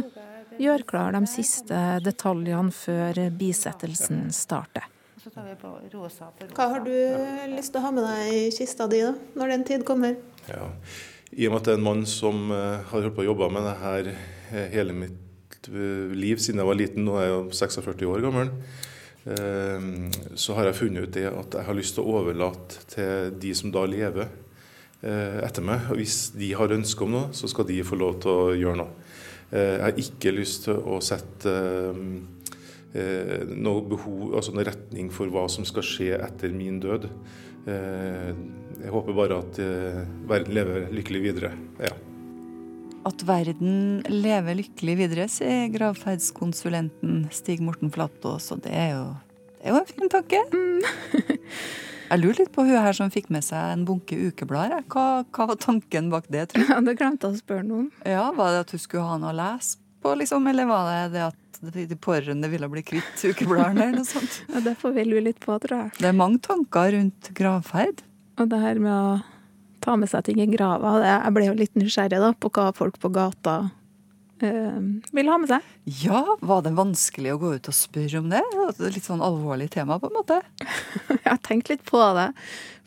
gjør 0.60 0.86
klar 0.88 1.16
de 1.16 1.22
siste 1.28 1.82
detaljene 2.06 2.72
før 2.76 3.20
bisettelsen 3.36 4.30
starter. 4.36 4.88
Hva 6.56 6.66
har 6.72 6.84
du 6.86 6.94
lyst 7.52 7.74
til 7.74 7.82
å 7.82 7.84
ha 7.84 7.92
med 7.92 8.06
deg 8.08 8.34
i 8.34 8.44
kista 8.56 8.88
di 8.92 9.02
da, 9.04 9.14
når 9.36 9.56
den 9.56 9.66
tid 9.68 9.86
kommer? 9.88 10.16
Ja. 10.48 10.70
I 11.38 11.46
og 11.46 11.54
med 11.54 11.60
at 11.60 11.68
det 11.68 11.74
er 11.76 11.80
en 11.80 11.86
mann 11.86 12.06
som 12.10 12.50
uh, 12.50 12.82
har 12.90 13.04
holdt 13.04 13.16
på 13.16 13.22
å 13.22 13.30
jobbe 13.30 13.50
med 13.54 13.68
det 13.68 13.76
her 13.84 14.08
uh, 14.10 14.68
hele 14.74 14.96
mitt 14.98 15.70
uh, 15.70 16.10
liv 16.18 16.42
siden 16.42 16.62
jeg 16.62 16.70
var 16.70 16.80
liten, 16.80 17.06
nå 17.06 17.20
er 17.20 17.28
jeg 17.28 17.36
jo 17.36 17.42
46 17.60 18.08
år 18.10 18.24
gammel, 18.26 18.54
så 20.40 20.56
har 20.58 20.66
jeg 20.66 20.78
funnet 20.78 21.06
ut 21.06 21.12
det 21.14 21.26
at 21.28 21.54
jeg 21.60 21.68
har 21.68 21.76
lyst 21.76 21.94
til 21.94 22.06
å 22.08 22.14
overlate 22.18 22.80
til 22.90 23.34
de 23.38 23.50
som 23.54 23.70
da 23.70 23.84
lever 23.86 24.32
etter 25.44 25.66
meg. 25.68 25.84
Og 25.92 26.00
hvis 26.00 26.32
de 26.40 26.48
har 26.58 26.72
ønske 26.74 27.04
om 27.06 27.12
noe, 27.14 27.28
så 27.36 27.50
skal 27.52 27.68
de 27.68 27.76
få 27.86 28.00
lov 28.00 28.16
til 28.24 28.32
å 28.32 28.56
gjøre 28.58 28.80
noe. 28.80 28.96
Jeg 29.52 29.84
har 29.84 30.02
ikke 30.02 30.34
lyst 30.34 30.66
til 30.66 30.80
å 30.82 30.98
sette 31.04 31.54
noe 32.96 33.86
behov, 33.92 34.40
altså 34.40 34.56
noen 34.56 34.70
retning 34.72 35.12
for 35.14 35.30
hva 35.30 35.46
som 35.52 35.68
skal 35.68 35.86
skje 35.86 36.10
etter 36.16 36.56
min 36.56 36.80
død. 36.82 37.06
Jeg 38.80 38.94
håper 38.94 39.18
bare 39.18 39.42
at 39.44 39.60
verden 40.30 40.56
lever 40.56 40.88
lykkelig 40.96 41.22
videre. 41.24 41.52
Ja. 41.84 41.92
At 43.08 43.24
verden 43.28 44.02
lever 44.12 44.58
lykkelig 44.60 44.96
videre, 45.00 45.28
sier 45.32 45.70
gravferdskonsulenten 45.74 47.28
Stig 47.34 47.62
Morten 47.64 47.92
Flatås, 47.94 48.50
og 48.54 48.64
det 48.66 48.74
er 48.76 48.90
jo, 48.98 49.06
det 49.60 49.68
er 49.68 49.76
jo 49.76 49.80
en 49.80 49.92
fin 49.92 50.12
tanke. 50.12 50.42
Mm. 50.54 51.30
Jeg 52.10 52.24
lurer 52.24 52.40
litt 52.42 52.54
på 52.56 52.64
hun 52.66 52.74
her 52.74 52.96
som 52.98 53.12
fikk 53.14 53.28
med 53.34 53.46
seg 53.46 53.76
en 53.76 53.84
bunke 53.86 54.18
ukeblader. 54.18 54.82
Hva, 54.90 55.22
hva, 55.30 55.46
var 55.52 55.60
tanken 55.62 56.08
bak 56.10 56.26
det? 56.34 56.48
tror 56.50 56.64
jeg? 56.64 56.72
Ja, 56.72 56.80
Det 56.82 56.96
glemte 56.98 57.30
jeg 57.30 57.38
å 57.38 57.42
spørre 57.44 57.66
noen. 57.68 57.92
Ja, 58.02 58.24
Var 58.34 58.56
det 58.56 58.64
at 58.64 58.74
hun 58.74 58.82
skulle 58.82 59.06
ha 59.06 59.20
noe 59.22 59.30
å 59.30 59.38
lese 59.38 59.78
på, 60.02 60.16
liksom? 60.18 60.48
Eller 60.50 60.66
var 60.70 60.90
det 60.90 61.04
det 61.14 61.28
at 61.28 61.62
de 61.76 61.98
pårørende 62.02 62.50
ville 62.50 62.70
bli 62.72 62.82
kvitt 62.88 63.26
ukebladene, 63.30 63.92
eller 63.92 64.02
noe 64.02 64.10
sånt? 64.10 64.40
Ja, 64.50 64.64
Det 64.66 64.74
får 64.82 64.96
vi 64.98 65.06
lure 65.06 65.26
litt 65.28 65.42
på, 65.44 65.54
tror 65.62 65.84
jeg. 65.84 65.94
Det 66.00 66.10
er 66.10 66.18
mange 66.18 66.42
tanker 66.42 66.96
rundt 66.98 67.30
gravferd. 67.38 68.02
Og 68.40 68.48
det 68.52 68.62
her 68.62 68.80
med 68.80 68.94
å 68.94 69.20
ta 69.84 69.96
med 70.00 70.12
seg 70.12 70.26
ting 70.28 70.40
i 70.44 70.48
grava, 70.52 70.98
jeg 71.04 71.36
ble 71.36 71.50
jo 71.50 71.58
litt 71.58 71.76
nysgjerrig 71.80 72.20
da, 72.22 72.32
på 72.36 72.52
hva 72.56 72.70
folk 72.76 73.00
på 73.02 73.12
gata 73.16 73.58
vil 74.42 75.30
ha 75.32 75.38
med 75.42 75.50
seg. 75.52 75.70
Ja, 76.04 76.24
var 76.46 76.64
det 76.66 76.72
vanskelig 76.78 77.34
å 77.36 77.40
gå 77.42 77.54
ut 77.58 77.70
og 77.72 77.76
spørre 77.76 78.22
om 78.24 78.30
det? 78.32 78.42
Det 78.80 78.92
Litt 78.96 79.06
sånn 79.08 79.22
alvorlig 79.26 79.70
tema, 79.74 80.00
på 80.00 80.10
en 80.10 80.18
måte. 80.20 80.42
Jeg 81.14 81.26
har 81.28 81.40
tenkt 81.46 81.70
litt 81.72 81.84
på 81.88 82.02
det. 82.18 82.30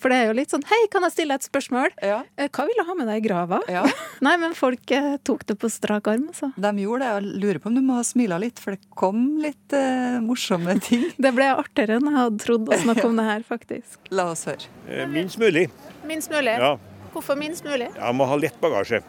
For 0.03 0.11
det 0.11 0.17
er 0.19 0.25
jo 0.33 0.35
litt 0.35 0.51
sånn 0.51 0.65
Hei, 0.67 0.81
kan 0.91 1.05
jeg 1.07 1.13
stille 1.15 1.37
et 1.39 1.45
spørsmål? 1.47 1.93
Ja. 2.03 2.17
Eh, 2.35 2.49
Hva 2.51 2.65
vil 2.67 2.75
du 2.75 2.83
ha 2.89 2.95
med 2.99 3.07
deg 3.07 3.21
i 3.21 3.27
grava? 3.29 3.61
Ja. 3.71 3.85
Nei, 4.27 4.33
men 4.43 4.57
folk 4.59 4.91
eh, 4.91 5.13
tok 5.23 5.45
det 5.47 5.55
på 5.63 5.71
strak 5.71 6.09
arm, 6.11 6.25
altså. 6.33 6.49
De 6.59 6.73
gjorde 6.83 7.07
det. 7.07 7.11
Jeg 7.13 7.43
lurer 7.45 7.61
på 7.63 7.71
om 7.71 7.77
du 7.79 7.83
må 7.87 8.01
ha 8.01 8.03
smila 8.09 8.41
litt, 8.43 8.59
for 8.59 8.75
det 8.75 8.83
kom 8.99 9.21
litt 9.45 9.77
eh, 9.79 10.17
morsomme 10.25 10.75
ting. 10.83 11.05
Det 11.23 11.31
ble 11.37 11.47
artigere 11.55 12.01
enn 12.01 12.09
jeg 12.11 12.19
hadde 12.19 12.43
trodd 12.43 12.73
å 12.75 12.81
snakke 12.83 13.07
om 13.07 13.21
det 13.21 13.29
her, 13.29 13.47
faktisk. 13.47 14.01
La 14.11 14.27
oss 14.33 14.43
høre. 14.51 14.67
Eh, 14.91 15.07
Minst 15.13 15.39
mulig. 15.39 15.69
Minst 16.11 16.35
mulig? 16.35 16.57
Ja. 16.59 16.75
Hvorfor 17.15 17.39
minst 17.39 17.63
mulig? 17.63 17.93
Jeg 17.95 18.19
må 18.19 18.27
ha 18.27 18.41
lett 18.43 18.59
bagasje. 18.59 19.05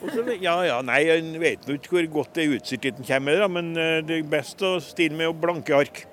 Så- 0.00 0.24
ja, 0.40 0.54
ja, 0.64 0.78
nei, 0.82 1.00
En 1.12 1.34
vet 1.40 1.66
nå 1.68 1.74
ikke 1.76 1.90
hvor 1.96 2.06
godt 2.14 2.34
det 2.38 2.44
er 2.46 2.54
utstyrt 2.56 2.86
den 2.96 3.04
kommer, 3.04 3.36
da, 3.42 3.48
men 3.48 3.72
eh, 3.76 3.98
det 4.06 4.18
er 4.20 4.30
best 4.32 4.62
å 4.64 4.78
stille 4.80 5.16
med 5.18 5.36
blanke 5.42 5.74
ark. 5.76 6.06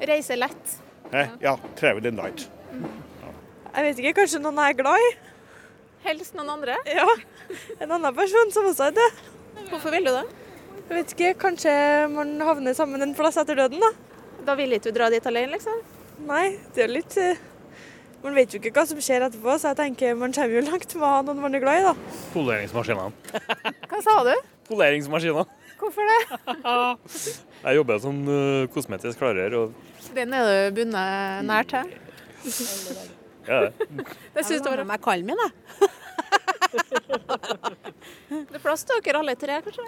Reise 0.00 0.36
lett. 0.36 0.78
Hæ? 1.12 1.26
ja, 1.44 1.56
travel 1.76 2.06
and 2.10 2.16
light. 2.18 2.46
Jeg 3.74 3.84
vet 3.88 4.00
ikke, 4.00 4.14
kanskje 4.22 4.40
noen 4.42 4.58
jeg 4.62 4.74
er 4.74 4.78
glad 4.80 5.04
i? 5.04 5.10
Helst 6.04 6.34
noen 6.36 6.50
andre? 6.56 6.76
Ja. 6.88 7.06
En 7.80 7.90
annen 7.92 8.14
person 8.16 8.50
som 8.54 8.66
også 8.70 8.88
er 8.88 8.96
død. 8.96 9.20
Hvorfor 9.70 9.92
vil 9.94 10.04
du 10.08 10.12
det? 10.14 10.24
Jeg 10.88 10.96
vet 10.98 11.14
ikke, 11.14 11.30
kanskje 11.44 11.72
man 12.12 12.34
havner 12.44 12.76
sammen 12.76 13.02
en 13.04 13.14
plass 13.16 13.38
etter 13.40 13.56
døden, 13.58 13.80
da. 13.84 13.90
Da 14.44 14.56
vil 14.58 14.72
ikke 14.76 14.90
du 14.90 14.96
dra 14.98 15.08
dit 15.12 15.26
alene, 15.28 15.54
liksom? 15.56 15.78
Nei, 16.28 16.56
det 16.76 16.84
er 16.84 16.92
litt 16.92 17.16
eh, 17.20 17.40
Man 18.24 18.32
vet 18.38 18.54
jo 18.54 18.56
ikke 18.56 18.70
hva 18.72 18.86
som 18.88 19.00
skjer 19.04 19.26
etterpå, 19.26 19.52
så 19.60 19.74
jeg 19.74 19.76
tenker 19.82 20.14
man 20.16 20.32
kommer 20.32 20.56
jo 20.56 20.62
langt 20.64 20.94
med 20.96 21.04
å 21.04 21.10
ha 21.12 21.18
noen 21.26 21.42
man 21.44 21.56
er 21.58 21.60
glad 21.60 21.80
i, 21.82 21.82
da. 21.84 22.20
Poleringsmaskinene. 22.32 23.12
Hva 23.90 23.98
sa 24.00 24.14
du? 24.24 24.32
Poleringsmaskiner. 24.64 25.50
Hvorfor 25.76 26.08
det? 26.08 26.20
Jeg 27.66 27.76
jobber 27.76 28.00
som 28.00 28.22
uh, 28.24 28.64
kosmetisk 28.72 29.20
klarer. 29.20 29.52
Og 29.58 30.08
Den 30.16 30.32
er 30.32 30.48
du 30.48 30.78
bundet 30.78 31.44
nært 31.44 31.74
til. 31.74 31.92
ja, 33.50 33.60
det. 33.68 34.08
Syns 34.40 34.64
du 34.64 34.70
var 34.72 34.84
meg 34.88 35.04
kallen 35.04 35.28
min, 35.28 35.44
jeg. 35.44 35.52
Det 38.30 38.56
er 38.56 38.62
plass 38.64 38.84
til 38.88 39.04
dere 39.04 39.20
alle 39.20 39.36
tre, 39.40 39.60
kanskje? 39.64 39.86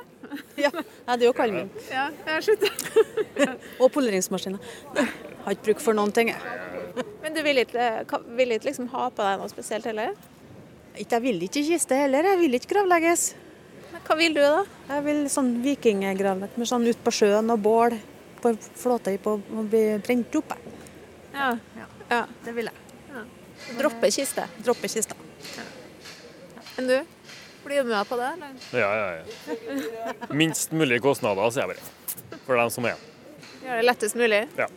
Ja, 0.61 0.73
det 0.77 1.19
er 1.23 1.29
jo 1.31 1.37
kallen 1.37 1.63
min. 1.63 1.73
Ja, 1.89 2.11
jeg 2.29 2.51
slutter. 2.51 3.57
Og 3.81 3.89
poleringsmaskiner. 3.97 4.61
Har 5.47 5.57
ikke 5.57 5.71
bruk 5.71 5.85
for 5.89 5.97
noen 5.97 6.13
ting, 6.13 6.35
jeg. 6.37 6.76
Du 7.37 7.43
vil 7.45 7.61
ikke, 7.61 7.87
vil 8.39 8.55
ikke 8.57 8.71
liksom 8.71 8.89
ha 8.95 9.09
på 9.13 9.25
deg 9.25 9.41
noe 9.41 9.53
spesielt 9.53 9.85
heller? 9.89 10.15
Ikke, 10.97 11.19
jeg 11.19 11.25
vil 11.27 11.43
ikke 11.45 11.63
kiste 11.67 11.99
heller. 11.99 12.25
Jeg 12.33 12.41
vil 12.41 12.57
ikke 12.57 12.71
gravlegges. 12.71 13.27
Hva 14.07 14.17
vil 14.17 14.37
du, 14.37 14.41
da? 14.41 14.63
Jeg 14.89 15.05
vil 15.05 15.21
sånn 15.33 15.51
vikinggravlegg 15.65 16.57
med 16.57 16.71
sånn 16.71 16.87
ut 16.89 17.03
på 17.05 17.13
sjøen 17.13 17.53
og 17.53 17.61
bål 17.61 17.97
på 18.41 18.55
flåtøy 18.81 19.19
på 19.21 19.37
å 19.37 19.65
bli 19.69 19.83
brent 20.05 20.39
opp. 20.41 20.55
Ja. 21.35 21.51
Ja. 21.77 21.89
ja. 22.13 22.23
Det 22.47 22.57
vil 22.57 22.71
jeg. 22.71 22.83
Droppe 23.77 24.11
kiste. 24.15 24.47
Droppe 24.65 24.89
kista. 24.89 25.19
Men 26.77 26.89
du? 26.89 26.97
Blir 27.67 27.83
du 27.83 27.91
med 27.91 28.09
på 28.09 28.17
det? 28.21 28.31
Eller? 28.39 28.57
Ja, 28.79 28.91
ja, 28.97 29.13
ja. 29.19 30.17
Minst 30.31 30.73
mulig 30.73 31.03
kostnader, 31.05 31.51
sier 31.51 31.67
jeg 31.67 31.75
bare. 31.75 32.41
For 32.47 32.57
dem 32.61 32.73
som 32.73 32.87
er. 32.89 33.01
Gjøre 33.65 33.81
det 33.81 33.87
lettest 33.89 34.17
mulig? 34.17 34.45
Ja. 34.57 34.69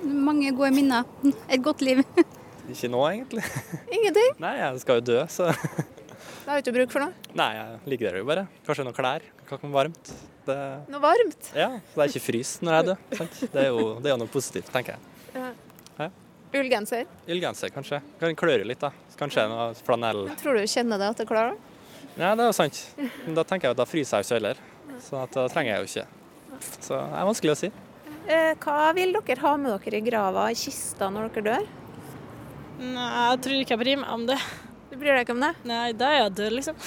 Mange 0.00 0.52
gode 0.56 0.72
minner. 0.76 1.08
Et 1.52 1.62
godt 1.62 1.82
liv. 1.84 2.02
Ikke 2.70 2.90
nå, 2.92 3.00
egentlig. 3.08 3.44
Ingenting? 3.96 4.34
Nei, 4.42 4.56
jeg 4.60 4.82
skal 4.84 5.00
jo 5.00 5.06
dø, 5.10 5.22
så 5.32 5.50
Det 5.50 6.46
har 6.48 6.60
du 6.60 6.64
ikke 6.64 6.74
bruk 6.74 6.92
for 6.94 7.04
noe? 7.04 7.30
Nei, 7.38 7.48
jeg 7.54 7.92
liker 7.92 8.14
det 8.16 8.20
jo 8.22 8.26
bare. 8.28 8.44
Kanskje 8.66 8.84
noen 8.86 8.96
klær. 8.96 9.24
Kanskje 9.48 9.68
noe 9.68 9.76
varmt. 9.76 10.12
Det... 10.46 10.56
Noe 10.90 11.02
varmt? 11.02 11.50
Ja, 11.54 11.68
så 11.92 12.04
jeg 12.04 12.14
ikke 12.14 12.22
fryser 12.24 12.66
når 12.66 12.76
jeg 12.76 12.86
dør. 12.88 13.02
Sant? 13.20 13.40
Det 13.52 13.62
er 13.62 13.68
jo 13.68 13.84
det 14.00 14.10
er 14.10 14.14
jo 14.14 14.20
noe 14.22 14.32
positivt, 14.32 14.70
tenker 14.74 14.96
jeg. 14.96 15.34
Ja. 15.36 15.50
Ja. 16.00 16.08
Ullgenser? 16.60 17.10
Ildgenser, 17.30 17.70
kanskje. 17.74 18.00
Kan 18.22 18.38
kløre 18.38 18.66
litt, 18.66 18.82
da. 18.82 18.90
Kanskje 19.20 19.46
noe 19.50 19.68
flanell. 19.86 20.24
Tror 20.40 20.58
du 20.58 20.64
kjenner 20.70 20.98
det 21.02 21.10
at 21.12 21.20
det 21.20 21.26
er 21.26 21.30
klar? 21.30 21.52
da? 21.52 21.70
Ja, 22.16 22.32
det 22.34 22.42
er 22.42 22.48
jo 22.48 22.56
sant. 22.56 22.80
Men 23.26 23.36
da 23.38 23.44
tenker 23.46 23.68
jeg 23.70 23.76
at 23.76 23.82
da 23.82 23.86
fryser 23.86 24.18
jeg 24.18 24.26
jo 24.26 24.30
ikke 24.30 24.40
heller. 24.40 24.64
Så 25.04 25.22
da 25.36 25.46
trenger 25.52 25.76
jeg 25.76 25.84
jo 25.84 25.90
ikke. 25.92 26.08
Så 26.80 26.96
det 26.96 27.20
er 27.20 27.30
vanskelig 27.30 27.54
å 27.54 27.60
si. 27.60 27.70
Eh, 28.30 28.52
hva 28.62 28.90
vil 28.94 29.16
dere 29.16 29.42
ha 29.42 29.52
med 29.58 29.72
dere 29.82 29.98
i 29.98 30.04
grava, 30.06 30.44
i 30.52 30.58
kista, 30.58 31.08
når 31.10 31.32
dere 31.34 31.46
dør? 31.48 31.64
Nei, 32.80 33.06
jeg 33.10 33.40
tror 33.44 33.62
ikke 33.62 33.74
jeg 33.74 33.80
bryr 33.80 33.98
meg 34.04 34.12
om 34.14 34.26
det. 34.28 34.36
Du 34.90 34.94
bryr 35.00 35.16
deg 35.16 35.24
ikke 35.24 35.34
om 35.34 35.42
det? 35.42 35.50
Nei, 35.66 35.88
da 35.98 36.10
er 36.12 36.20
jeg 36.20 36.36
død, 36.38 36.54
liksom. 36.60 36.78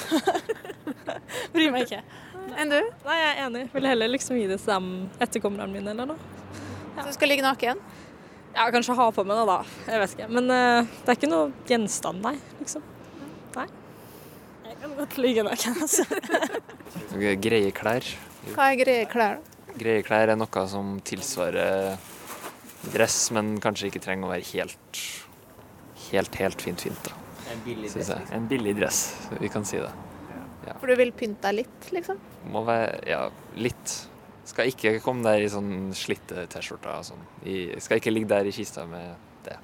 bryr 1.56 1.76
meg 1.76 1.84
ikke. 1.84 2.00
Enn 2.60 2.72
du? 2.72 2.80
Nei, 2.80 3.20
jeg 3.20 3.28
er 3.34 3.44
enig. 3.50 3.66
Vil 3.76 3.90
heller 3.92 4.14
liksom 4.14 4.40
gi 4.40 4.48
det 4.48 4.62
til 4.64 4.72
dem 4.72 4.90
etterkommerne 5.24 5.70
mine 5.76 5.92
eller 5.92 6.14
noe. 6.14 6.32
Så 6.96 7.10
du 7.10 7.14
skal 7.18 7.34
ligge 7.34 7.44
naken? 7.44 7.84
Ja, 8.54 8.68
kanskje 8.72 8.96
ha 8.96 9.12
på 9.12 9.28
meg 9.28 9.40
noe, 9.40 9.48
da. 9.50 9.78
Jeg 9.90 10.04
vet 10.04 10.18
ikke. 10.18 10.32
Men 10.38 10.52
uh, 10.54 10.92
det 11.04 11.12
er 11.12 11.20
ikke 11.20 11.32
noe 11.32 11.48
gjenstand, 11.68 12.24
nei. 12.24 12.38
Liksom. 12.62 12.84
Nei. 13.58 13.68
Jeg 14.70 14.78
kan 14.84 15.00
godt 15.00 15.18
ligge 15.20 15.48
naken, 15.48 15.82
altså. 15.84 16.08
Greie 17.48 17.74
klær. 17.76 18.14
Hva 18.54 18.72
er 18.72 18.80
greie 18.80 19.10
klær? 19.10 19.42
da? 19.42 19.53
Greie 19.80 20.04
klær 20.06 20.30
er 20.34 20.38
noe 20.38 20.64
som 20.70 20.96
tilsvarer 21.06 21.98
dress, 22.94 23.32
men 23.36 23.56
kanskje 23.64 23.90
ikke 23.90 24.02
trenger 24.04 24.28
å 24.28 24.34
være 24.34 24.46
helt, 24.54 25.02
helt, 26.12 26.36
helt 26.42 26.62
fint 26.62 26.84
fint. 26.86 27.04
da. 27.08 27.16
En 27.54 27.62
billig 27.66 27.90
Synes 27.94 28.10
jeg. 28.14 28.28
En 28.36 28.48
billig 28.50 28.74
dress, 28.78 29.00
vi 29.40 29.50
kan 29.54 29.66
si 29.68 29.80
det. 29.82 29.92
For 30.80 30.88
du 30.88 30.96
vil 31.00 31.12
pynte 31.16 31.44
deg 31.50 31.64
litt, 31.64 31.90
liksom? 31.96 32.20
Må 32.54 32.62
være, 32.68 33.02
ja, 33.10 33.26
litt. 33.60 33.98
Skal 34.48 34.70
ikke 34.72 34.98
komme 35.04 35.24
der 35.26 35.44
i 35.44 35.50
sånn 35.52 35.92
slitte 35.96 36.46
T-skjorter 36.52 36.92
og 36.98 37.06
sånn. 37.08 37.22
I- 37.48 37.80
Skal 37.84 38.00
ikke 38.00 38.12
ligge 38.14 38.30
der 38.32 38.48
i 38.48 38.52
kista 38.56 38.86
med 38.88 39.16
det. 39.46 39.58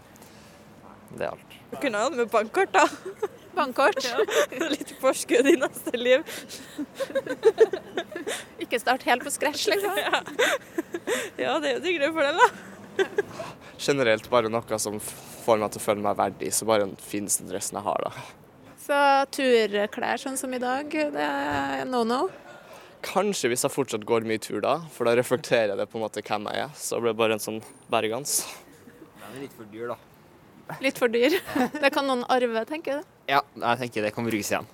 Det 1.15 1.25
er 1.25 1.31
alt. 1.31 1.55
Du 1.71 1.77
kunne 1.77 2.03
hatt 2.03 2.15
med 2.15 2.29
bankkort, 2.31 2.71
da. 2.75 2.85
Bankkort? 3.59 3.99
Ja. 4.05 4.23
Litt 4.75 4.95
forskudd 5.01 5.47
i 5.51 5.55
neste 5.59 5.99
liv. 5.99 6.23
Ikke 8.63 8.79
start 8.79 9.05
helt 9.09 9.25
på 9.25 9.33
scratch, 9.33 9.67
liksom? 9.71 9.99
Ja, 9.99 10.23
ja 11.39 11.55
det 11.59 11.73
er 11.73 11.77
jo 11.77 11.85
diggere 11.85 12.11
for 12.13 12.23
fordel, 12.23 12.39
da. 12.39 12.49
Generelt 13.79 14.27
bare 14.31 14.51
noe 14.51 14.79
som 14.81 14.99
får 14.99 15.59
meg 15.61 15.71
til 15.73 15.81
å 15.81 15.85
føle 15.85 16.03
meg 16.03 16.19
verdig, 16.19 16.51
så 16.55 16.67
bare 16.67 16.85
den 16.85 16.99
fineste 16.99 17.47
dressen 17.47 17.79
jeg 17.79 17.87
har, 17.87 18.09
da. 18.09 18.27
Så 18.89 18.99
turklær 19.35 20.21
sånn 20.21 20.37
som 20.39 20.53
i 20.55 20.61
dag, 20.61 20.89
det 20.89 21.25
er 21.25 21.83
no 21.87 22.03
no? 22.07 22.23
Kanskje 23.05 23.51
hvis 23.51 23.63
jeg 23.63 23.71
fortsatt 23.71 24.03
går 24.07 24.25
mye 24.27 24.41
tur 24.43 24.59
da, 24.63 24.79
for 24.91 25.07
da 25.07 25.13
reflekterer 25.15 25.71
jeg 25.71 25.79
det 25.79 25.87
på 25.87 25.99
en 25.99 26.03
måte 26.03 26.23
hvem 26.25 26.49
jeg 26.49 26.65
er. 26.65 26.73
Så 26.75 26.99
blir 26.99 27.13
det 27.13 27.21
bare 27.21 27.37
en 27.37 27.43
sånn 27.43 27.61
bergans. 27.91 28.41
Den 29.21 29.37
er 29.37 29.43
litt 29.45 29.55
for 29.55 29.69
dyr, 29.71 29.93
da. 29.93 30.08
Litt 30.83 30.99
for 31.01 31.11
dyr. 31.11 31.35
Det 31.83 31.91
kan 31.93 32.07
noen 32.07 32.25
arve, 32.31 32.65
tenker 32.69 32.99
du? 32.99 33.15
Ja, 33.29 33.41
jeg 33.41 33.81
tenker 33.83 34.05
det 34.05 34.13
kan 34.15 34.27
brukes 34.27 34.51
igjen. 34.51 34.67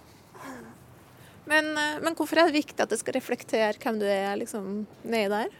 Men, 1.45 1.75
eh, 1.77 1.99
men, 2.01 2.15
hvorfor 2.17 2.41
er 2.41 2.49
det 2.49 2.57
viktig 2.57 2.81
at 2.81 2.91
det 2.91 2.99
skal 3.01 3.17
reflektere 3.19 3.77
hvem 3.81 3.99
du 4.01 4.07
er 4.09 4.33
liksom, 4.39 4.85
nedi 5.05 5.29
der? 5.31 5.53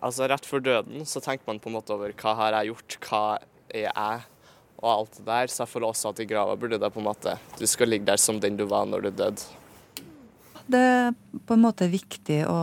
Altså 0.00 0.26
Rett 0.30 0.48
før 0.48 0.62
døden 0.64 1.04
så 1.06 1.20
tenker 1.22 1.46
man 1.46 1.60
på 1.62 1.70
en 1.70 1.76
måte 1.76 1.94
over 1.94 2.12
hva 2.16 2.34
har 2.38 2.56
jeg 2.58 2.72
gjort, 2.72 2.96
hva 3.04 3.22
er 3.68 3.86
jeg, 3.86 4.26
og 4.80 4.90
alt 4.90 5.18
det 5.18 5.26
der. 5.28 5.52
Så 5.52 5.62
jeg 5.62 5.72
føler 5.74 5.90
også 5.90 6.12
at 6.12 6.22
i 6.24 6.28
grava 6.28 6.56
burde 6.58 6.80
det 6.80 6.90
på 6.92 7.02
en 7.02 7.08
måte 7.10 7.36
Du 7.60 7.66
skal 7.68 7.92
ligge 7.92 8.08
der 8.08 8.20
som 8.20 8.40
den 8.42 8.58
du 8.58 8.66
var 8.70 8.88
når 8.88 9.06
du 9.06 9.10
døde. 9.22 9.48
Det 10.70 10.80
er 10.80 11.14
på 11.46 11.56
en 11.56 11.64
måte 11.64 11.90
viktig 11.90 12.44
å 12.48 12.58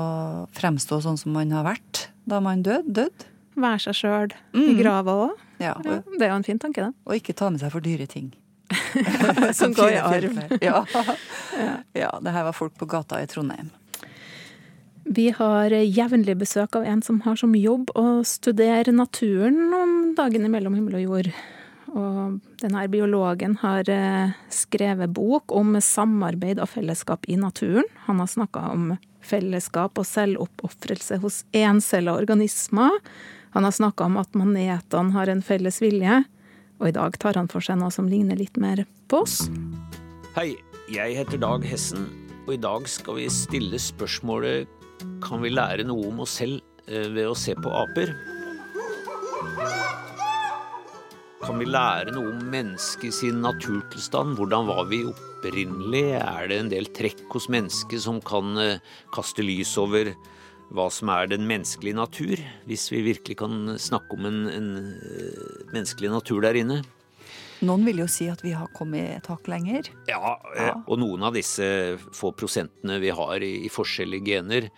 fremstå 0.56 1.02
sånn 1.04 1.20
som 1.20 1.36
man 1.36 1.52
har 1.56 1.68
vært 1.68 2.08
da 2.28 2.40
man 2.44 2.64
døde. 2.66 2.88
Død. 3.04 3.28
Være 3.58 3.82
seg 3.88 3.98
sjøl 4.02 4.34
mm. 4.54 4.64
i 4.68 4.78
grava 4.82 5.16
òg. 5.28 5.47
Ja, 5.58 5.74
ja, 5.84 6.02
det 6.06 6.26
er 6.26 6.32
jo 6.32 6.38
en 6.42 6.46
fin 6.46 6.60
tanke, 6.62 6.86
det. 6.90 6.94
Og 7.08 7.18
ikke 7.18 7.36
ta 7.38 7.50
med 7.54 7.64
seg 7.64 7.74
for 7.74 7.84
dyre 7.84 8.08
ting. 8.10 8.32
som 9.60 9.74
går 9.74 9.96
i 9.96 10.00
arv. 10.04 10.40
ja. 10.62 10.86
ja. 11.94 12.12
Det 12.22 12.34
her 12.36 12.48
var 12.50 12.56
folk 12.56 12.76
på 12.78 12.88
gata 12.90 13.22
i 13.24 13.28
Trondheim. 13.28 13.70
Vi 15.08 15.30
har 15.32 15.72
jevnlig 15.72 16.36
besøk 16.38 16.76
av 16.76 16.84
en 16.84 17.02
som 17.02 17.22
har 17.24 17.38
som 17.40 17.54
jobb 17.56 17.94
å 17.96 18.26
studere 18.28 18.92
naturen 18.92 19.72
om 19.74 19.94
dagene 20.18 20.52
mellom 20.52 20.76
himmel 20.76 21.00
og 21.00 21.06
jord. 21.06 21.30
Og 21.96 22.42
denne 22.60 22.84
biologen 22.92 23.56
har 23.62 23.88
eh, 23.90 24.36
skrevet 24.52 25.14
bok 25.16 25.54
om 25.56 25.78
samarbeid 25.80 26.60
og 26.60 26.74
fellesskap 26.74 27.24
i 27.32 27.38
naturen. 27.40 27.88
Han 28.10 28.20
har 28.20 28.28
snakka 28.28 28.66
om 28.74 28.90
fellesskap 29.24 29.96
og 30.00 30.08
selvoppofrelse 30.08 31.22
hos 31.24 31.42
encella 31.56 32.18
organismer. 32.20 33.00
Han 33.56 33.64
har 33.64 33.72
snakka 33.72 34.08
om 34.08 34.18
at 34.22 34.36
manetene 34.38 35.16
har 35.16 35.32
en 35.32 35.44
felles 35.46 35.82
vilje. 35.82 36.24
Og 36.78 36.90
i 36.92 36.96
dag 36.96 37.16
tar 37.18 37.40
han 37.40 37.50
for 37.50 37.64
seg 37.64 37.80
noe 37.80 37.94
som 37.94 38.10
ligner 38.10 38.38
litt 38.38 38.58
mer 38.62 38.84
på 39.10 39.24
oss. 39.26 39.48
Hei, 40.36 40.54
jeg 40.94 41.18
heter 41.18 41.42
Dag 41.42 41.66
Hessen, 41.66 42.06
og 42.46 42.54
i 42.54 42.62
dag 42.62 42.86
skal 42.92 43.18
vi 43.18 43.30
stille 43.34 43.80
spørsmålet 43.82 44.70
Kan 45.26 45.42
vi 45.42 45.50
lære 45.54 45.86
noe 45.86 46.08
om 46.10 46.22
oss 46.24 46.38
selv 46.40 46.62
eh, 46.88 47.10
ved 47.14 47.28
å 47.30 47.36
se 47.38 47.54
på 47.58 47.70
aper? 47.70 48.14
Kan 51.44 51.62
vi 51.62 51.68
lære 51.70 52.14
noe 52.16 52.32
om 52.34 52.48
mennesket 52.52 53.14
sin 53.14 53.44
naturtilstand? 53.44 54.36
Hvordan 54.40 54.66
var 54.70 54.88
vi 54.90 55.04
opprinnelig? 55.08 56.18
Er 56.18 56.50
det 56.50 56.58
en 56.62 56.72
del 56.72 56.90
trekk 56.98 57.22
hos 57.36 57.46
mennesket 57.54 58.04
som 58.04 58.18
kan 58.26 58.58
eh, 58.62 58.82
kaste 59.14 59.46
lys 59.46 59.76
over 59.82 60.12
hva 60.76 60.90
som 60.92 61.12
er 61.14 61.30
den 61.32 61.48
menneskelige 61.48 61.98
natur, 61.98 62.42
hvis 62.68 62.90
vi 62.92 63.06
virkelig 63.06 63.38
kan 63.40 63.78
snakke 63.80 64.18
om 64.18 64.28
en, 64.28 64.44
en 64.52 64.70
eh, 64.98 65.66
menneskelig 65.74 66.12
natur 66.12 66.44
der 66.44 66.60
inne. 66.60 66.82
Noen 67.66 67.88
vil 67.88 68.04
jo 68.04 68.08
si 68.12 68.28
at 68.30 68.44
vi 68.46 68.54
har 68.54 68.70
kommet 68.76 69.16
et 69.16 69.28
hakk 69.32 69.48
lenger. 69.50 69.90
Ja, 70.10 70.36
ja, 70.60 70.76
og 70.86 71.00
noen 71.02 71.26
av 71.26 71.34
disse 71.38 71.98
få 72.14 72.34
prosentene 72.38 73.00
vi 73.02 73.10
har 73.16 73.42
i, 73.42 73.54
i 73.66 73.72
forskjellige 73.74 74.28
gener, 74.28 74.70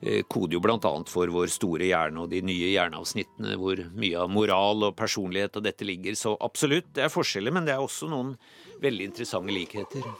eh, 0.00 0.24
koder 0.26 0.56
jo 0.56 0.62
bl.a. 0.64 0.80
for 1.10 1.30
vår 1.30 1.52
store 1.54 1.86
hjerne 1.92 2.24
og 2.24 2.32
de 2.32 2.42
nye 2.46 2.72
hjerneavsnittene 2.72 3.54
hvor 3.60 3.84
mye 3.94 4.24
av 4.24 4.32
moral 4.32 4.88
og 4.88 4.98
personlighet 4.98 5.60
og 5.60 5.68
dette 5.68 5.86
ligger. 5.86 6.18
Så 6.18 6.34
absolutt, 6.40 6.90
det 6.96 7.06
er 7.06 7.14
forskjeller, 7.14 7.54
men 7.54 7.68
det 7.68 7.76
er 7.76 7.84
også 7.84 8.10
noen 8.10 8.34
veldig 8.82 9.12
interessante 9.12 9.54
likheter. 9.54 10.10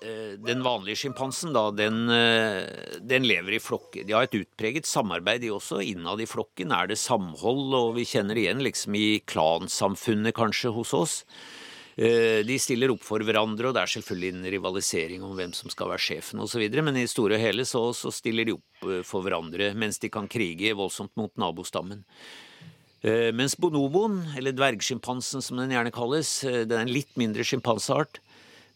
Eh, 0.00 0.38
den 0.40 0.62
vanlige 0.64 0.96
sjimpansen, 0.96 1.52
da, 1.52 1.66
den, 1.70 2.08
eh, 2.08 2.64
den, 3.04 3.26
lever 3.28 3.52
i 3.52 3.60
flokker. 3.60 4.06
De 4.08 4.14
har 4.16 4.24
et 4.24 4.36
utpreget 4.38 4.88
samarbeid, 4.88 5.42
de 5.42 5.50
også. 5.52 5.82
Innad 5.84 6.22
i 6.24 6.28
flokken 6.28 6.72
er 6.72 6.88
det 6.88 6.96
samhold, 6.96 7.74
og 7.76 7.96
vi 7.98 8.06
kjenner 8.08 8.38
igjen 8.40 8.64
liksom 8.64 8.96
i 8.96 9.20
klansamfunnet 9.28 10.32
kanskje 10.32 10.72
hos 10.72 10.94
oss. 10.96 11.16
Eh, 12.00 12.40
de 12.48 12.56
stiller 12.56 12.94
opp 12.94 13.04
for 13.04 13.20
hverandre, 13.20 13.68
og 13.68 13.76
det 13.76 13.82
er 13.82 13.92
selvfølgelig 13.92 14.32
en 14.32 14.50
rivalisering 14.56 15.26
om 15.26 15.36
hvem 15.36 15.52
som 15.52 15.68
skal 15.68 15.92
være 15.92 16.06
sjefen 16.06 16.40
osv., 16.40 16.64
men 16.80 16.96
i 16.96 17.04
store 17.10 17.36
og 17.36 17.44
hele 17.44 17.68
så, 17.68 17.90
så 17.92 18.08
stiller 18.08 18.48
de 18.48 18.56
opp 18.56 19.04
for 19.04 19.20
hverandre 19.20 19.74
mens 19.76 20.00
de 20.00 20.08
kan 20.08 20.30
krige 20.30 20.72
voldsomt 20.78 21.12
mot 21.20 21.34
nabostammen. 21.36 22.06
Mens 23.32 23.56
bonoboen, 23.56 24.22
eller 24.36 24.52
dvergsjimpansen 24.52 25.40
som 25.40 25.56
den 25.56 25.72
gjerne 25.72 25.92
kalles, 25.92 26.40
det 26.44 26.72
er 26.72 26.82
en 26.84 26.92
litt 26.92 27.12
mindre 27.20 27.44
sjimpanseart, 27.48 28.20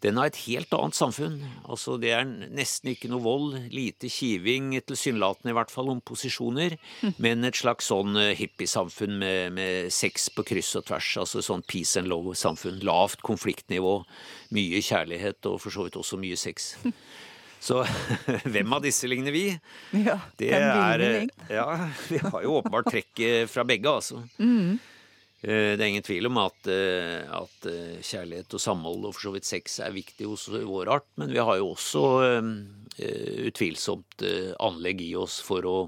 den 0.05 0.19
har 0.21 0.29
et 0.29 0.41
helt 0.45 0.73
annet 0.77 0.97
samfunn. 0.99 1.39
Altså, 1.65 1.97
det 2.01 2.11
er 2.13 2.27
nesten 2.29 2.93
ikke 2.93 3.09
noe 3.09 3.25
vold, 3.25 3.57
lite 3.73 4.11
kiving, 4.13 4.75
tilsynelatende 4.85 5.55
i 5.55 5.57
hvert 5.57 5.73
fall, 5.73 5.89
om 5.95 6.03
posisjoner, 6.05 6.77
mm. 7.01 7.15
men 7.25 7.49
et 7.49 7.57
slags 7.57 7.89
sånn 7.89 8.19
eh, 8.21 8.35
hippiesamfunn 8.37 9.17
med, 9.23 9.55
med 9.57 9.93
sex 9.95 10.29
på 10.35 10.45
kryss 10.45 10.75
og 10.81 10.89
tvers. 10.91 11.09
Altså 11.25 11.45
sånn 11.45 11.65
peace 11.65 11.97
and 12.01 12.13
love-samfunn. 12.13 12.83
Lavt 12.85 13.25
konfliktnivå, 13.25 14.03
mye 14.55 14.85
kjærlighet 14.85 15.49
og 15.49 15.61
for 15.65 15.73
så 15.73 15.89
vidt 15.89 16.01
også 16.01 16.21
mye 16.21 16.41
sex. 16.41 16.75
Så 17.65 17.79
hvem 18.53 18.75
av 18.77 18.83
disse 18.85 19.09
ligner 19.09 19.33
vi? 19.33 19.47
Ja, 19.97 20.19
det 20.37 20.51
er 20.53 21.01
eh, 21.01 21.23
Ja, 21.49 21.65
vi 22.11 22.19
har 22.21 22.43
jo 22.45 22.59
åpenbart 22.59 22.91
trekk 22.93 23.23
fra 23.49 23.65
begge, 23.65 23.89
altså. 23.89 24.21
Mm. 24.37 24.77
Eh, 25.45 25.75
det 25.77 25.83
er 25.83 25.91
ingen 25.91 26.05
tvil 26.05 26.31
om 26.31 26.39
at, 26.41 26.57
eh, 26.73 27.21
at, 27.29 27.69
eh, 27.69 28.01
kjærlighet 28.01 28.55
og 28.57 28.63
samhold 28.63 29.05
og 29.05 29.13
for 29.13 29.29
så 29.29 29.33
vidt 29.35 29.49
sex 29.49 29.79
er 29.85 29.93
viktig 29.93 30.25
hos 30.31 30.49
vår 30.49 30.89
art, 30.89 31.09
men 31.21 31.29
vi 31.29 31.43
har 31.43 31.59
jo 31.61 31.75
også 31.75 32.05
utvilsomt 32.95 34.23
anlegg 34.63 35.01
i 35.03 35.17
oss 35.19 35.41
for 35.43 35.67
å 35.67 35.79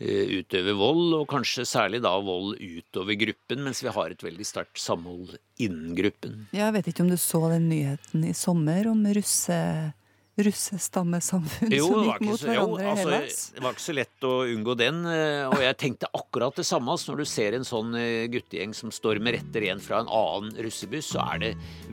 utøve 0.00 0.72
vold, 0.72 1.12
og 1.20 1.28
kanskje 1.28 1.66
særlig 1.68 2.00
da 2.00 2.14
vold 2.16 2.56
utover 2.56 3.14
gruppen, 3.14 3.60
mens 3.62 3.82
vi 3.84 3.92
har 3.92 4.10
et 4.10 4.24
veldig 4.24 4.46
sterkt 4.48 4.80
samhold 4.80 5.36
innen 5.60 5.92
gruppen. 5.94 6.48
Jeg 6.56 6.72
vet 6.72 6.88
ikke 6.88 7.04
om 7.04 7.12
du 7.12 7.18
så 7.20 7.42
den 7.52 7.68
nyheten 7.68 8.24
i 8.24 8.32
sommer 8.32 8.88
om 8.88 9.04
russe 9.04 9.92
russestammesamfunn 10.36 11.70
som 11.70 12.06
gikk 12.08 12.24
mot 12.26 12.42
hverandre 12.42 12.56
jo, 12.56 12.90
altså, 12.90 13.08
i 13.08 13.14
Hellas? 13.14 13.40
Det 13.54 13.64
var 13.64 13.76
ikke 13.76 13.84
så 13.84 13.96
lett 13.96 14.26
å 14.26 14.32
unngå 14.50 14.76
den. 14.80 15.00
Eh, 15.06 15.42
og 15.46 15.62
jeg 15.62 15.78
tenkte 15.80 16.10
akkurat 16.10 16.58
det 16.58 16.66
samme. 16.66 16.94
Altså, 16.94 17.12
når 17.12 17.22
du 17.22 17.30
ser 17.30 17.58
en 17.58 17.68
sånn 17.68 17.94
eh, 18.00 18.26
guttegjeng 18.32 18.74
som 18.76 18.94
stormer 18.94 19.38
etter 19.38 19.68
en 19.70 19.82
fra 19.82 20.02
en 20.02 20.10
annen 20.10 20.54
russebuss, 20.66 21.12
så 21.14 21.22
er 21.34 21.44
det 21.44 21.52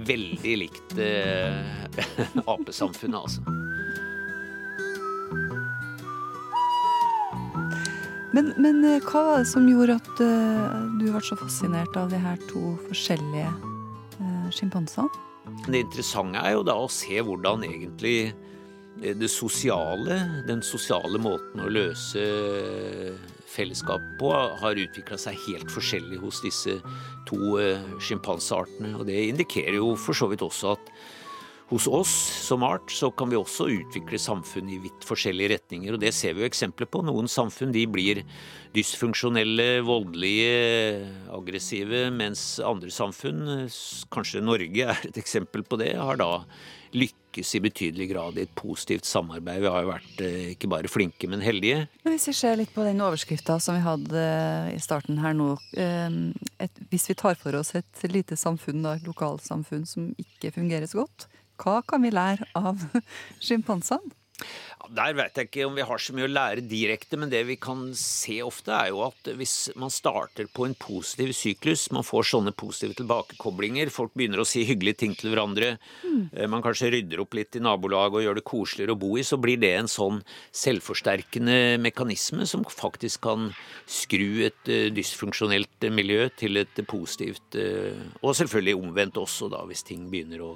veldig 0.09 0.55
likt 0.65 0.97
eh, 1.01 1.85
apesamfunnet, 2.55 3.21
altså. 3.21 3.61
Men, 8.31 8.53
men, 8.57 8.79
eh, 8.87 9.01
hva 9.03 9.25
var 9.27 9.41
det 9.41 9.49
som 9.51 9.67
gjorde 9.67 9.97
at 9.99 10.21
uh, 10.23 10.87
du 10.99 11.09
ble 11.09 11.21
så 11.25 11.35
fascinert 11.35 11.97
av 11.99 12.13
de 12.13 12.19
her 12.21 12.39
to 12.47 12.77
forskjellige 12.87 13.49
uh, 13.51 14.47
sjimpansene? 14.55 15.11
Det 15.67 15.83
interessante 15.83 16.41
er 16.41 16.55
jo 16.55 16.65
da 16.65 16.77
å 16.77 16.89
se 16.91 17.17
hvordan 17.25 17.65
egentlig 17.65 18.15
eh, 18.29 19.13
det 19.17 19.29
sosiale, 19.31 20.19
den 20.47 20.61
sosiale 20.65 21.21
måten 21.21 21.63
å 21.63 21.71
løse 21.71 22.25
fellesskap 23.51 24.03
på, 24.19 24.31
har 24.61 24.79
utvikla 24.79 25.17
seg 25.19 25.39
helt 25.47 25.71
forskjellig 25.73 26.21
hos 26.21 26.41
disse 26.45 26.77
to 27.29 27.57
eh, 27.61 27.81
sjimpanseartene. 28.03 28.93
Og 28.99 29.07
det 29.09 29.17
indikerer 29.31 29.79
jo 29.81 29.95
for 29.99 30.17
så 30.17 30.29
vidt 30.31 30.45
også 30.45 30.75
at 30.75 30.93
hos 31.71 31.87
oss 31.87 32.11
som 32.43 32.65
art 32.67 32.91
så 32.91 33.07
kan 33.15 33.31
vi 33.31 33.39
også 33.39 33.69
utvikle 33.71 34.19
samfunn 34.19 34.69
i 34.71 34.79
vidt 34.83 35.05
forskjellige 35.07 35.53
retninger, 35.53 35.95
og 35.95 36.03
det 36.03 36.11
ser 36.15 36.35
vi 36.35 36.43
jo 36.43 36.49
eksempler 36.49 36.89
på. 36.91 37.03
Noen 37.07 37.31
samfunn 37.31 37.71
de 37.71 37.85
blir 37.87 38.21
dysfunksjonelle, 38.75 39.81
voldelige, 39.87 41.07
aggressive, 41.31 42.05
mens 42.15 42.43
andre 42.63 42.91
samfunn, 42.91 43.71
kanskje 44.11 44.43
Norge 44.43 44.91
er 44.91 45.07
et 45.07 45.19
eksempel 45.21 45.63
på 45.67 45.79
det, 45.79 45.95
har 45.95 46.19
da 46.19 46.33
lykkes 46.91 47.55
i 47.55 47.61
betydelig 47.63 48.09
grad 48.09 48.35
i 48.35 48.43
et 48.43 48.55
positivt 48.57 49.07
samarbeid. 49.07 49.63
Vi 49.63 49.71
har 49.71 49.85
jo 49.85 49.91
vært 49.93 50.23
eh, 50.25 50.51
ikke 50.51 50.69
bare 50.71 50.91
flinke, 50.91 51.29
men 51.31 51.43
heldige. 51.43 51.85
Men 52.03 52.17
Hvis 52.17 52.27
vi 52.27 52.35
ser 52.35 52.57
litt 52.59 52.73
på 52.75 52.83
den 52.83 52.99
overskrifta 52.99 53.55
som 53.63 53.77
vi 53.77 53.85
hadde 53.85 54.23
eh, 54.27 54.73
i 54.75 54.81
starten 54.83 55.21
her 55.23 55.35
nå. 55.37 55.53
Eh, 55.79 56.17
et, 56.67 56.81
hvis 56.91 57.07
vi 57.07 57.15
tar 57.15 57.39
for 57.39 57.55
oss 57.59 57.71
et 57.79 58.07
lite 58.11 58.35
samfunn, 58.39 58.83
da, 58.83 58.97
et 58.99 59.07
lokalsamfunn 59.07 59.87
som 59.87 60.11
ikke 60.19 60.51
fungerer 60.57 60.91
så 60.91 61.05
godt, 61.05 61.29
hva 61.61 61.81
kan 61.87 62.03
vi 62.03 62.13
lære 62.13 62.49
av 62.57 62.81
sjimpansene? 63.45 64.17
Der 64.91 65.13
vet 65.15 65.37
jeg 65.37 65.47
ikke 65.47 65.65
om 65.67 65.75
vi 65.77 65.85
har 65.85 66.01
så 66.01 66.13
mye 66.15 66.25
å 66.25 66.31
lære 66.31 66.63
direkte, 66.67 67.17
men 67.19 67.29
det 67.31 67.43
vi 67.47 67.55
kan 67.61 67.83
se 67.97 68.39
ofte, 68.43 68.73
er 68.73 68.89
jo 68.89 69.03
at 69.05 69.29
hvis 69.37 69.71
man 69.79 69.93
starter 69.93 70.49
på 70.51 70.65
en 70.67 70.73
positiv 70.75 71.31
syklus, 71.37 71.85
man 71.95 72.03
får 72.03 72.25
sånne 72.31 72.53
positive 72.57 72.97
tilbakekoblinger, 72.99 73.91
folk 73.93 74.15
begynner 74.17 74.41
å 74.41 74.47
si 74.47 74.65
hyggelige 74.67 74.99
ting 75.03 75.13
til 75.15 75.31
hverandre, 75.31 75.75
mm. 76.03 76.49
man 76.51 76.65
kanskje 76.65 76.91
rydder 76.95 77.23
opp 77.23 77.37
litt 77.37 77.55
i 77.55 77.63
nabolaget 77.63 78.19
og 78.19 78.25
gjør 78.25 78.39
det 78.41 78.45
koseligere 78.51 78.95
å 78.97 79.01
bo 79.03 79.13
i, 79.15 79.25
så 79.27 79.39
blir 79.41 79.61
det 79.61 79.71
en 79.77 79.91
sånn 79.91 80.19
selvforsterkende 80.63 81.77
mekanisme 81.83 82.47
som 82.49 82.65
faktisk 82.67 83.23
kan 83.29 83.51
skru 83.85 84.41
et 84.47 84.71
uh, 84.71 84.89
dysfunksjonelt 84.91 85.87
miljø 85.93 86.27
til 86.35 86.59
et 86.59 86.83
positivt, 86.89 87.55
og 88.21 88.35
selvfølgelig 88.37 88.75
omvendt 88.79 89.21
også, 89.21 89.47
da, 89.51 89.61
hvis 89.69 89.85
ting 89.87 90.09
begynner 90.11 90.43
å 90.45 90.51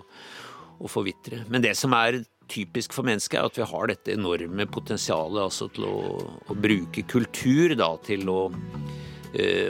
å 0.80 0.92
forvitre. 0.92 1.44
Men 1.50 1.64
det 1.66 1.76
som 1.80 1.94
er 1.98 2.24
typisk 2.52 2.94
for 2.94 3.08
mennesket, 3.08 3.40
er 3.40 3.50
at 3.50 3.58
vi 3.58 3.66
har 3.66 3.90
dette 3.90 4.14
enorme 4.14 4.68
potensialet 4.70 5.42
altså 5.48 5.70
til 5.74 5.88
å, 5.88 5.98
å 6.46 6.58
bruke 6.58 7.06
kultur 7.10 7.74
da, 7.78 7.90
til 8.06 8.30
å, 8.30 8.40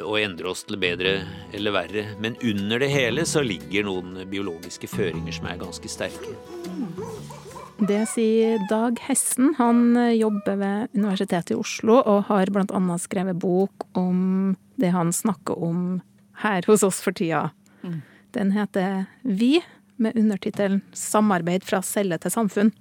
å 0.03 0.17
endre 0.19 0.51
oss 0.51 0.65
til 0.67 0.79
bedre 0.81 1.17
eller 1.55 1.75
verre. 1.75 2.05
Men 2.19 2.37
under 2.43 2.83
det 2.83 2.91
hele 2.91 3.25
så 3.29 3.43
ligger 3.45 3.87
noen 3.87 4.25
biologiske 4.31 4.89
føringer 4.91 5.39
som 5.39 5.47
er 5.49 5.61
ganske 5.61 5.91
sterke. 5.91 6.35
Det 7.75 8.05
sier 8.07 8.61
Dag 8.69 8.99
Hessen. 9.03 9.53
Han 9.57 9.97
jobber 10.15 10.59
ved 10.59 10.93
Universitetet 10.95 11.55
i 11.55 11.59
Oslo 11.59 11.99
og 11.99 12.27
har 12.29 12.51
bl.a. 12.51 12.99
skrevet 13.03 13.39
bok 13.39 13.87
om 13.99 14.55
det 14.79 14.91
han 14.95 15.11
snakker 15.15 15.59
om 15.59 15.81
her 16.43 16.63
hos 16.67 16.83
oss 16.87 17.01
for 17.03 17.15
tida. 17.15 17.49
Mm. 17.83 18.01
Den 18.35 18.51
heter 18.51 19.05
Vi, 19.23 19.61
med 19.97 20.17
undertittelen 20.17 20.81
'Samarbeid 20.93 21.63
fra 21.63 21.81
celle 21.81 22.17
til 22.17 22.31
samfunn'. 22.31 22.71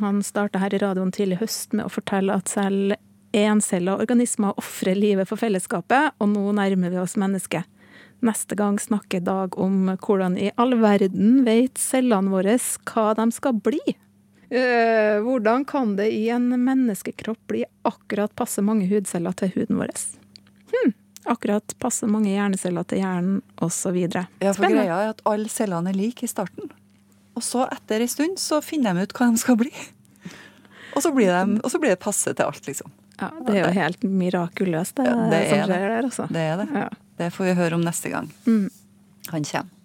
Han 0.00 0.22
starta 0.22 0.58
her 0.58 0.74
i 0.74 0.78
radioen 0.78 1.12
tidlig 1.12 1.38
i 1.38 1.44
høst 1.44 1.72
med 1.72 1.86
å 1.86 1.92
fortelle 1.92 2.34
at 2.34 2.48
selv 2.48 2.94
encella 3.32 3.96
organismer 4.00 4.56
ofrer 4.60 4.94
livet 4.94 5.28
for 5.28 5.40
fellesskapet, 5.40 6.14
og 6.20 6.28
nå 6.32 6.52
nærmer 6.56 6.92
vi 6.92 7.00
oss 7.00 7.16
mennesket. 7.16 7.64
Neste 8.24 8.56
gang 8.58 8.78
snakker 8.78 9.22
Dag 9.22 9.58
om 9.58 9.86
hvordan 9.94 10.36
i 10.38 10.50
all 10.58 10.74
verden 10.80 11.44
vet 11.46 11.78
cellene 11.78 12.32
våre 12.32 12.56
hva 12.58 13.12
de 13.14 13.28
skal 13.34 13.60
bli. 13.62 13.80
Uh, 14.48 15.20
hvordan 15.22 15.66
kan 15.68 15.92
det 15.98 16.08
i 16.16 16.30
en 16.32 16.48
menneskekropp 16.64 17.40
bli 17.52 17.66
akkurat 17.86 18.32
passe 18.34 18.64
mange 18.64 18.88
hudceller 18.88 19.36
til 19.36 19.52
huden 19.54 19.76
vår? 19.82 19.92
Hm, 20.72 20.94
akkurat 21.24 21.74
passe 21.82 22.06
mange 22.10 22.30
hjerneceller 22.32 22.86
til 22.88 23.02
hjernen, 23.02 23.40
osv. 23.64 23.96
Ja, 23.98 24.52
for 24.52 24.66
greia 24.66 25.00
er 25.02 25.14
at 25.14 25.22
alle 25.28 25.50
cellene 25.52 25.92
er 25.92 25.98
like 25.98 26.26
i 26.26 26.30
starten. 26.30 26.70
Og 27.38 27.44
så 27.46 27.66
etter 27.70 28.02
en 28.02 28.10
stund 28.10 28.40
så 28.42 28.60
finner 28.64 28.96
de 28.96 29.06
ut 29.06 29.14
hva 29.14 29.30
de 29.30 29.40
skal 29.40 29.58
bli. 29.60 29.72
Og 30.96 31.04
så 31.04 31.12
blir, 31.14 31.30
de, 31.30 31.60
og 31.62 31.70
så 31.70 31.78
blir 31.78 31.94
det 31.94 32.00
passe 32.02 32.32
til 32.34 32.44
alt, 32.44 32.64
liksom. 32.66 32.90
Ja, 33.18 33.28
Det 33.46 33.54
er 33.54 33.64
jo 33.66 33.74
helt 33.74 34.02
mirakuløst, 34.02 34.96
det, 34.98 35.08
ja, 35.08 35.16
det 35.30 35.40
som 35.50 35.64
skjer 35.66 35.84
der. 35.84 35.96
Altså. 36.04 36.26
Det 36.30 36.42
er 36.42 36.60
det. 36.60 36.68
Ja. 36.74 36.88
Det 37.18 37.32
får 37.34 37.48
vi 37.48 37.54
høre 37.58 37.78
om 37.78 37.82
neste 37.82 38.12
gang 38.12 38.30
mm. 38.46 38.68
han 39.32 39.46
kommer. 39.48 39.77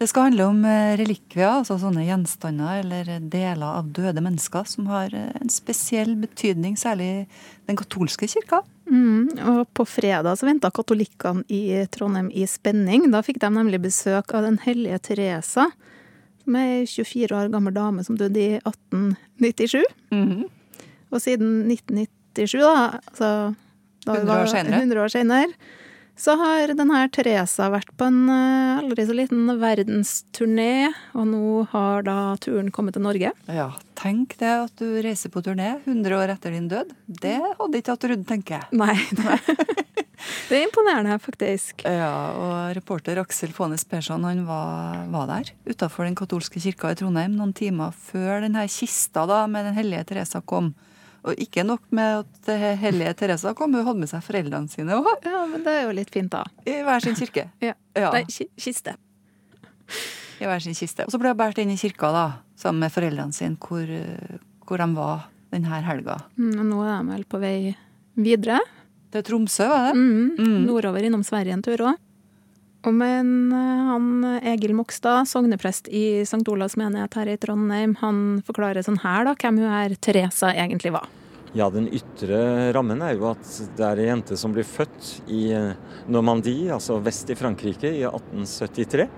Det 0.00 0.06
skal 0.08 0.30
handle 0.30 0.44
om 0.48 0.62
eh, 0.64 0.94
relikvier, 0.96 1.58
altså 1.58 1.74
sånne 1.76 2.06
gjenstander 2.06 2.78
eller 2.80 3.08
deler 3.20 3.66
av 3.68 3.90
døde 3.92 4.22
mennesker 4.24 4.64
som 4.64 4.86
har 4.88 5.12
eh, 5.12 5.34
en 5.36 5.50
spesiell 5.52 6.14
betydning, 6.22 6.78
særlig 6.80 7.26
den 7.68 7.76
katolske 7.76 8.24
kirka. 8.32 8.62
Mm, 8.88 9.26
og 9.52 9.58
på 9.76 9.84
fredag 9.84 10.38
så 10.40 10.48
venta 10.48 10.70
katolikkene 10.72 11.44
i 11.52 11.82
Trondheim 11.92 12.30
i 12.32 12.46
spenning. 12.48 13.10
Da 13.12 13.20
fikk 13.26 13.42
de 13.42 13.50
nemlig 13.52 13.82
besøk 13.84 14.32
av 14.32 14.46
Den 14.48 14.56
hellige 14.64 15.02
Teresa, 15.10 15.66
som 16.46 16.56
er 16.56 16.78
ei 16.78 16.88
24 16.88 17.36
år 17.36 17.52
gammel 17.52 17.76
dame 17.76 18.06
som 18.06 18.16
døde 18.16 18.40
i 18.40 18.56
1897. 18.56 19.84
Mm 20.16 20.24
-hmm. 20.30 20.48
Og 21.10 21.20
siden 21.20 21.68
1997, 21.68 22.56
da, 22.56 23.00
altså 23.04 23.54
da 24.06 24.16
100 24.16 24.42
år 24.42 24.46
senere, 24.46 24.80
100 24.80 25.02
år 25.04 25.08
senere 25.08 25.52
så 26.20 26.34
har 26.36 26.72
denne 26.76 27.00
Teresa 27.14 27.70
vært 27.72 27.90
på 27.96 28.06
en 28.10 28.28
eh, 28.28 28.80
aldri 28.82 29.06
så 29.08 29.16
liten 29.16 29.48
verdensturné, 29.60 30.90
og 31.16 31.28
nå 31.30 31.44
har 31.72 32.04
da 32.04 32.16
turen 32.44 32.68
kommet 32.74 32.96
til 32.96 33.06
Norge. 33.06 33.32
Ja, 33.48 33.70
tenk 33.98 34.36
det 34.40 34.50
at 34.66 34.82
du 34.82 35.00
reiser 35.00 35.32
på 35.32 35.42
turné 35.44 35.78
100 35.86 36.18
år 36.18 36.34
etter 36.34 36.52
din 36.52 36.68
død. 36.70 36.92
Det 37.08 37.38
hadde 37.40 37.80
ikke 37.80 37.96
hatt 37.96 38.08
rudd, 38.12 38.26
tenker 38.28 38.58
jeg. 38.58 38.68
Nei. 38.82 38.98
det 40.50 40.58
er 40.58 40.66
imponerende, 40.66 41.16
faktisk. 41.24 41.86
Ja, 41.88 42.12
og 42.36 42.76
reporter 42.76 43.22
Aksel 43.24 43.56
Faanes 43.56 43.86
Persson 43.88 44.28
han 44.28 44.44
var, 44.48 45.06
var 45.14 45.30
der 45.32 45.54
utafor 45.72 46.04
den 46.04 46.18
katolske 46.18 46.60
kirka 46.60 46.92
i 46.92 47.00
Trondheim 47.00 47.32
noen 47.38 47.56
timer 47.56 47.96
før 47.96 48.44
denne 48.44 48.68
kista 48.68 49.24
da 49.30 49.46
med 49.48 49.70
Den 49.70 49.80
hellige 49.80 50.10
Teresa 50.12 50.44
kom. 50.44 50.74
Og 51.26 51.36
ikke 51.42 51.64
nok 51.66 51.82
med 51.94 52.22
at 52.22 52.50
hellige 52.80 53.12
Teresa 53.18 53.52
kom, 53.56 53.74
hun 53.76 53.84
hadde 53.84 54.00
med 54.00 54.10
seg 54.10 54.24
foreldrene 54.24 54.72
sine 54.72 54.96
òg. 54.96 55.10
Ja, 55.26 55.42
men 55.50 55.64
det 55.66 55.74
er 55.76 55.84
jo 55.84 55.94
litt 55.98 56.12
fint, 56.14 56.32
da. 56.32 56.46
I 56.64 56.80
hver 56.86 57.04
sin 57.04 57.18
kirke. 57.18 57.50
Ja. 57.70 57.74
ja. 57.98 58.12
Nei, 58.14 58.24
kiste. 58.56 58.96
I 60.40 60.48
hver 60.48 60.64
sin 60.64 60.76
kiste. 60.78 61.04
Og 61.04 61.12
så 61.12 61.20
ble 61.20 61.34
hun 61.34 61.40
båret 61.40 61.60
inn 61.60 61.74
i 61.74 61.78
kirka 61.80 62.08
da, 62.14 62.24
sammen 62.58 62.86
med 62.86 62.94
foreldrene 62.94 63.36
sine, 63.36 63.58
hvor, 63.60 63.90
hvor 64.64 64.80
de 64.80 64.88
var 64.96 65.28
denne 65.52 65.80
helga. 65.84 66.20
Mm, 66.38 66.54
og 66.54 66.68
nå 66.70 66.84
er 66.86 66.94
de 66.94 67.14
vel 67.16 67.26
på 67.28 67.40
vei 67.42 67.56
videre. 68.20 68.60
Til 69.10 69.24
Tromsø, 69.26 69.66
var 69.68 69.90
det? 69.90 69.98
Mm, 69.98 70.38
mm. 70.38 70.58
Nordover 70.68 71.04
innom 71.04 71.24
Sverige 71.26 71.56
en 71.56 71.64
tur 71.66 71.82
òg. 71.90 71.98
Og 72.88 72.94
men 72.96 73.52
eh, 73.52 73.86
han 73.90 74.10
Egil 74.54 74.72
Mokstad, 74.78 75.28
sogneprest 75.28 75.90
i 75.92 76.22
St. 76.24 76.44
Olavs 76.48 76.78
menighet 76.80 77.16
her 77.18 77.28
i 77.28 77.38
Trondheim, 77.40 77.96
han 78.00 78.40
forklarer 78.46 78.86
sånn 78.86 79.02
her 79.02 79.26
da, 79.28 79.34
hvem 79.36 79.60
hun 79.60 79.74
her 79.74 79.96
Teresa 80.00 80.54
egentlig 80.54 80.94
var. 80.96 81.10
Ja, 81.52 81.66
Den 81.66 81.88
ytre 81.90 82.70
rammen 82.76 83.00
er 83.02 83.16
jo 83.18 83.26
at 83.32 83.42
det 83.76 83.82
er 83.82 83.98
ei 83.98 84.06
jente 84.06 84.36
som 84.38 84.52
blir 84.54 84.64
født 84.64 85.16
i 85.26 85.48
eh, 85.56 85.72
Normandie, 86.08 86.70
altså 86.70 87.00
vest 87.02 87.32
i 87.32 87.36
Frankrike, 87.36 87.90
i 87.90 88.04
1873. 88.06 89.08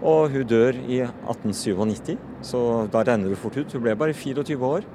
Og 0.00 0.32
hun 0.32 0.46
dør 0.48 0.78
i 0.88 1.02
1897, 1.04 2.16
så 2.48 2.60
da 2.88 3.04
regner 3.04 3.28
det 3.28 3.38
fort 3.42 3.58
ut. 3.60 3.74
Hun 3.76 3.84
ble 3.84 3.92
bare 4.00 4.16
24 4.16 4.56
år. 4.70 4.88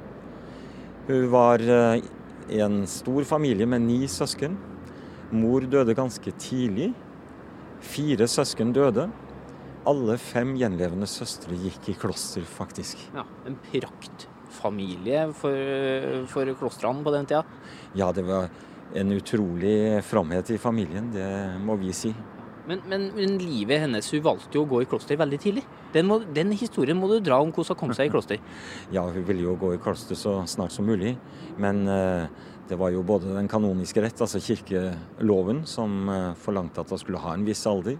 Hun 1.05 1.27
var 1.29 1.61
eh, 1.61 2.01
i 2.49 2.63
en 2.65 2.81
stor 2.89 3.29
familie 3.29 3.69
med 3.69 3.85
ni 3.85 4.01
søsken. 4.09 4.57
Mor 5.37 5.69
døde 5.69 5.93
ganske 5.97 6.33
tidlig. 6.41 6.95
Fire 7.81 8.27
søsken 8.27 8.73
døde. 8.75 9.09
Alle 9.85 10.17
fem 10.17 10.55
gjenlevende 10.57 11.07
søstre 11.09 11.57
gikk 11.61 11.91
i 11.91 11.97
kloster, 11.99 12.45
faktisk. 12.47 13.01
Ja, 13.13 13.25
En 13.45 13.57
praktfamilie 13.69 15.27
for, 15.37 16.25
for 16.31 16.53
klostrene 16.57 17.05
på 17.05 17.13
den 17.13 17.27
tida? 17.29 17.43
Ja, 17.97 18.11
det 18.15 18.25
var 18.25 18.49
en 18.95 19.11
utrolig 19.11 20.01
framhet 20.07 20.49
i 20.55 20.57
familien, 20.61 21.11
det 21.13 21.27
må 21.61 21.75
vi 21.77 21.93
si. 21.93 22.13
Men, 22.65 22.81
men, 22.89 23.05
men, 23.13 23.37
livet 23.37 23.83
hennes, 23.83 24.07
hun 24.13 24.23
valgte 24.25 24.57
jo 24.57 24.63
å 24.65 24.69
gå 24.69 24.81
i 24.81 24.87
kloster 24.89 25.19
veldig 25.19 25.39
tidlig. 25.41 25.63
Den, 25.93 26.07
må, 26.09 26.19
den 26.33 26.53
historien 26.57 26.97
må 26.97 27.09
du 27.11 27.19
dra 27.23 27.37
om 27.43 27.51
hvordan 27.53 27.75
hun 27.75 27.79
kom 27.79 27.93
seg 27.97 28.09
i 28.09 28.13
kloster. 28.13 28.41
Ja, 28.95 29.05
hun 29.05 29.25
ville 29.27 29.45
jo 29.45 29.55
gå 29.59 29.75
i 29.75 29.81
kloster 29.81 30.17
så 30.17 30.39
snart 30.49 30.73
som 30.73 30.87
mulig. 30.89 31.15
Men 31.61 31.85
eh, 31.87 32.25
det 32.69 32.79
var 32.81 32.89
jo 32.93 33.05
både 33.05 33.35
den 33.35 33.49
kanoniske 33.51 34.01
rett, 34.01 34.21
altså 34.21 34.41
kirkeloven, 34.41 35.63
som 35.69 36.09
eh, 36.09 36.31
forlangte 36.41 36.81
at 36.81 36.93
hun 36.93 37.01
skulle 37.01 37.21
ha 37.21 37.35
en 37.35 37.45
viss 37.45 37.61
alder. 37.69 37.99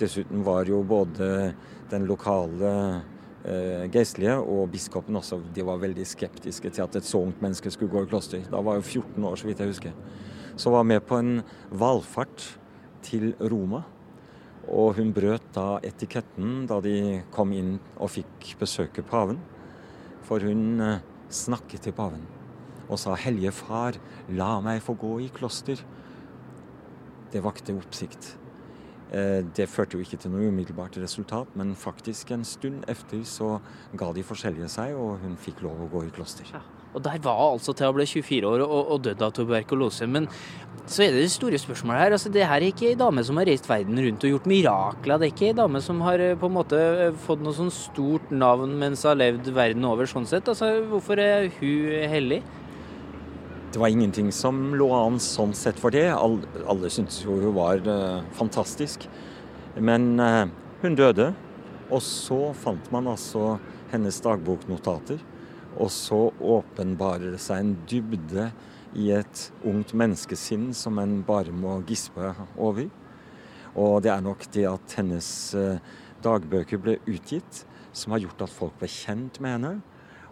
Dessuten 0.00 0.42
var 0.42 0.66
jo 0.66 0.80
både 0.82 1.52
den 1.92 2.08
lokale 2.08 2.72
eh, 3.44 3.86
geistlige 3.92 4.34
og 4.40 4.72
biskopen 4.72 5.20
også 5.20 5.38
de 5.54 5.66
var 5.66 5.78
veldig 5.82 6.06
skeptiske 6.08 6.72
til 6.72 6.86
at 6.86 6.98
et 6.98 7.06
så 7.06 7.20
ungt 7.22 7.42
menneske 7.44 7.70
skulle 7.70 7.92
gå 7.92 8.02
i 8.02 8.10
kloster. 8.10 8.42
Da 8.50 8.62
var 8.64 8.80
hun 8.80 8.82
14 8.82 9.30
år, 9.30 9.38
så 9.38 9.46
vidt 9.46 9.62
jeg 9.62 9.70
husker. 9.70 9.94
Så 10.56 10.74
var 10.74 10.82
med 10.82 11.04
på 11.06 11.20
en 11.22 11.38
valfart 11.70 12.48
til 13.06 13.32
Roma. 13.40 13.84
Og 14.70 14.98
hun 14.98 15.10
brøt 15.14 15.48
da 15.56 15.80
etiketten 15.82 16.66
da 16.70 16.78
de 16.84 17.22
kom 17.34 17.54
inn 17.56 17.74
og 17.96 18.12
fikk 18.14 18.54
besøke 18.60 19.02
paven. 19.06 19.40
For 20.28 20.44
hun 20.44 20.80
eh, 20.80 21.02
snakket 21.32 21.88
til 21.88 21.96
paven 21.96 22.22
og 22.92 22.98
sa 22.98 23.14
'Hellige 23.16 23.52
Far, 23.52 23.96
la 24.28 24.60
meg 24.60 24.82
få 24.82 24.94
gå 24.94 25.18
i 25.24 25.30
kloster'. 25.32 25.80
Det 27.32 27.40
vakte 27.40 27.72
oppsikt. 27.72 28.36
Eh, 29.12 29.44
det 29.56 29.68
førte 29.68 29.96
jo 29.96 30.00
ikke 30.04 30.18
til 30.20 30.32
noe 30.32 30.48
umiddelbart 30.48 30.96
resultat, 31.00 31.48
men 31.56 31.74
faktisk 31.76 32.30
en 32.30 32.44
stund 32.44 32.84
efter 32.88 33.24
så 33.24 33.60
ga 33.96 34.12
de 34.12 34.22
forskjellige 34.22 34.68
seg, 34.68 34.94
og 34.96 35.18
hun 35.20 35.36
fikk 35.36 35.62
lov 35.62 35.80
å 35.84 35.88
gå 35.92 36.06
i 36.06 36.12
kloster. 36.14 36.48
Ja. 36.52 36.60
Og 36.94 37.02
der 37.04 37.18
var 37.24 37.40
altså 37.52 37.72
til 37.72 37.88
å 37.88 37.96
bli 37.96 38.04
24 38.04 38.48
år 38.48 38.64
og, 38.66 38.90
og 38.92 39.02
døde 39.04 39.24
av 39.24 39.32
tuberkulose. 39.32 40.06
Men 40.08 40.28
så 40.82 41.04
er 41.04 41.12
det 41.14 41.22
det 41.22 41.30
store 41.30 41.58
spørsmålet 41.60 42.00
her. 42.02 42.12
altså 42.16 42.30
Det 42.32 42.46
her 42.46 42.56
er 42.58 42.72
ikke 42.72 42.88
ei 42.90 42.98
dame 42.98 43.22
som 43.24 43.36
har 43.38 43.46
reist 43.46 43.68
verden 43.68 43.98
rundt 44.02 44.24
og 44.24 44.32
gjort 44.32 44.48
mirakler. 44.50 45.18
Det 45.18 45.28
er 45.28 45.34
ikke 45.34 45.50
ei 45.52 45.58
dame 45.58 45.80
som 45.80 46.00
har 46.02 46.18
eh, 46.18 46.34
på 46.38 46.48
en 46.50 46.56
måte 46.56 46.78
eh, 46.78 47.12
fått 47.22 47.44
noe 47.44 47.54
sånn 47.54 47.70
stort 47.70 48.32
navn 48.34 48.74
mens 48.80 49.04
hun 49.04 49.12
har 49.12 49.20
levd 49.20 49.52
verden 49.54 49.86
over 49.86 50.10
sånn 50.10 50.26
sett. 50.26 50.50
Altså 50.50 50.72
Hvorfor 50.90 51.22
er 51.22 51.46
hun 51.60 52.10
hellig? 52.10 52.42
Det 53.72 53.80
var 53.80 53.94
ingenting 53.94 54.32
som 54.34 54.74
lå 54.76 54.90
an 54.92 55.20
sånn 55.22 55.54
sett 55.56 55.78
for 55.80 55.94
det. 55.94 56.08
Alle, 56.12 56.90
syntes 56.92 57.22
jo 57.22 57.38
hun 57.40 57.54
var 57.56 57.80
uh, 57.86 58.20
fantastisk. 58.36 59.06
Men 59.80 60.18
hun 60.82 60.98
døde, 60.98 61.30
og 61.88 62.02
så 62.04 62.50
fant 62.52 62.90
man 62.92 63.08
altså 63.08 63.54
hennes 63.88 64.18
dagboknotater. 64.20 65.22
Og 65.80 65.88
så 65.88 66.26
åpenbarer 66.36 67.32
det 67.32 67.40
seg 67.40 67.62
en 67.62 67.72
dybde 67.88 68.50
i 68.98 69.10
et 69.14 69.44
ungt 69.68 69.94
menneskesinn 69.96 70.70
som 70.76 70.98
en 71.00 71.20
bare 71.26 71.52
må 71.54 71.78
gispe 71.88 72.32
over. 72.56 72.88
Og 73.72 74.02
det 74.04 74.12
er 74.12 74.24
nok 74.24 74.44
det 74.52 74.66
at 74.68 74.96
hennes 74.98 75.28
uh, 75.56 75.78
dagbøker 76.24 76.80
ble 76.80 76.98
utgitt, 77.08 77.64
som 77.92 78.12
har 78.14 78.24
gjort 78.24 78.44
at 78.44 78.52
folk 78.52 78.76
ble 78.80 78.88
kjent 78.90 79.40
med 79.44 79.56
henne, 79.56 79.72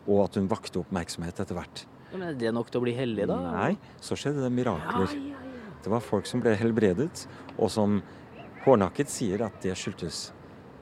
og 0.06 0.26
at 0.26 0.36
hun 0.40 0.48
vakte 0.50 0.80
oppmerksomhet 0.80 1.40
etter 1.40 1.56
hvert. 1.56 1.84
Men 2.12 2.26
Er 2.30 2.36
det 2.36 2.52
nok 2.52 2.72
til 2.72 2.80
å 2.80 2.84
bli 2.84 2.94
hellig, 2.96 3.28
da? 3.30 3.38
Nei, 3.54 3.74
så 4.02 4.18
skjedde 4.18 4.42
det 4.44 4.52
mirakler. 4.52 5.12
Ja, 5.14 5.36
ja, 5.36 5.76
det 5.80 5.92
var 5.92 6.04
folk 6.04 6.28
som 6.28 6.42
ble 6.42 6.56
helbredet, 6.58 7.24
og 7.56 7.70
som 7.72 8.00
hårnakket 8.66 9.12
sier 9.12 9.46
at 9.46 9.56
det 9.64 9.76
skyldtes 9.78 10.30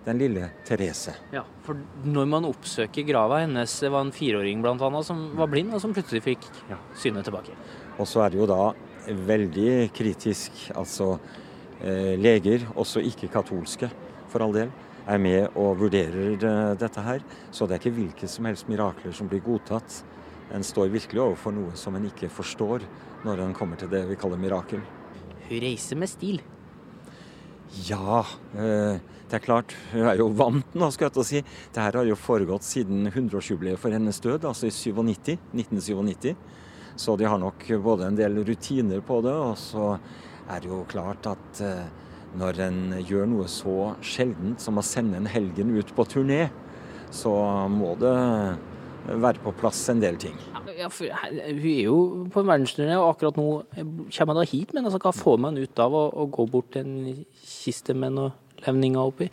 den 0.09 0.21
lille 0.21 0.51
Therese. 0.67 1.15
Ja, 1.35 1.45
for 1.67 1.79
når 2.09 2.29
man 2.31 2.49
oppsøker 2.49 3.07
grava 3.09 3.43
hennes, 3.45 3.75
det 3.83 3.93
var 3.93 4.07
en 4.07 4.15
fireåring 4.15 4.63
blant 4.65 4.83
annet 4.85 5.07
som 5.07 5.29
var 5.39 5.51
blind, 5.53 5.75
og 5.77 5.83
som 5.85 5.95
plutselig 5.97 6.25
fikk 6.25 6.49
synet 6.99 7.29
tilbake. 7.29 7.57
Og 7.99 8.09
så 8.09 8.25
er 8.25 8.33
det 8.33 8.41
jo 8.41 8.49
da 8.49 8.63
veldig 9.29 9.89
kritisk, 9.97 10.69
altså 10.77 11.15
eh, 11.81 12.15
leger, 12.21 12.69
også 12.77 13.03
ikke 13.05 13.31
katolske 13.33 13.91
for 14.29 14.45
all 14.45 14.55
del, 14.57 14.73
er 15.09 15.21
med 15.23 15.57
og 15.57 15.79
vurderer 15.81 16.37
eh, 16.37 16.75
dette 16.81 17.05
her. 17.05 17.25
Så 17.51 17.67
det 17.67 17.77
er 17.77 17.83
ikke 17.83 17.97
hvilke 17.99 18.31
som 18.31 18.49
helst 18.49 18.69
mirakler 18.71 19.15
som 19.17 19.31
blir 19.31 19.45
godtatt. 19.45 20.03
En 20.55 20.65
står 20.65 20.93
virkelig 20.93 21.21
overfor 21.25 21.53
noe 21.53 21.77
som 21.77 21.97
en 21.97 22.09
ikke 22.09 22.31
forstår 22.33 22.85
når 23.27 23.45
en 23.45 23.57
kommer 23.57 23.81
til 23.81 23.91
det 23.93 24.07
vi 24.09 24.17
kaller 24.21 24.41
mirakel. 24.41 24.81
Hun 25.49 25.61
reiser 25.65 25.99
med 26.01 26.13
stil. 26.13 26.41
Ja, 27.89 28.25
eh, 28.57 29.01
det 29.29 29.39
er 29.39 29.45
klart. 29.45 29.75
Hun 29.93 30.07
er 30.09 30.21
jo 30.21 30.31
vant 30.33 30.77
nå, 30.79 30.89
skal 30.95 31.09
jeg 31.09 31.17
til 31.17 31.23
å 31.23 31.29
si. 31.29 31.43
Det 31.75 31.83
her 31.85 31.99
har 32.01 32.09
jo 32.09 32.17
foregått 32.19 32.65
siden 32.65 33.11
100-årsjubileet 33.11 33.81
for 33.81 33.93
hennes 33.93 34.21
død, 34.25 34.47
altså 34.49 34.69
i 34.69 34.73
97, 34.73 35.37
1997. 35.53 36.33
Så 36.99 37.15
de 37.21 37.29
har 37.29 37.39
nok 37.39 37.67
både 37.85 38.09
en 38.09 38.19
del 38.19 38.41
rutiner 38.47 39.05
på 39.05 39.21
det, 39.27 39.35
og 39.37 39.55
så 39.61 39.93
er 40.49 40.65
det 40.65 40.71
jo 40.71 40.81
klart 40.89 41.29
at 41.31 41.61
eh, 41.63 41.85
når 42.39 42.63
en 42.65 42.81
gjør 43.05 43.29
noe 43.29 43.47
så 43.53 43.93
sjeldent 44.05 44.65
som 44.65 44.81
å 44.81 44.85
sende 44.85 45.21
en 45.21 45.29
helgen 45.31 45.77
ut 45.77 45.93
på 45.95 46.09
turné, 46.09 46.49
så 47.15 47.33
må 47.73 47.95
det 48.01 48.17
være 49.09 49.41
på 49.45 49.55
plass 49.61 49.87
en 49.93 50.03
del 50.03 50.19
ting. 50.21 50.35
Ja, 50.77 50.91
for 50.93 51.09
hun 51.09 51.39
er 51.39 51.85
jo 51.85 52.01
på 52.33 52.43
en 52.43 52.51
verdensturné, 52.51 52.99
og 52.99 53.15
akkurat 53.15 53.39
nå 53.39 53.47
kommer 53.73 54.35
hun 54.35 54.41
da 54.43 54.49
hit. 54.49 54.75
Men 54.75 54.89
altså, 54.89 55.01
hva 55.03 55.15
får 55.17 55.41
man 55.47 55.59
ut 55.61 55.81
av 55.81 55.97
å, 55.97 56.05
å 56.13 56.29
gå 56.33 56.45
bort 56.51 56.75
til 56.75 56.85
en 56.85 57.25
kiste 57.41 57.97
med 57.97 58.17
noen 58.19 58.37
levninger 58.65 59.01
oppi? 59.01 59.31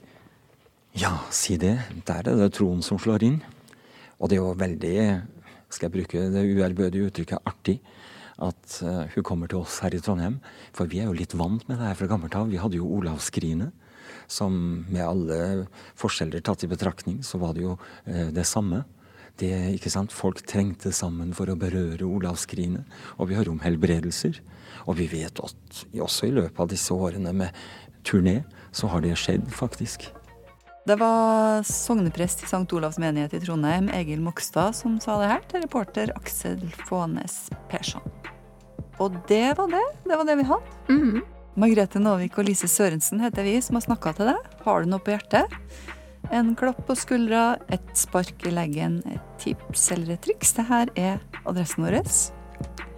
Ja, 0.96 1.18
si 1.34 1.58
det. 1.60 1.78
Der 2.08 2.24
er 2.24 2.40
det 2.40 2.54
troen 2.56 2.84
som 2.86 3.00
slår 3.02 3.26
inn. 3.28 3.42
Og 4.20 4.32
det 4.32 4.38
er 4.38 4.44
jo 4.44 4.56
veldig, 4.56 4.98
skal 5.68 5.90
jeg 5.90 5.96
bruke 5.98 6.28
det 6.32 6.46
uærbødige 6.56 7.10
uttrykket, 7.10 7.44
artig 7.44 7.80
at 8.44 8.82
eh, 8.84 9.06
hun 9.16 9.24
kommer 9.24 9.48
til 9.52 9.64
oss 9.64 9.80
her 9.84 9.96
i 9.96 10.02
Trondheim. 10.04 10.40
For 10.76 10.90
vi 10.92 11.00
er 11.02 11.10
jo 11.10 11.16
litt 11.16 11.36
vant 11.38 11.64
med 11.70 11.80
det 11.80 11.88
her 11.88 12.00
fra 12.00 12.10
gammelt 12.12 12.36
av. 12.36 12.50
Vi 12.52 12.60
hadde 12.60 12.80
jo 12.80 12.90
Olavskrinet. 12.98 13.72
Som 14.32 14.86
med 14.90 15.04
alle 15.06 15.38
forskjeller 16.00 16.42
tatt 16.42 16.64
i 16.66 16.70
betraktning, 16.70 17.20
så 17.26 17.38
var 17.42 17.54
det 17.56 17.64
jo 17.66 17.76
eh, 18.10 18.32
det 18.34 18.46
samme. 18.50 18.84
Det, 19.40 19.52
ikke 19.76 19.92
sant? 19.92 20.16
Folk 20.16 20.42
trengte 20.48 20.92
sammen 20.96 21.34
for 21.36 21.52
å 21.52 21.58
berøre 21.60 22.08
Olavskrinet. 22.08 22.88
Og 23.20 23.30
vi 23.30 23.40
hører 23.40 23.54
om 23.54 23.64
helbredelser. 23.64 24.42
Og 24.86 25.00
vi 25.00 25.08
vet 25.12 25.40
at 25.44 25.84
også 25.94 26.30
i 26.30 26.36
løpet 26.36 26.62
av 26.62 26.72
disse 26.72 26.94
årene 26.94 27.34
med 27.36 27.66
turné, 28.06 28.42
så 28.76 28.92
har 28.92 29.04
det 29.06 29.16
skjedd, 29.20 29.48
faktisk. 29.54 30.10
Det 30.86 31.00
var 31.02 31.64
sogneprest 31.66 32.44
i 32.44 32.46
St. 32.46 32.68
Olavs 32.78 33.00
menighet 33.02 33.34
i 33.34 33.40
Trondheim, 33.42 33.88
Egil 33.90 34.22
Mokstad, 34.22 34.76
som 34.78 35.00
sa 35.02 35.16
det 35.22 35.32
her 35.32 35.48
til 35.50 35.64
reporter 35.64 36.12
Aksel 36.14 36.62
Fånes 36.86 37.48
Persson. 37.72 38.04
Og 39.02 39.16
det 39.32 39.56
var 39.58 39.72
det. 39.72 39.82
Det 40.06 40.20
var 40.20 40.28
det 40.30 40.38
vi 40.40 40.46
hadde. 40.52 40.76
Margrethe 41.56 42.00
Nåvik 42.04 42.38
og 42.38 42.50
Lise 42.50 42.68
Sørensen 42.68 43.24
heter 43.24 43.48
vi 43.48 43.58
som 43.64 43.80
har 43.80 43.86
snakka 43.88 44.14
til 44.18 44.30
deg. 44.30 44.54
Har 44.68 44.84
du 44.84 44.92
noe 44.92 45.02
på 45.02 45.16
hjertet? 45.16 45.52
En 46.36 46.54
klapp 46.58 46.82
på 46.88 46.96
skuldra, 46.98 47.58
et 47.70 47.92
spark 47.98 48.46
i 48.46 48.54
leggen, 48.54 49.00
et 49.10 49.26
tips 49.42 49.92
eller 49.96 50.16
et 50.16 50.26
triks. 50.26 50.54
Det 50.58 50.66
her 50.70 50.92
er 51.00 51.22
adressen 51.46 51.86
vår. 51.86 52.02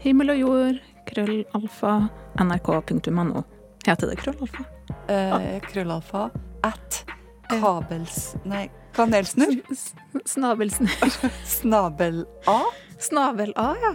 Himmel 0.04 0.34
og 0.36 0.42
jord, 0.42 0.82
krøllalfa, 1.08 2.00
nrk.no. 2.44 3.44
Heter 3.88 4.08
det 4.12 4.18
krøllalfa? 4.20 4.66
Eh, 5.08 5.62
krøllalfa 5.64 6.26
at 6.68 7.06
kabels... 7.48 8.36
Nei, 8.44 8.66
kanelsnurr. 8.98 9.62
Snabelsnurr. 10.34 11.16
Snabel-A? 11.56 12.58
Snabel-A, 13.00 13.70
ja. 13.86 13.94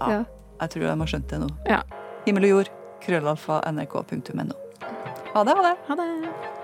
Ja. 0.00 0.18
Jeg 0.60 0.74
tror 0.74 0.84
de 0.90 0.98
har 1.00 1.12
skjønt 1.14 1.30
det 1.32 1.40
nå. 1.40 1.48
Ja. 1.70 1.80
Himmel 2.26 2.50
og 2.50 2.52
jord, 2.58 2.72
krøllalfa, 3.04 3.62
nrk.no. 3.72 4.60
Ha 5.32 5.46
det, 5.48 5.56
ha 5.56 5.64
det. 5.70 5.74
Ha 5.88 5.98
det. 6.02 6.63